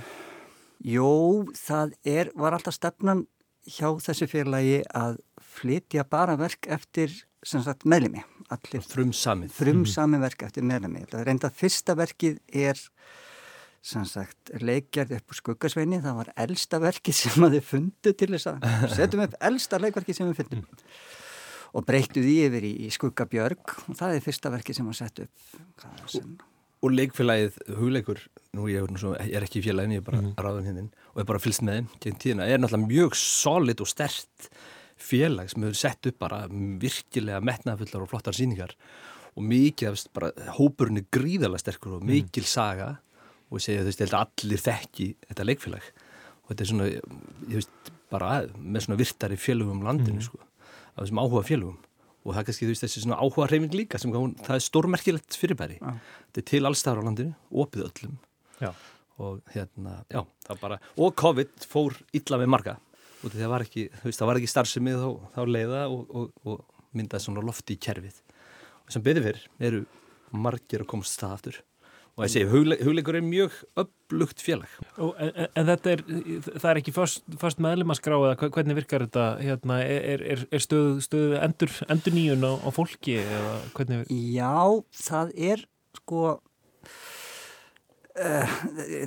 Jó, 0.84 1.12
það 1.56 1.96
er, 2.04 2.32
var 2.38 2.58
alltaf 2.58 2.76
stefnan 2.76 3.24
hjá 3.68 3.90
þessu 4.04 4.28
félagi 4.32 4.82
að 4.96 5.22
flytja 5.58 6.04
bara 6.08 6.36
verk 6.40 6.68
eftir 6.72 7.14
meðlimi. 7.88 8.24
Allir 8.54 8.84
frumsamið. 8.84 9.52
Frumsamið 9.56 10.24
verk 10.24 10.44
eftir 10.48 10.68
meðlimi. 10.68 11.06
Það 11.08 11.22
er 11.22 11.30
reynda 11.32 11.52
fyrsta 11.54 11.96
verkið 11.98 12.38
er 12.52 12.80
sem 13.82 14.04
sagt 14.10 14.52
leikjarð 14.62 15.16
upp 15.20 15.32
úr 15.32 15.40
skuggasveini. 15.42 16.02
Það 16.04 16.18
var 16.20 16.32
elsta 16.44 16.80
verkið 16.84 17.16
sem 17.22 17.46
að 17.48 17.58
þið 17.58 17.66
fundu 17.70 18.14
til 18.20 18.30
þess 18.34 18.50
að 18.52 18.68
setjum 18.98 19.24
upp 19.28 19.38
elsta 19.52 19.80
leikverkið 19.84 20.20
sem 20.20 20.30
við 20.32 20.42
fundum. 20.42 20.66
Og 21.78 21.86
breyttu 21.86 22.22
því 22.24 22.36
yfir 22.48 22.66
í, 22.68 22.74
í 22.88 22.92
skuggabjörg 22.96 23.74
og 23.92 23.98
það 24.00 24.16
er 24.18 24.24
fyrsta 24.26 24.52
verkið 24.54 24.80
sem 24.80 24.88
að 24.92 24.98
setja 25.02 25.28
upp. 25.28 25.84
Sem... 26.12 26.38
og 26.86 26.94
leikfélagið 26.94 27.58
hugleikur 27.78 28.20
nú 28.58 28.68
ég 28.72 28.84
er, 28.86 28.98
svo, 29.02 29.14
ég 29.20 29.36
er 29.38 29.46
ekki 29.46 29.60
í 29.62 29.66
félagin, 29.66 29.98
ég 29.98 30.02
er 30.04 30.08
bara 30.08 30.22
mm 30.22 30.28
Mhm. 30.32 30.36
ráðan 30.46 30.68
hérna 30.70 30.88
og 31.14 31.22
er 31.22 31.28
bara 31.30 31.40
fylgst 31.42 31.64
með 31.66 31.88
þeim 32.04 32.18
tíðina, 32.22 32.46
er 32.48 32.60
náttúrulega 32.62 32.90
mjög 32.92 33.16
solid 33.20 33.82
og 33.82 33.88
stert 33.90 34.48
félag 34.98 35.50
sem 35.52 35.64
hefur 35.66 35.78
sett 35.78 36.08
upp 36.10 36.18
bara 36.20 36.40
virkilega 36.82 37.42
metnaðfullar 37.46 38.06
og 38.06 38.10
flottar 38.12 38.34
síningar 38.38 38.74
og 39.38 39.44
mikið 39.46 39.90
af 39.92 40.06
bara 40.18 40.32
hópurinn 40.58 40.98
er 41.02 41.06
gríðarlega 41.14 41.62
sterkur 41.62 41.98
og 42.00 42.06
mikil 42.08 42.46
saga 42.50 42.96
og 43.48 43.64
segja 43.64 43.84
þú 43.84 43.92
veist, 43.92 44.02
ég 44.02 44.08
held 44.08 44.18
að 44.18 44.26
allir 44.26 44.64
þekki 44.64 45.08
þetta 45.30 45.48
leikfélag. 45.48 45.90
Og 46.44 46.52
þetta 46.52 46.64
er 46.64 46.72
svona, 46.72 46.88
ég 46.92 47.56
veist, 47.56 47.92
bara 48.12 48.32
með 48.56 48.86
svona 48.86 49.00
virtari 49.00 49.40
félagum 49.40 49.84
landinu, 49.86 50.24
sko 50.24 50.40
af 50.98 51.06
þessum 51.06 51.22
áhuga 51.22 51.46
félagum 51.46 51.78
og 52.28 52.34
það 52.34 52.42
er 52.42 52.48
kannski 52.50 52.66
þú 52.66 52.74
veist 52.74 52.84
þessi 52.84 53.02
svona 53.06 53.18
áhuga 53.22 53.48
reyfing 53.48 53.76
líka 53.78 54.00
sem 54.02 54.12
hún, 54.12 54.34
það 54.44 54.58
er 54.58 54.64
stórmerkilegt 54.66 55.38
fyrirbæri. 55.40 55.78
Já. 55.80 55.92
þetta 56.28 56.42
er 56.42 56.46
til 56.52 56.60
allstæðar 56.68 57.00
á 57.00 57.08
landinu, 57.08 57.36
opið 57.64 57.86
öllum. 57.88 58.18
Já. 58.60 58.72
og 59.18 59.54
hérna, 59.54 59.94
já, 60.12 60.20
það 60.46 60.60
bara 60.62 60.80
og 60.98 61.16
COVID 61.18 61.68
fór 61.72 61.96
illa 62.20 62.42
með 62.42 62.52
marga. 62.54 62.76
Og 63.24 63.34
það 63.34 63.54
var 63.54 63.64
ekki, 63.66 63.88
þú 64.02 64.10
veist, 64.10 64.20
það 64.20 64.30
var 64.30 64.40
ekki 64.42 64.52
starfsemið 64.52 65.00
þá, 65.02 65.08
þá 65.38 65.40
leiða 65.56 65.86
og, 65.94 66.12
og, 66.12 66.28
og 66.44 66.92
myndaði 66.98 67.26
svona 67.26 67.46
lofti 67.48 67.78
í 67.78 67.82
kerfið. 67.88 68.20
Og 68.84 68.94
sem 68.94 69.06
beðið 69.08 69.30
fyrr 69.30 69.42
eru 69.70 69.82
margir 70.36 70.84
að 70.84 70.92
komast 70.92 71.16
stað 71.16 71.38
aftur 71.38 71.62
og 72.18 72.50
hugleik, 72.52 72.82
hugleikur 72.82 73.16
er 73.20 73.26
mjög 73.26 73.52
upplugt 73.78 74.42
félag 74.42 74.72
Og, 74.98 75.14
en, 75.22 75.48
en- 75.54 75.68
þetta 75.70 75.92
er, 75.94 76.02
það 76.58 76.70
er 76.72 76.80
ekki 76.82 76.94
först 76.98 77.62
meðlimaskrá 77.62 78.18
eða 78.18 78.50
hvernig 78.50 78.80
virkar 78.80 79.06
þetta, 79.06 79.26
hérna, 79.44 79.80
er, 79.86 80.24
er, 80.34 80.46
er 80.52 80.64
stöð, 80.64 80.98
stöð 81.06 81.38
endur, 81.44 81.70
endur 81.94 82.18
nýjun 82.18 82.48
á, 82.50 82.52
á 82.58 82.70
fólki 82.74 83.20
eða 83.22 83.54
hvernig? 83.78 84.10
Já, 84.34 84.58
það 85.08 85.34
er 85.54 85.66
sko 86.00 86.24
uh, 88.18 88.56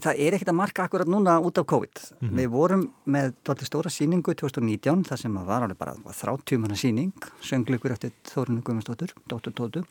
það 0.04 0.14
er 0.14 0.36
ekkert 0.36 0.52
að 0.52 0.58
marka 0.60 0.86
akkurat 0.86 1.10
núna 1.10 1.38
út 1.42 1.58
af 1.60 1.66
COVID. 1.70 2.02
Mhm. 2.20 2.34
Við 2.38 2.48
vorum 2.54 2.84
með 3.10 3.34
stóra 3.66 3.90
síningu 3.92 4.34
2019 4.38 5.02
þar 5.10 5.18
sem 5.24 5.34
var 5.50 5.66
alveg 5.66 5.78
bara 5.80 5.96
þráttímana 6.14 6.78
síning 6.78 7.10
söngleikur 7.42 7.94
eftir 7.96 8.14
Þórinu 8.30 8.62
Guðmundsdóttur 8.62 9.14
Dóttur 9.26 9.52
Tótu 9.56 9.82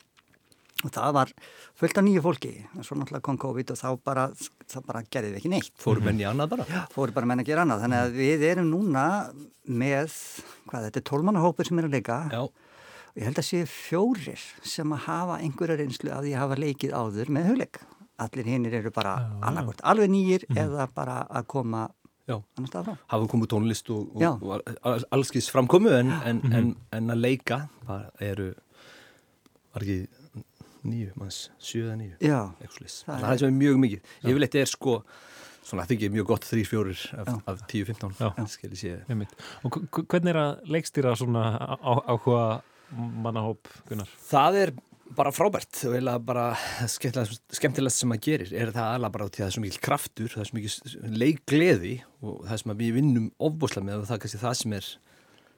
og 0.80 0.94
það 0.96 1.14
var 1.18 1.32
fullt 1.80 1.98
af 2.00 2.06
nýju 2.08 2.22
fólki 2.24 2.52
en 2.64 2.86
svo 2.88 2.96
náttúrulega 2.96 3.26
kom 3.26 3.38
COVID 3.42 3.74
og 3.74 3.80
þá 3.82 3.88
bara, 4.08 4.24
þá 4.70 4.78
bara 4.88 5.02
gerði 5.12 5.34
við 5.34 5.40
ekki 5.42 5.52
neitt. 5.52 5.74
fóru 5.82 6.04
menn 6.06 6.22
í 6.22 6.28
annað 6.30 6.54
bara 6.54 6.68
Já, 6.70 6.82
fóru 6.94 7.16
bara 7.16 7.28
menn 7.28 7.44
að 7.44 7.50
gera 7.52 7.66
annað. 7.66 7.84
Þannig 7.84 8.00
að 8.06 8.18
við 8.22 8.46
erum 8.54 8.72
núna 8.72 9.06
með, 9.68 10.16
hvað, 10.70 10.88
þetta 10.88 11.02
er 11.02 11.08
tólmannahópur 11.12 11.68
sem 11.68 11.82
er 11.82 11.90
að 11.90 11.98
leika. 11.98 12.20
Já. 12.32 12.42
Ég 13.20 13.28
held 13.28 13.42
að 13.42 13.48
sé 13.50 13.62
fjórir 13.68 14.44
sem 14.64 14.96
að 14.96 15.06
hafa 15.10 15.40
einhverja 15.44 15.80
reynslu 15.82 16.12
að 16.16 16.30
hafa 16.40 16.60
leikið 16.62 16.96
áður 16.96 17.32
með 17.36 17.50
hugleik. 17.52 17.82
Allir 18.20 18.48
hinnir 18.52 18.76
eru 18.80 18.92
bara 18.96 19.16
annarkvort 19.48 19.84
alveg 19.88 20.12
nýjir 20.12 20.46
eða 20.56 20.88
bara 20.96 21.22
að 21.28 21.46
koma 21.52 21.88
Já. 22.30 22.38
annars 22.56 22.70
stað 22.72 22.88
frá. 22.90 22.96
hafa 23.10 23.28
komið 23.32 23.50
tónlist 23.56 23.90
og, 23.96 24.12
og, 24.16 24.44
og 24.86 25.06
allskis 25.16 25.48
framkomu 25.50 25.90
en, 25.96 26.12
en, 26.28 26.42
en, 26.54 26.68
en 26.94 27.14
að 27.16 27.22
leika 27.24 27.62
bara 27.88 28.12
eru 28.22 28.52
var 29.74 29.86
ekki 29.86 30.02
nýju, 30.86 31.12
manns, 31.20 31.50
sjö 31.60 31.86
eða 31.90 31.98
nýju 32.00 32.16
Það 33.06 33.22
það 33.22 33.32
er- 33.34 33.58
mjög 33.60 33.80
mikið. 33.84 34.02
Ég 34.24 34.34
vil 34.34 34.44
eitthvað 34.48 34.62
er 34.62 34.66
sko 34.74 35.04
svona 35.70 35.84
það 35.86 35.92
er 36.08 36.14
mjög 36.16 36.26
gott 36.26 36.46
þrýr, 36.50 36.66
fjórir 36.66 37.02
af, 37.20 37.28
af 37.48 37.64
tíu, 37.68 37.86
fimmtán 37.86 38.14
skil 38.50 38.70
ég 38.72 38.80
sé. 38.80 38.94
Einmitt. 39.10 39.34
Og 39.64 39.72
hv- 39.72 39.88
hv- 39.90 40.06
hvernig 40.08 40.30
er 40.34 40.40
að 40.42 40.62
leikstýra 40.66 41.16
svona 41.20 41.44
áhuga 41.84 42.62
mannahóp, 42.96 43.68
Gunnar? 43.88 44.08
það 44.32 44.56
er 44.64 44.72
bara 45.10 45.32
frábært 45.34 45.74
og 45.90 45.94
eiginlega 45.98 46.20
bara 46.26 46.56
skemmtilegast, 46.88 47.42
skemmtilegast 47.58 47.98
sem 48.02 48.10
maður 48.10 48.22
gerir 48.28 48.52
er 48.54 48.72
það 48.72 48.96
alveg 48.96 49.12
bara 49.12 49.26
í 49.26 49.40
að 49.40 49.42
það 49.42 49.48
er 49.48 49.56
svo 49.56 49.62
mikil 49.64 49.80
kraftur 49.82 50.28
það 50.30 50.42
er 50.44 50.50
svo 50.50 50.58
mikil 50.58 51.14
leikgleði 51.18 51.94
og 52.22 52.44
það 52.46 52.60
sem 52.62 52.74
við 52.78 52.92
vinnum 52.94 53.32
ofbúslega 53.42 53.86
með 53.90 54.02
og 54.04 54.06
það 54.10 54.16
er 54.18 54.22
kannski 54.26 54.42
það 54.44 54.56
sem 54.60 54.74
er 54.78 54.90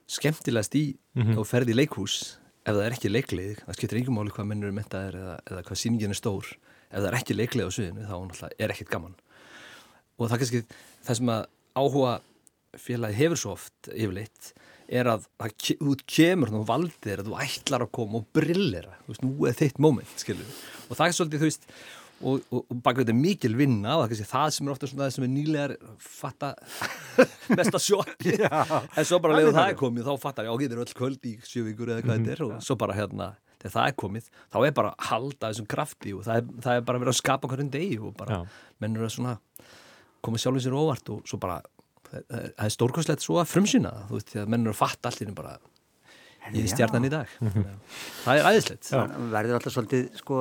skemmtilegast 0.08 0.76
í 0.80 0.84
Mhm. 1.16 1.38
og 1.38 1.46
ferði 1.48 1.74
í 1.76 1.80
leikhús 1.82 2.38
ef 2.62 2.76
það 2.76 2.84
er 2.86 2.96
ekki 2.96 3.12
leikleið, 3.12 3.62
það 3.66 3.78
skiptir 3.78 4.00
engum 4.02 4.18
máli 4.20 4.34
hvað 4.36 4.50
mennur 4.52 4.72
er 4.72 4.76
mentaðir 4.78 5.18
eða, 5.18 5.38
eða 5.50 5.64
hvað 5.68 5.82
sýningin 5.82 6.14
er 6.14 6.20
stór. 6.20 6.50
Ef 6.92 6.98
það 7.00 7.10
er 7.10 7.18
ekki 7.22 7.38
leikleið 7.38 7.70
á 7.70 7.76
sviðinu 7.76 8.10
þá 8.10 8.44
er 8.52 8.74
ekkit 8.74 8.92
gaman. 8.92 9.16
Og 10.18 10.28
það 10.28 10.36
er 10.36 10.44
kannski 10.44 10.64
það 11.08 11.20
sem 11.22 11.32
að 11.34 11.46
áhuga 11.82 12.18
félagi 12.82 13.20
hefur 13.20 13.42
svo 13.42 13.56
oft 13.56 13.90
yfirleitt 13.92 14.52
er 14.92 15.08
að 15.08 15.26
það 15.40 15.66
þú 15.80 15.96
kemur 16.14 16.52
og 16.60 16.68
valdir 16.68 17.22
að 17.22 17.32
þú 17.32 17.40
ætlar 17.46 17.86
að 17.86 17.94
koma 17.96 18.20
og 18.20 18.28
brillera. 18.36 18.98
Þú 19.06 19.14
veist, 19.14 19.26
nú 19.26 19.48
er 19.48 19.58
þitt 19.58 19.80
skilur 20.20 20.62
og 20.92 21.00
það 21.00 21.06
er 21.08 21.18
svolítið, 21.18 21.42
þú 21.42 21.50
veist 21.50 21.68
og, 22.22 22.48
og, 22.52 22.64
og 22.64 22.82
baka 22.86 23.02
þetta 23.04 23.16
mikil 23.18 23.56
vinna 23.60 23.98
og 24.00 24.12
það, 24.12 24.24
það 24.30 24.56
sem 24.56 24.68
er 24.68 24.74
ofta 24.76 24.90
svona 24.90 25.06
það 25.08 25.16
sem 25.16 25.28
er 25.28 25.32
nýlegar 25.36 25.76
fatta 26.02 26.52
mesta 27.60 27.82
sjokki 27.82 28.36
en 28.42 29.08
svo 29.08 29.22
bara 29.24 29.38
leiður 29.40 29.58
það 29.58 29.72
er 29.74 29.80
komið 29.82 30.10
þá 30.10 30.14
fattar 30.26 30.50
ég, 30.50 30.56
ok, 30.56 30.66
þetta 30.66 30.78
er 30.78 30.84
öll 30.86 30.98
kvöld 31.02 31.30
í 31.30 31.34
sjövíkur 31.48 31.94
eða 31.94 32.06
hvað 32.06 32.22
þetta 32.22 32.36
er 32.36 32.46
og 32.48 32.56
svo 32.66 32.78
bara 32.82 32.98
hérna 32.98 33.32
þegar 33.62 33.76
það 33.76 33.90
er 33.92 33.98
komið, 34.02 34.32
þá 34.50 34.58
er 34.66 34.78
bara 34.78 34.94
að 34.96 35.10
halda 35.12 35.52
þessum 35.52 35.68
krafti 35.70 36.16
og 36.18 36.24
það 36.26 36.40
er, 36.40 36.48
það 36.66 36.80
er 36.80 36.88
bara 36.88 37.02
verið 37.04 37.14
að 37.14 37.20
skapa 37.20 37.52
hverjum 37.52 37.74
degi 37.76 38.00
og 38.02 38.16
bara 38.18 38.40
Já. 38.40 38.64
mennur 38.82 39.06
að 39.06 39.14
svona 39.18 39.36
koma 40.26 40.42
sjálfum 40.42 40.64
sér 40.66 40.78
óvart 40.78 41.12
og 41.14 41.22
svo 41.30 41.38
bara 41.42 41.60
það 42.12 42.66
er 42.66 42.74
stórkostlegt 42.74 43.24
svo 43.24 43.38
að 43.42 43.52
frumsýna 43.52 43.92
það, 43.94 44.08
þú 44.10 44.18
veist, 44.18 44.32
því 44.34 44.42
að 44.42 44.50
mennur 44.56 44.74
að 44.74 44.80
fatta 44.82 45.12
allir 45.12 45.36
bara 45.38 45.54
já. 46.50 46.72
stjarnan 46.74 47.06
í 47.08 47.12
dag 47.14 47.32
það 48.26 48.40
er 48.42 48.50
æðislegt 48.50 48.90
Það 48.90 49.16
verður 49.36 49.58
alltaf 49.60 49.76
svolítið 49.76 50.08
sko 50.22 50.40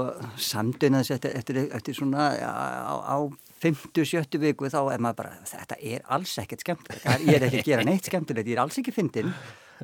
samduna 0.50 1.02
þessi 1.02 1.16
eftir, 1.18 1.36
eftir, 1.40 1.60
eftir 1.80 1.98
svona 1.98 2.28
á, 2.40 2.94
á 3.04 3.16
50-70 3.60 4.40
viku 4.40 4.70
þá 4.72 4.78
er 4.94 5.02
maður 5.04 5.18
bara, 5.18 5.32
þetta 5.44 5.76
er 5.84 6.04
alls 6.08 6.30
ekkert 6.40 6.62
skemmtilegt. 6.64 7.02
Það 7.04 7.24
Ég 7.28 7.34
er 7.36 7.44
ekki 7.44 7.58
að 7.60 7.66
gera 7.68 7.82
neitt 7.84 8.06
skemmtilegt, 8.08 8.48
ég 8.48 8.56
er 8.56 8.62
alls 8.62 8.78
ekki 8.80 8.94
fyndin 8.96 9.28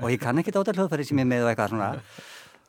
og 0.01 0.09
ég 0.09 0.23
kann 0.23 0.41
ekki 0.41 0.55
dáta 0.57 0.73
hljóðfæri 0.73 1.05
sem 1.05 1.21
ég 1.21 1.29
með 1.29 1.45
og 1.45 1.51
eitthvað 1.51 1.75
svona. 1.75 1.91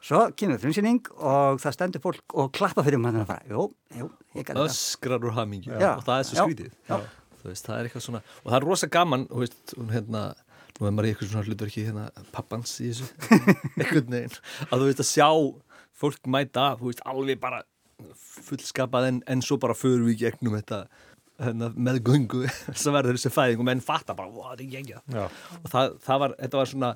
Svo 0.07 0.19
kemur 0.39 0.59
frumsýning 0.61 1.07
og 1.15 1.61
það 1.63 1.77
stendur 1.77 2.03
fólk 2.03 2.35
og 2.43 2.51
klappa 2.55 2.83
fyrir 2.85 2.99
maður 3.01 3.23
og 3.23 3.31
bara, 3.31 3.47
jú, 3.49 3.63
jú, 4.01 4.09
ég 4.37 4.45
kann 4.49 4.59
þetta. 4.59 4.75
öskrar 4.75 5.23
úr 5.25 5.33
hamingju 5.39 5.71
Já. 5.79 5.89
og 5.95 6.03
það 6.05 6.19
er 6.19 6.27
svo 6.29 6.37
Já. 6.37 6.43
skrítið 6.43 6.69
Já. 6.91 6.99
Þú 7.37 7.49
veist, 7.53 7.65
það 7.69 7.79
er 7.79 7.87
eitthvað 7.89 8.05
svona 8.09 8.21
og 8.43 8.51
það 8.51 8.57
er 8.59 8.67
rosa 8.67 8.91
gaman 8.97 9.25
þú 9.31 9.41
veist, 9.45 9.73
hún, 9.79 9.89
hérna, 9.95 10.21
nú 10.77 10.87
er 10.87 10.93
maður 10.93 11.09
í 11.09 11.13
eitthvað 11.13 11.31
svona 11.31 11.47
hlutur 11.47 11.71
ekki 11.71 11.85
hérna, 11.87 12.05
pappans 12.35 12.75
í 12.83 12.91
þessu. 12.91 13.09
Einhvern 13.79 14.13
veginn, 14.13 14.37
að 14.67 14.77
þú 14.83 14.89
veist 14.89 15.03
að 15.03 15.09
sjá 15.09 15.29
fólk 15.97 16.29
mæta, 16.29 16.69
þú 16.79 16.91
veist, 16.91 17.03
alveg 17.09 17.41
bara 17.41 17.63
fullskapað 18.47 19.07
en, 19.11 19.21
en 19.25 19.41
svo 19.45 19.57
bara 19.61 19.77
förum 19.77 20.05
við 20.11 20.27
gegnum 20.27 20.57
þetta 20.59 20.83
hérna, 21.41 21.71
með 21.73 22.01
gungu 22.05 22.43
sem 22.81 22.93
verður 22.93 23.17
þessi 23.17 23.33
fæðing 23.33 23.63
og 23.63 23.69
menn 23.69 23.81
fatta 23.83 24.15
bara, 24.17 24.29
wow, 24.29 24.51
þetta 24.51 24.67
er 24.67 24.75
gegja 24.75 25.01
og 25.63 25.71
það, 25.71 25.95
það 26.05 26.21
var, 26.23 26.35
þetta 26.43 26.61
var 26.61 26.71
svona 26.73 26.91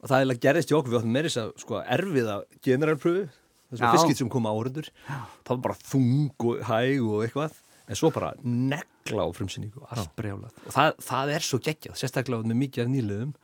og 0.00 0.08
það 0.12 0.22
er 0.22 0.40
gerðist 0.46 0.72
í 0.72 0.76
okkur, 0.78 0.92
við 0.94 1.00
áttum 1.00 1.16
meira 1.16 1.30
þess 1.30 1.42
að 1.42 1.50
sko, 1.64 1.80
erfiða 1.96 2.36
generalpröfu 2.64 3.26
þessum 3.70 3.96
fiskit 3.96 4.22
sem 4.22 4.30
koma 4.32 4.54
áhundur 4.54 4.88
það 5.08 5.50
var 5.50 5.60
bara 5.66 5.78
þung 5.82 6.46
og 6.46 6.62
hæg 6.70 7.04
og 7.04 7.26
eitthvað 7.26 7.58
en 7.90 7.98
svo 7.98 8.12
bara 8.14 8.30
negla 8.44 9.26
á 9.26 9.28
frumsynningu 9.34 9.82
allt 9.90 10.12
brjálað. 10.18 10.54
Og 10.66 10.76
það, 10.76 10.94
það 11.08 11.34
er 11.34 11.46
svo 11.46 11.60
geggjað, 11.66 11.98
sérstaklega 11.98 12.46
með 12.46 12.62
mikið 12.64 12.84
af 12.84 12.94
nýliðum 12.94 13.34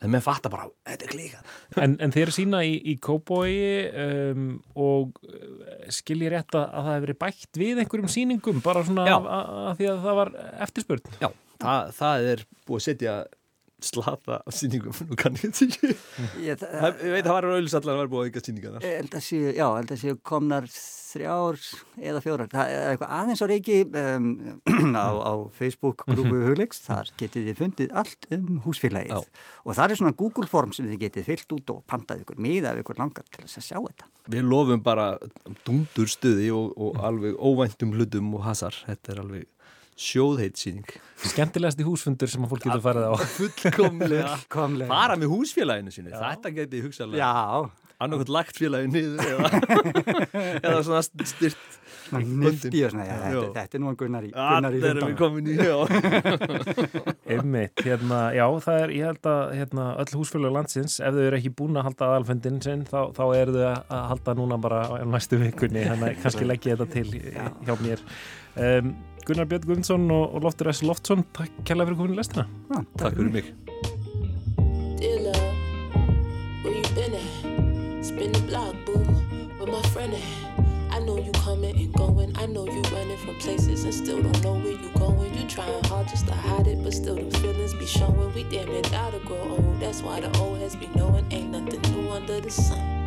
en 0.00 0.12
menn 0.14 0.24
fatta 0.24 0.48
bara, 0.52 0.68
þetta 0.88 1.06
er 1.06 1.12
klíkan 1.12 1.50
En, 1.84 1.96
en 2.00 2.14
þeir 2.14 2.32
sína 2.32 2.62
í, 2.64 2.76
í 2.92 2.96
Kóbói 3.04 3.52
um, 3.90 4.46
og 4.80 5.20
uh, 5.26 5.90
skil 5.92 6.20
ég 6.24 6.32
rétt 6.34 6.56
að, 6.56 6.64
að 6.68 6.86
það 6.86 6.94
hefur 6.94 7.06
verið 7.06 7.20
bætt 7.24 7.60
við 7.60 7.82
einhverjum 7.82 8.12
sýningum 8.14 8.62
bara 8.64 8.84
svona 8.86 9.04
af 9.18 9.76
því 9.80 9.90
að 9.92 10.06
það 10.06 10.18
var 10.22 10.32
eftirspurn. 10.68 11.12
Já, 11.20 11.28
það, 11.60 11.92
það 11.98 12.30
er 12.32 12.46
búið 12.64 12.80
að 12.80 12.86
setja 12.88 13.18
slata 13.86 14.40
af 14.44 14.56
sýningum 14.56 14.96
nú 15.08 15.18
kann 15.18 15.38
ég 15.40 15.52
þetta 15.56 15.66
ekki 15.66 15.92
Ég, 16.44 16.60
veit 16.60 16.64
að 16.64 17.28
það 17.28 17.34
var 17.34 17.50
auðvitað 17.50 17.90
að 17.90 18.00
vera 18.00 18.12
búið 18.14 18.22
að 18.22 18.30
held 19.00 19.18
að 19.20 19.26
séu, 19.26 19.52
já, 19.56 19.66
held 19.76 19.94
að 19.94 20.02
séu 20.04 20.18
komnar 20.30 20.68
þrjár 21.10 21.58
eða 22.10 22.22
fjórar. 22.24 22.48
Það 22.50 22.72
er 22.72 22.92
eitthvað 22.92 23.12
aðeins 23.16 23.42
á 23.42 23.46
reiki 23.50 23.78
um, 23.86 24.28
á, 24.94 25.08
á 25.10 25.32
Facebook-grúpu 25.56 26.42
Hugleiks. 26.46 26.82
Þar 26.86 27.12
getið 27.20 27.48
þið 27.48 27.60
fundið 27.60 27.94
allt 28.02 28.28
um 28.36 28.60
húsfélagið. 28.66 29.14
Já. 29.16 29.50
Og 29.64 29.78
það 29.78 29.94
er 29.94 30.00
svona 30.02 30.16
Google-form 30.22 30.74
sem 30.76 30.88
þið 30.90 31.02
getið 31.04 31.28
fyllt 31.30 31.56
út 31.56 31.74
og 31.74 31.82
pantað 31.90 32.24
ykkur 32.24 32.42
miða 32.42 32.74
ef 32.74 32.82
ykkur 32.84 33.00
langar 33.00 33.26
til 33.28 33.44
þess 33.44 33.62
að 33.62 33.68
sjá 33.68 33.78
þetta. 33.78 34.10
Við 34.30 34.50
lofum 34.52 34.84
bara 34.86 35.08
dundur 35.66 36.10
stuði 36.10 36.50
og, 36.54 36.74
og 36.78 37.00
alveg 37.06 37.38
óvæntum 37.38 37.96
hlutum 37.96 38.34
og 38.38 38.46
hasar. 38.46 38.76
Þetta 38.86 39.14
er 39.14 39.24
alveg 39.24 39.48
sjóðheit 40.00 40.60
sýning. 40.60 40.94
Skemmtilegasti 41.30 41.84
húsfundur 41.84 42.30
sem 42.32 42.46
að 42.46 42.54
fólk 42.54 42.64
getur 42.66 42.84
farið 42.84 43.10
á. 43.10 43.14
Fullkomlega. 43.36 44.32
Komlega. 44.52 44.88
Fara 44.94 45.18
með 45.20 45.34
húsfélaginu 45.34 45.92
sínu. 45.94 46.14
Þetta 46.16 46.54
getið 46.56 46.88
hugsaðlega. 46.88 47.20
Já, 47.20 47.70
Annarkvæmt 48.00 48.30
lagt 48.32 48.56
félaginu 48.56 48.96
niður 48.96 49.26
eða, 49.28 49.48
eða 50.64 50.78
svona 50.86 51.00
styrt. 51.04 51.66
nifti 52.16 52.80
og 52.86 52.94
svona, 52.94 53.04
já, 53.04 53.16
þetta, 53.20 53.32
Já. 53.34 53.50
þetta 53.58 53.76
er 53.76 53.82
nú 53.82 53.90
að 53.90 53.98
gunnar 54.00 54.24
í, 54.24 54.30
gunnar 54.32 54.72
í 54.72 55.52
í, 55.52 55.56
já. 55.68 55.76
Einmitt, 57.34 57.84
hérna, 57.84 58.22
já, 58.34 58.46
það 58.64 58.80
er, 58.86 58.94
ég 58.96 59.10
held 59.10 59.28
að 59.34 59.52
hérna, 59.58 59.84
öll 60.00 60.16
húsfélög 60.16 60.56
landsins, 60.56 60.96
ef 61.04 61.12
þau 61.18 61.22
eru 61.26 61.40
ekki 61.42 61.52
búin 61.60 61.76
að 61.76 61.90
halda 61.90 62.08
aðalfundin 62.08 62.58
sinn, 62.64 62.86
þá, 62.88 62.98
þá 63.20 63.22
eru 63.36 63.58
þau 63.58 63.68
að 63.68 64.08
halda 64.14 64.36
núna 64.40 64.60
bara 64.64 64.80
á 64.88 65.04
næstu 65.04 65.42
vikunni, 65.44 65.84
þannig 65.92 66.08
að 66.14 66.24
kannski 66.24 66.48
legg 66.48 66.70
ég 66.72 66.80
þetta 66.80 66.92
til 66.96 67.08
hjá 67.68 67.76
mér. 67.84 68.06
Um, 68.56 68.94
Gunnar 69.30 69.46
Björn 69.46 69.62
Guðmundsson 69.62 70.10
og, 70.10 70.34
og 70.34 70.42
Loftur 70.42 70.72
S. 70.72 70.80
Loftsson, 70.82 71.20
takk 71.36 71.52
kærlega 71.62 71.92
fyrir 71.92 71.98
komin 72.00 72.16
í 72.16 72.18
lestina. 72.18 72.48
Já, 72.66 72.80
Takk 72.98 73.14
fyrir 73.14 73.30
mig. 73.30 73.50
Dear 74.98 75.20
love, 75.22 75.52
where 76.64 76.74
you 76.74 76.82
been 76.96 77.14
at? 77.14 78.04
Spin 78.04 78.32
the 78.34 78.42
block, 78.48 78.74
boo, 78.86 78.98
with 79.60 79.70
my 79.70 79.82
friend 79.94 80.14
at. 80.18 80.70
I 80.90 80.98
know 80.98 81.16
you 81.16 81.30
coming 81.46 81.78
and 81.78 81.94
going. 81.94 82.34
I 82.36 82.46
know 82.46 82.66
you 82.66 82.82
running 82.90 83.18
from 83.18 83.36
places 83.38 83.84
and 83.84 83.94
still 83.94 84.20
don't 84.20 84.42
know 84.42 84.54
where 84.54 84.72
you 84.72 84.90
going. 84.98 85.32
You 85.38 85.46
trying 85.46 85.84
hard 85.84 86.08
just 86.08 86.26
to 86.26 86.34
hide 86.34 86.66
it, 86.66 86.82
but 86.82 86.92
still 86.92 87.14
the 87.14 87.30
feelings 87.38 87.72
be 87.74 87.86
showing. 87.86 88.34
We 88.34 88.42
damn 88.50 88.66
near 88.66 88.82
gotta 88.90 89.20
grow 89.20 89.38
old. 89.38 89.78
That's 89.78 90.02
why 90.02 90.18
the 90.20 90.36
old 90.40 90.58
has 90.58 90.74
been 90.74 90.90
knowing 90.96 91.24
ain't 91.30 91.50
nothing 91.52 91.80
new 91.94 92.10
under 92.10 92.40
the 92.40 92.50
sun. 92.50 92.99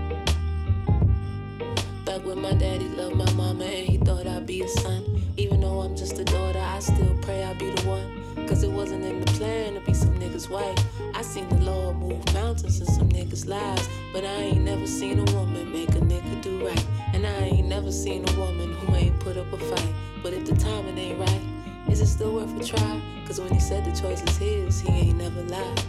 Back 2.23 2.35
when 2.35 2.41
my 2.41 2.53
daddy 2.53 2.87
loved 2.87 3.17
my 3.17 3.29
mama 3.33 3.65
and 3.65 3.85
he 3.85 3.97
thought 3.97 4.25
I'd 4.25 4.45
be 4.45 4.61
a 4.61 4.67
son. 4.67 5.21
Even 5.35 5.59
though 5.59 5.81
I'm 5.81 5.93
just 5.93 6.17
a 6.19 6.23
daughter, 6.23 6.59
I 6.59 6.79
still 6.79 7.17
pray 7.21 7.43
I'll 7.43 7.55
be 7.55 7.71
the 7.71 7.81
one. 7.85 8.47
Cause 8.47 8.63
it 8.63 8.71
wasn't 8.71 9.03
in 9.03 9.19
the 9.19 9.31
plan 9.33 9.73
to 9.73 9.81
be 9.81 9.93
some 9.93 10.17
nigga's 10.17 10.47
wife. 10.47 10.77
I 11.13 11.21
seen 11.21 11.49
the 11.49 11.57
Lord 11.57 11.97
move 11.97 12.33
mountains 12.33 12.79
in 12.79 12.85
some 12.87 13.09
niggas' 13.09 13.45
lives. 13.45 13.89
But 14.13 14.23
I 14.23 14.35
ain't 14.35 14.61
never 14.61 14.87
seen 14.87 15.19
a 15.19 15.33
woman 15.33 15.73
make 15.73 15.89
a 15.89 15.99
nigga 15.99 16.41
do 16.41 16.65
right. 16.65 16.85
And 17.13 17.27
I 17.27 17.39
ain't 17.39 17.67
never 17.67 17.91
seen 17.91 18.23
a 18.29 18.39
woman 18.39 18.71
who 18.71 18.95
ain't 18.95 19.19
put 19.19 19.35
up 19.35 19.51
a 19.51 19.57
fight. 19.57 19.93
But 20.21 20.31
if 20.31 20.45
the 20.45 20.55
timing 20.55 20.97
ain't 20.97 21.19
right, 21.19 21.41
is 21.89 21.99
it 21.99 22.07
still 22.07 22.35
worth 22.35 22.55
a 22.57 22.63
try? 22.63 23.01
Cause 23.25 23.41
when 23.41 23.53
he 23.53 23.59
said 23.59 23.83
the 23.83 23.99
choice 23.99 24.23
is 24.23 24.37
his, 24.37 24.79
he 24.79 24.93
ain't 24.93 25.17
never 25.17 25.41
lied. 25.41 25.79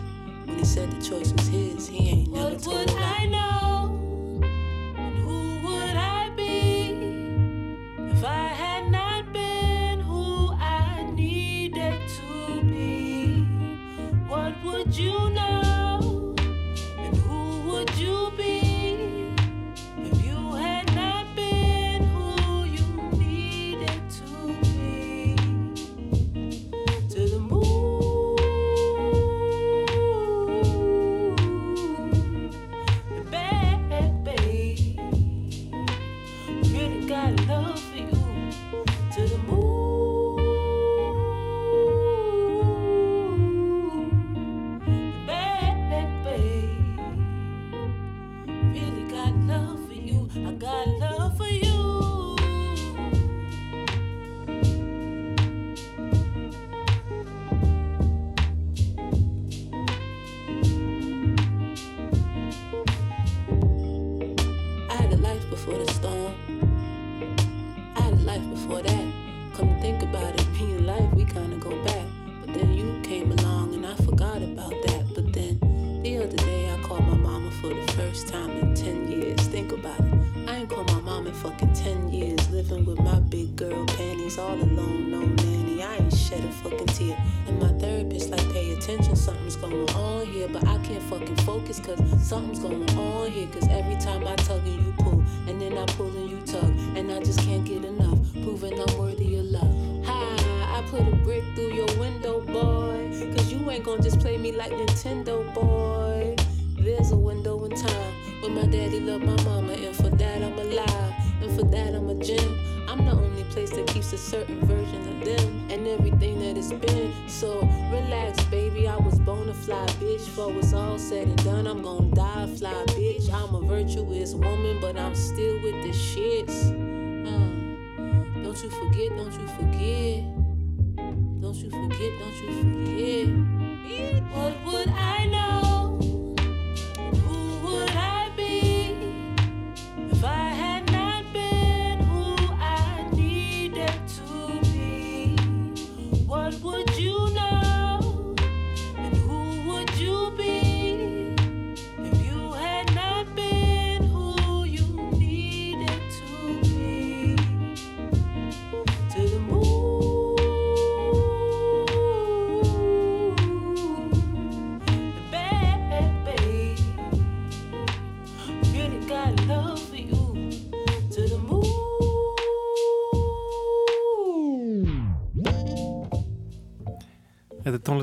When 0.47 0.59
he 0.59 0.65
said 0.65 0.91
the 0.91 1.01
choice 1.01 1.33
was 1.33 1.47
his, 1.47 1.87
he 1.87 2.09
ain't 2.09 2.33
never 2.33 2.51
What 2.51 2.63
told 2.63 2.79
would 2.79 2.91
a 2.91 2.95
lie. 2.95 3.17
I 3.21 3.27
know? 3.27 3.74
You 14.97 15.31
know? 15.31 15.54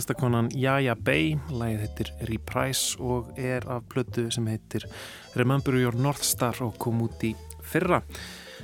Tónlistakonan 0.01 0.47
Jaja 0.57 0.95
Bay, 0.97 1.35
lagið 1.53 1.81
heitir 1.83 2.07
Reprise 2.25 2.97
og 2.97 3.35
er 3.37 3.61
af 3.69 3.83
blödu 3.91 4.31
sem 4.33 4.47
heitir 4.49 4.87
Remember 5.37 5.75
Your 5.77 5.93
North 5.93 6.23
Star 6.25 6.57
og 6.65 6.73
kom 6.81 7.03
út 7.05 7.21
í 7.21 7.35
fyrra. 7.61 7.99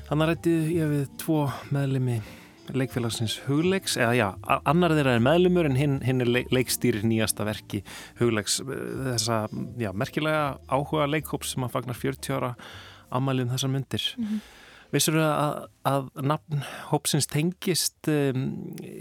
Þannig 0.07 0.23
að 0.23 0.31
rætti 0.31 0.55
ég 0.73 0.89
við 0.89 1.03
tvo 1.21 1.43
meðlemi 1.69 2.17
leikfélagsins 2.73 3.37
hugleiks, 3.45 3.99
eða 4.01 4.15
já, 4.17 4.27
annar 4.65 4.95
þeirra 4.97 5.13
er 5.19 5.23
meðlumur 5.27 5.69
en 5.69 5.77
hinn, 5.77 5.99
hinn 6.01 6.25
er 6.25 6.31
leik, 6.31 6.49
leikstýrir 6.49 7.05
nýjasta 7.05 7.45
verki 7.45 7.83
hugleiks 8.17 8.57
þessa, 8.65 9.43
já, 9.77 9.91
merkilega 9.93 10.57
áhuga 10.65 11.05
leikhóps 11.11 11.53
sem 11.53 11.67
að 11.67 11.75
fagnar 11.77 12.01
40 12.01 12.39
ára 12.39 12.55
ammæli 13.13 13.45
um 13.45 13.53
þessar 13.53 13.75
myndir. 13.75 14.09
Mm 14.17 14.25
-hmm. 14.25 14.56
Vissur 14.93 15.17
þú 15.17 15.23
að, 15.25 15.57
að 15.89 16.09
nafn 16.31 16.63
hópsins 16.91 17.27
tengist 17.31 18.07
um, 18.11 18.47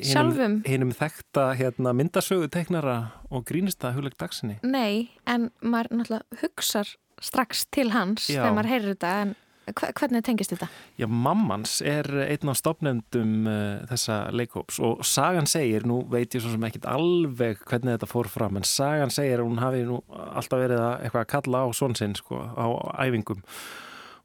Sjálfum? 0.02 0.60
Hinnum 0.66 0.92
þekta 0.96 1.52
hérna, 1.58 1.94
myndasögu 1.96 2.50
teiknara 2.52 2.98
og 3.30 3.46
grínista 3.46 3.92
hugleik 3.94 4.18
dagsinni? 4.20 4.58
Nei, 4.66 5.12
en 5.30 5.50
maður 5.62 6.00
náttúrulega 6.00 6.42
hugsar 6.42 6.94
strax 7.22 7.66
til 7.72 7.92
hans 7.94 8.26
Já. 8.28 8.42
þegar 8.42 8.56
maður 8.58 8.72
heyrir 8.74 8.94
þetta 8.96 9.16
en 9.24 9.36
Hvernig 9.66 10.22
tengist 10.22 10.52
þetta? 10.52 10.68
Já, 10.94 11.08
mammans 11.10 11.80
er 11.82 12.06
einn 12.22 12.52
af 12.52 12.58
stopnefndum 12.60 13.48
uh, 13.50 13.80
þessa 13.90 14.18
leikóps 14.30 14.78
og 14.78 15.00
sagan 15.02 15.48
segir, 15.50 15.82
nú 15.90 16.04
veit 16.12 16.36
ég 16.36 16.44
svo 16.44 16.52
sem 16.52 16.66
ekki 16.68 16.84
alveg 16.86 17.64
hvernig 17.66 17.96
þetta 17.96 18.08
fór 18.10 18.30
fram, 18.30 18.60
en 18.60 18.68
sagan 18.68 19.10
segir 19.10 19.42
að 19.42 19.48
hún 19.48 19.58
hafi 19.58 19.82
nú 19.88 19.98
alltaf 20.06 20.62
verið 20.62 20.84
að 20.84 20.94
eitthvað 21.00 21.24
að 21.24 21.32
kalla 21.34 21.64
á 21.66 21.68
svonsinn 21.74 22.14
sko, 22.14 22.38
á 22.46 22.66
æfingum 23.02 23.42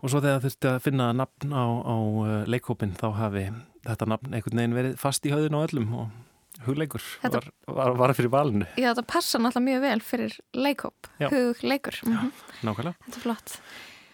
og 0.02 0.10
svo 0.10 0.22
þegar 0.24 0.41
þurfti 0.45 0.70
að 0.72 0.82
finna 0.88 1.12
nafn 1.14 1.54
á, 1.54 1.66
á 1.66 1.95
uh, 1.97 2.34
leikópin 2.49 2.95
þá 2.97 3.08
hafi 3.20 3.45
þetta 3.86 4.10
nafn 4.10 4.36
einhvern 4.36 4.62
veginn 4.62 4.78
verið 4.78 4.97
fast 5.02 5.26
í 5.26 5.34
höðun 5.34 5.58
á 5.58 5.66
öllum 5.66 5.93
og 5.97 6.66
hugleikur 6.66 7.06
þetta, 7.22 7.41
var, 7.41 7.78
var, 7.78 7.95
var 8.02 8.14
fyrir 8.18 8.34
valinu. 8.34 8.68
Já, 8.76 8.91
þetta 8.91 9.06
passa 9.10 9.39
náttúrulega 9.41 9.68
mjög 9.70 9.86
vel 9.86 10.04
fyrir 10.06 10.36
leikóp, 10.58 11.10
hugleikur. 11.22 12.02
Mm 12.06 12.18
-hmm. 12.18 12.43
Nákvæmlega. 12.68 12.95
Þetta 13.08 13.18
er 13.18 13.26
flott. 13.26 13.56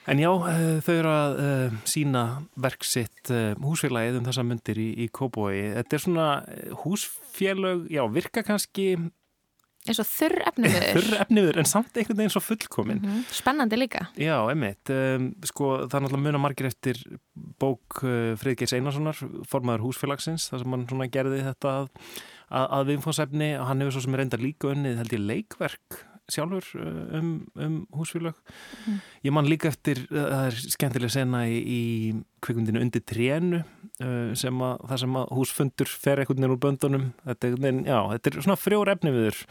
En 0.08 0.22
já, 0.24 0.30
uh, 0.32 0.80
þau 0.80 0.94
eru 0.94 1.12
að 1.12 1.34
uh, 1.44 1.78
sína 1.84 2.24
verksitt 2.56 3.32
uh, 3.36 3.52
húsfélagið 3.60 4.22
um 4.22 4.28
þessa 4.30 4.46
myndir 4.48 4.80
í, 4.80 4.90
í 5.04 5.08
Kóboi. 5.12 5.74
Þetta 5.76 5.98
er 5.98 6.04
svona 6.04 6.28
húsfélag, 6.84 7.88
já, 7.92 8.04
virka 8.08 8.44
kannski... 8.44 8.96
eins 9.92 10.02
og 10.04 10.10
þurr 10.10 10.44
efniður. 10.52 10.88
þurr 10.98 11.20
efniður, 11.26 11.60
en 11.62 11.70
samt 11.70 11.98
einhvern 11.98 12.22
veginn 12.22 12.34
svo 12.34 12.44
fullkomin. 12.46 13.02
Mm 13.02 13.12
-hmm. 13.12 13.38
Spennandi 13.40 13.80
líka. 13.80 14.08
Já, 14.20 14.38
emitt. 14.52 14.92
Um, 14.94 15.30
sko, 15.44 15.72
það 15.86 16.00
er 16.00 16.06
náttúrulega 16.06 16.26
muna 16.28 16.44
margir 16.44 16.70
eftir 16.70 17.04
bók 17.60 18.02
Friðgeis 18.42 18.74
Einarssonar, 18.74 19.18
formaður 19.48 19.88
húsfélagsins, 19.88 20.50
þar 20.52 20.64
sem 20.64 20.76
hann 20.76 20.88
svona 20.90 21.10
gerði 21.12 21.42
þetta 21.46 21.74
að, 21.80 21.88
að, 22.50 22.68
að 22.80 22.92
viðfónsefni. 22.92 23.50
Hann 23.58 23.82
hefur 23.82 23.98
svo 23.98 24.06
sem 24.06 24.14
er 24.14 24.26
enda 24.26 24.38
líka 24.38 24.72
unnið, 24.74 25.02
held 25.02 25.18
ég, 25.18 25.26
leikverk 25.32 26.06
sjálfur 26.28 26.66
um, 27.16 27.48
um 27.56 27.76
húsfélag 27.96 28.36
mm. 28.88 29.00
ég 29.24 29.32
man 29.36 29.48
líka 29.48 29.72
eftir 29.72 30.04
það 30.10 30.50
er 30.50 30.58
skemmtilega 30.76 31.14
sena 31.14 31.46
í, 31.48 31.58
í 31.64 31.82
kvikundinu 32.44 32.82
undir 32.84 33.04
trénu 33.08 33.62
uh, 33.62 33.77
sem 34.38 34.62
að 34.62 34.86
það 34.90 35.02
sem 35.04 35.18
að 35.18 35.34
húsfundur 35.34 35.92
fer 36.06 36.22
einhvern 36.22 36.44
veginn 36.44 36.54
úr 36.54 36.62
böndunum. 36.62 37.10
Þetta 37.26 37.52
já, 37.88 38.00
þetta 38.14 38.32
er 38.32 38.40
svona 38.40 38.60
frjór 38.62 38.94
efni 38.94 39.14
viður 39.16 39.44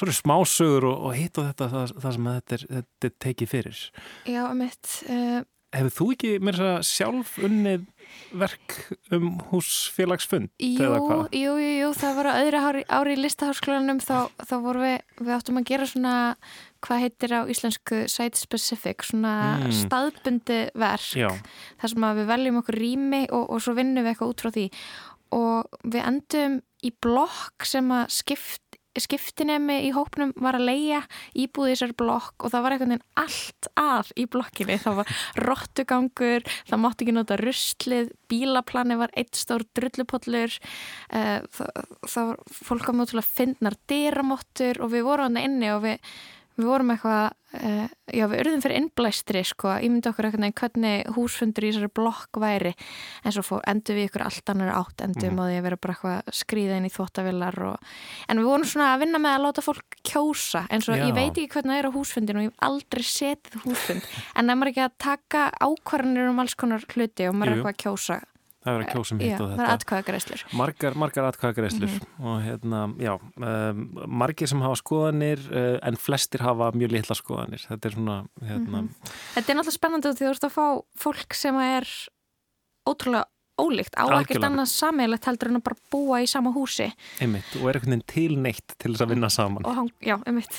svona 0.00 0.16
smásögur 0.16 0.88
og, 0.90 1.06
og 1.10 1.16
hitt 1.18 1.40
og 1.40 1.48
þetta 1.50 1.70
það, 1.74 1.94
það 2.00 2.16
sem 2.16 2.28
þetta 2.32 2.58
er, 2.58 2.66
þetta 2.76 3.10
er 3.10 3.16
tekið 3.26 3.54
fyrir. 3.54 3.86
Já, 4.30 4.44
mitt 4.56 5.00
uh... 5.08 5.40
Hefur 5.70 5.92
þú 5.94 6.04
ekki 6.16 6.30
mér 6.42 6.56
að 6.66 6.76
sjálf 6.82 7.36
unnið 7.46 7.84
verk 8.40 8.72
um 9.14 9.36
húsfélagsfund? 9.52 10.50
Jú, 10.58 10.88
jú, 10.98 11.18
jú, 11.30 11.52
jú, 11.62 11.90
það 11.94 12.16
var 12.16 12.28
á 12.30 12.32
öðru 12.40 12.62
ári, 12.66 12.82
ári 12.90 13.14
í 13.14 13.20
listaháskólanum 13.20 14.00
þá, 14.02 14.16
þá 14.42 14.54
vorum 14.64 14.82
við, 14.88 14.96
við 15.20 15.30
áttum 15.36 15.60
að 15.60 15.68
gera 15.70 15.86
svona 15.86 16.16
hvað 16.84 17.04
heitir 17.04 17.36
á 17.36 17.40
íslensku 17.50 18.02
site 18.10 18.40
specific, 18.40 19.04
svona 19.06 19.34
mm. 19.60 19.76
staðbundi 19.82 20.60
verk, 20.80 21.12
Já. 21.18 21.30
þar 21.80 21.94
sem 21.94 22.08
að 22.08 22.22
við 22.22 22.32
veljum 22.32 22.60
okkur 22.62 22.80
rými 22.80 23.22
og, 23.28 23.46
og 23.46 23.62
svo 23.64 23.76
vinnum 23.78 24.04
við 24.04 24.14
eitthvað 24.14 24.34
út 24.34 24.44
frá 24.44 24.52
því 24.56 24.66
og 25.36 25.80
við 25.86 26.02
endum 26.02 26.58
í 26.82 26.90
blokk 27.04 27.68
sem 27.68 27.92
að 27.94 28.10
skipt 28.16 28.70
skiptinemi 28.98 29.76
í 29.86 29.90
hópnum 29.94 30.32
var 30.42 30.56
að 30.58 30.66
leia 30.66 31.00
íbúði 31.38 31.76
þessar 31.76 31.92
blokk 31.98 32.42
og 32.42 32.52
það 32.52 32.64
var 32.64 32.74
veginn 32.74 33.04
allt 33.22 33.68
að 33.78 34.10
í 34.18 34.24
blokkinni 34.30 34.78
það 34.82 34.98
var 34.98 35.12
rottugangur, 35.46 36.48
það 36.66 36.82
mátti 36.82 37.06
ekki 37.06 37.14
nota 37.14 37.38
russlið, 37.38 38.10
bílaplani 38.30 38.98
var 38.98 39.14
eitt 39.14 39.38
stór 39.38 39.62
drullupollur 39.78 40.56
uh, 41.14 41.38
það, 41.54 41.86
það 42.02 42.32
var 42.32 42.42
fólk 42.58 42.90
á 42.90 42.92
mjög 42.98 43.30
finnar 43.30 43.78
dyramottur 43.90 44.82
og 44.82 44.92
við 44.96 45.06
vorum 45.06 45.30
hann 45.30 45.44
inni 45.44 45.70
og 45.70 45.84
við 45.86 46.12
við 46.58 46.66
vorum 46.68 46.92
eitthvað, 46.92 47.36
uh, 47.60 47.84
já 48.14 48.24
við 48.30 48.42
urðum 48.42 48.62
fyrir 48.64 48.78
innblæstri 48.80 49.42
sko, 49.46 49.72
ég 49.80 49.92
myndi 49.92 50.10
okkur 50.10 50.28
eitthvað 50.28 50.54
hvernig 50.60 51.10
húsfundur 51.16 51.66
í 51.66 51.72
þessari 51.72 51.90
blokk 52.00 52.40
væri. 52.42 52.72
En 53.24 53.34
svo 53.34 53.44
fór, 53.46 53.62
endur 53.70 53.98
við 53.98 54.08
ykkur 54.10 54.24
allt 54.26 54.52
annar 54.52 54.72
átt 54.76 55.04
endum 55.06 55.34
mm. 55.34 55.42
og 55.42 55.50
því 55.50 55.58
að 55.60 55.66
vera 55.68 55.80
bara 55.80 55.96
eitthvað 55.96 56.34
skrýða 56.40 56.80
inn 56.80 56.88
í 56.88 56.94
þvóttavillar 56.94 57.60
og, 57.70 57.92
en 58.28 58.42
við 58.42 58.50
vorum 58.50 58.68
svona 58.72 58.90
að 58.94 59.04
vinna 59.04 59.22
með 59.22 59.36
að 59.36 59.46
láta 59.46 59.66
fólk 59.66 60.00
kjósa. 60.12 60.64
En 60.70 60.84
svo 60.84 60.98
já. 60.98 61.06
ég 61.06 61.16
veit 61.16 61.30
ekki 61.30 61.50
hvernig 61.54 61.74
það 61.74 61.82
er 61.82 61.90
á 61.90 61.96
húsfundinu 61.96 62.42
og 62.42 62.48
ég 62.48 62.52
hef 62.52 62.66
aldrei 62.70 63.06
setið 63.06 63.62
húsfund. 63.66 64.10
En 64.34 64.50
það 64.50 64.66
er 64.66 64.72
ekki 64.72 64.84
að 64.86 64.98
taka 65.06 65.46
ákvarðanir 65.60 66.32
um 66.32 66.42
alls 66.44 66.58
konar 66.58 66.84
hluti 66.94 67.30
og 67.30 67.36
maður 67.38 67.52
er 67.52 67.60
eitthvað 67.60 67.74
að 67.76 67.82
kjósa 67.84 68.20
Það 68.60 68.74
er 68.74 68.82
að 68.84 68.90
kjósa 68.92 69.14
um 69.14 69.20
hitt 69.22 69.40
og 69.40 69.46
þetta. 69.48 69.56
Það 69.56 69.64
er 69.64 69.74
atkvæðagreislur. 69.74 70.42
Margar, 70.60 70.96
margar 71.00 71.28
atkvæðagreislur 71.30 71.88
mm 71.88 71.94
-hmm. 71.96 72.26
og 72.28 72.42
hérna, 72.44 72.80
já, 73.00 73.12
um, 73.40 73.80
margir 74.20 74.50
sem 74.50 74.60
hafa 74.60 74.76
skoðanir 74.76 75.40
uh, 75.48 75.78
en 75.88 75.96
flestir 75.96 76.44
hafa 76.44 76.68
mjög 76.76 76.92
litla 76.92 77.16
skoðanir. 77.16 77.64
Þetta 77.64 77.88
er 77.88 77.96
svona, 77.96 78.16
hérna... 78.44 78.82
Mm 78.82 78.88
-hmm. 78.88 79.12
Þetta 79.34 79.52
er 79.52 79.56
náttúrulega 79.56 79.78
spennandi 79.78 80.12
því 80.12 80.26
þú 80.26 80.30
ert 80.34 80.44
að 80.44 80.56
fá 80.58 80.66
fólk 80.96 81.34
sem 81.34 81.56
er 81.56 81.88
ótrúlega 82.84 83.24
ólíkt, 83.60 83.96
á 83.96 84.04
ekkert 84.20 84.44
annað 84.44 84.68
sammeilegt 84.72 85.24
heldur 85.28 85.48
en 85.48 85.60
að 85.60 85.66
bara 85.68 85.80
búa 85.92 86.20
í 86.20 86.28
sama 86.28 86.52
húsi. 86.52 86.92
Einmitt, 87.20 87.50
og 87.60 87.68
er 87.68 87.76
einhvern 87.76 87.96
veginn 87.96 88.08
tilneitt 88.12 88.76
til 88.78 88.92
þess 88.92 89.04
að 89.04 89.12
vinna 89.14 89.28
saman. 89.28 89.66
Og, 89.68 89.90
já, 90.04 90.16
einmitt. 90.26 90.52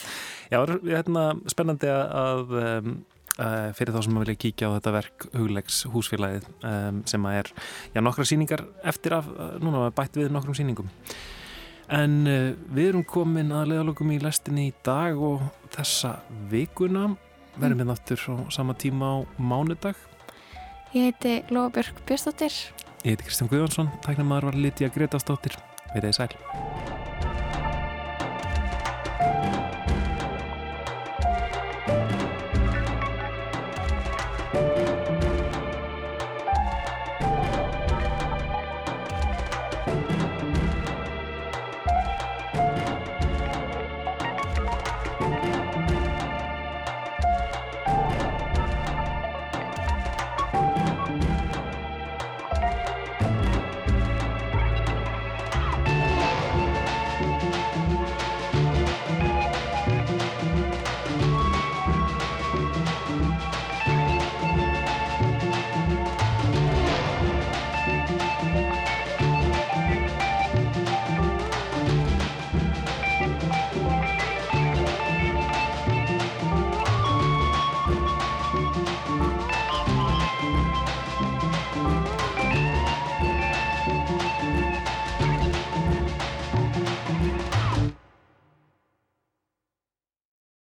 Já, 0.50 0.60
hérna, 0.66 1.36
spennandi 1.52 1.90
að... 1.90 2.54
Um, 2.66 3.06
Eh, 3.40 3.70
fyrir 3.78 3.96
þá 3.96 4.02
sem 4.04 4.12
maður 4.12 4.28
vilja 4.28 4.40
kíkja 4.44 4.68
á 4.68 4.76
þetta 4.76 4.92
verk 4.92 5.26
huglegs 5.32 5.78
húsfélagið 5.88 6.50
sem 7.08 7.28
að 7.30 7.38
er 7.40 7.52
já, 7.94 8.02
nokkra 8.04 8.26
síningar 8.28 8.66
eftir 8.84 9.16
af 9.16 9.30
eh, 9.32 9.54
núna 9.64 9.86
bætt 9.96 10.20
við 10.20 10.34
nokkrum 10.36 10.58
síningum 10.58 10.90
en 11.96 12.18
eh, 12.28 12.52
við 12.76 12.90
erum 12.90 13.06
komin 13.08 13.54
að 13.56 13.72
leiðalokum 13.72 14.12
í 14.12 14.20
lestinni 14.20 14.68
í 14.68 14.76
dag 14.84 15.16
og 15.16 15.48
þessa 15.72 16.18
vikuna 16.52 17.08
verðum 17.56 17.86
við 17.86 17.92
náttúr 17.94 18.28
á 18.32 18.36
sama 18.52 18.76
tíma 18.76 19.16
á 19.16 19.18
mánudag. 19.40 19.96
Ég 20.92 21.12
heiti 21.12 21.38
Lofbjörg 21.56 22.04
Björnstóttir 22.04 22.52
Ég 23.06 23.14
heiti 23.14 23.30
Kristján 23.30 23.48
Guðvansson 23.48 23.94
Tækna 24.04 24.28
maður 24.28 24.52
var 24.52 24.60
Lítja 24.60 24.92
Gretastóttir 24.92 25.56
Við 25.94 26.04
erum 26.04 26.18
sæl. 26.20 26.36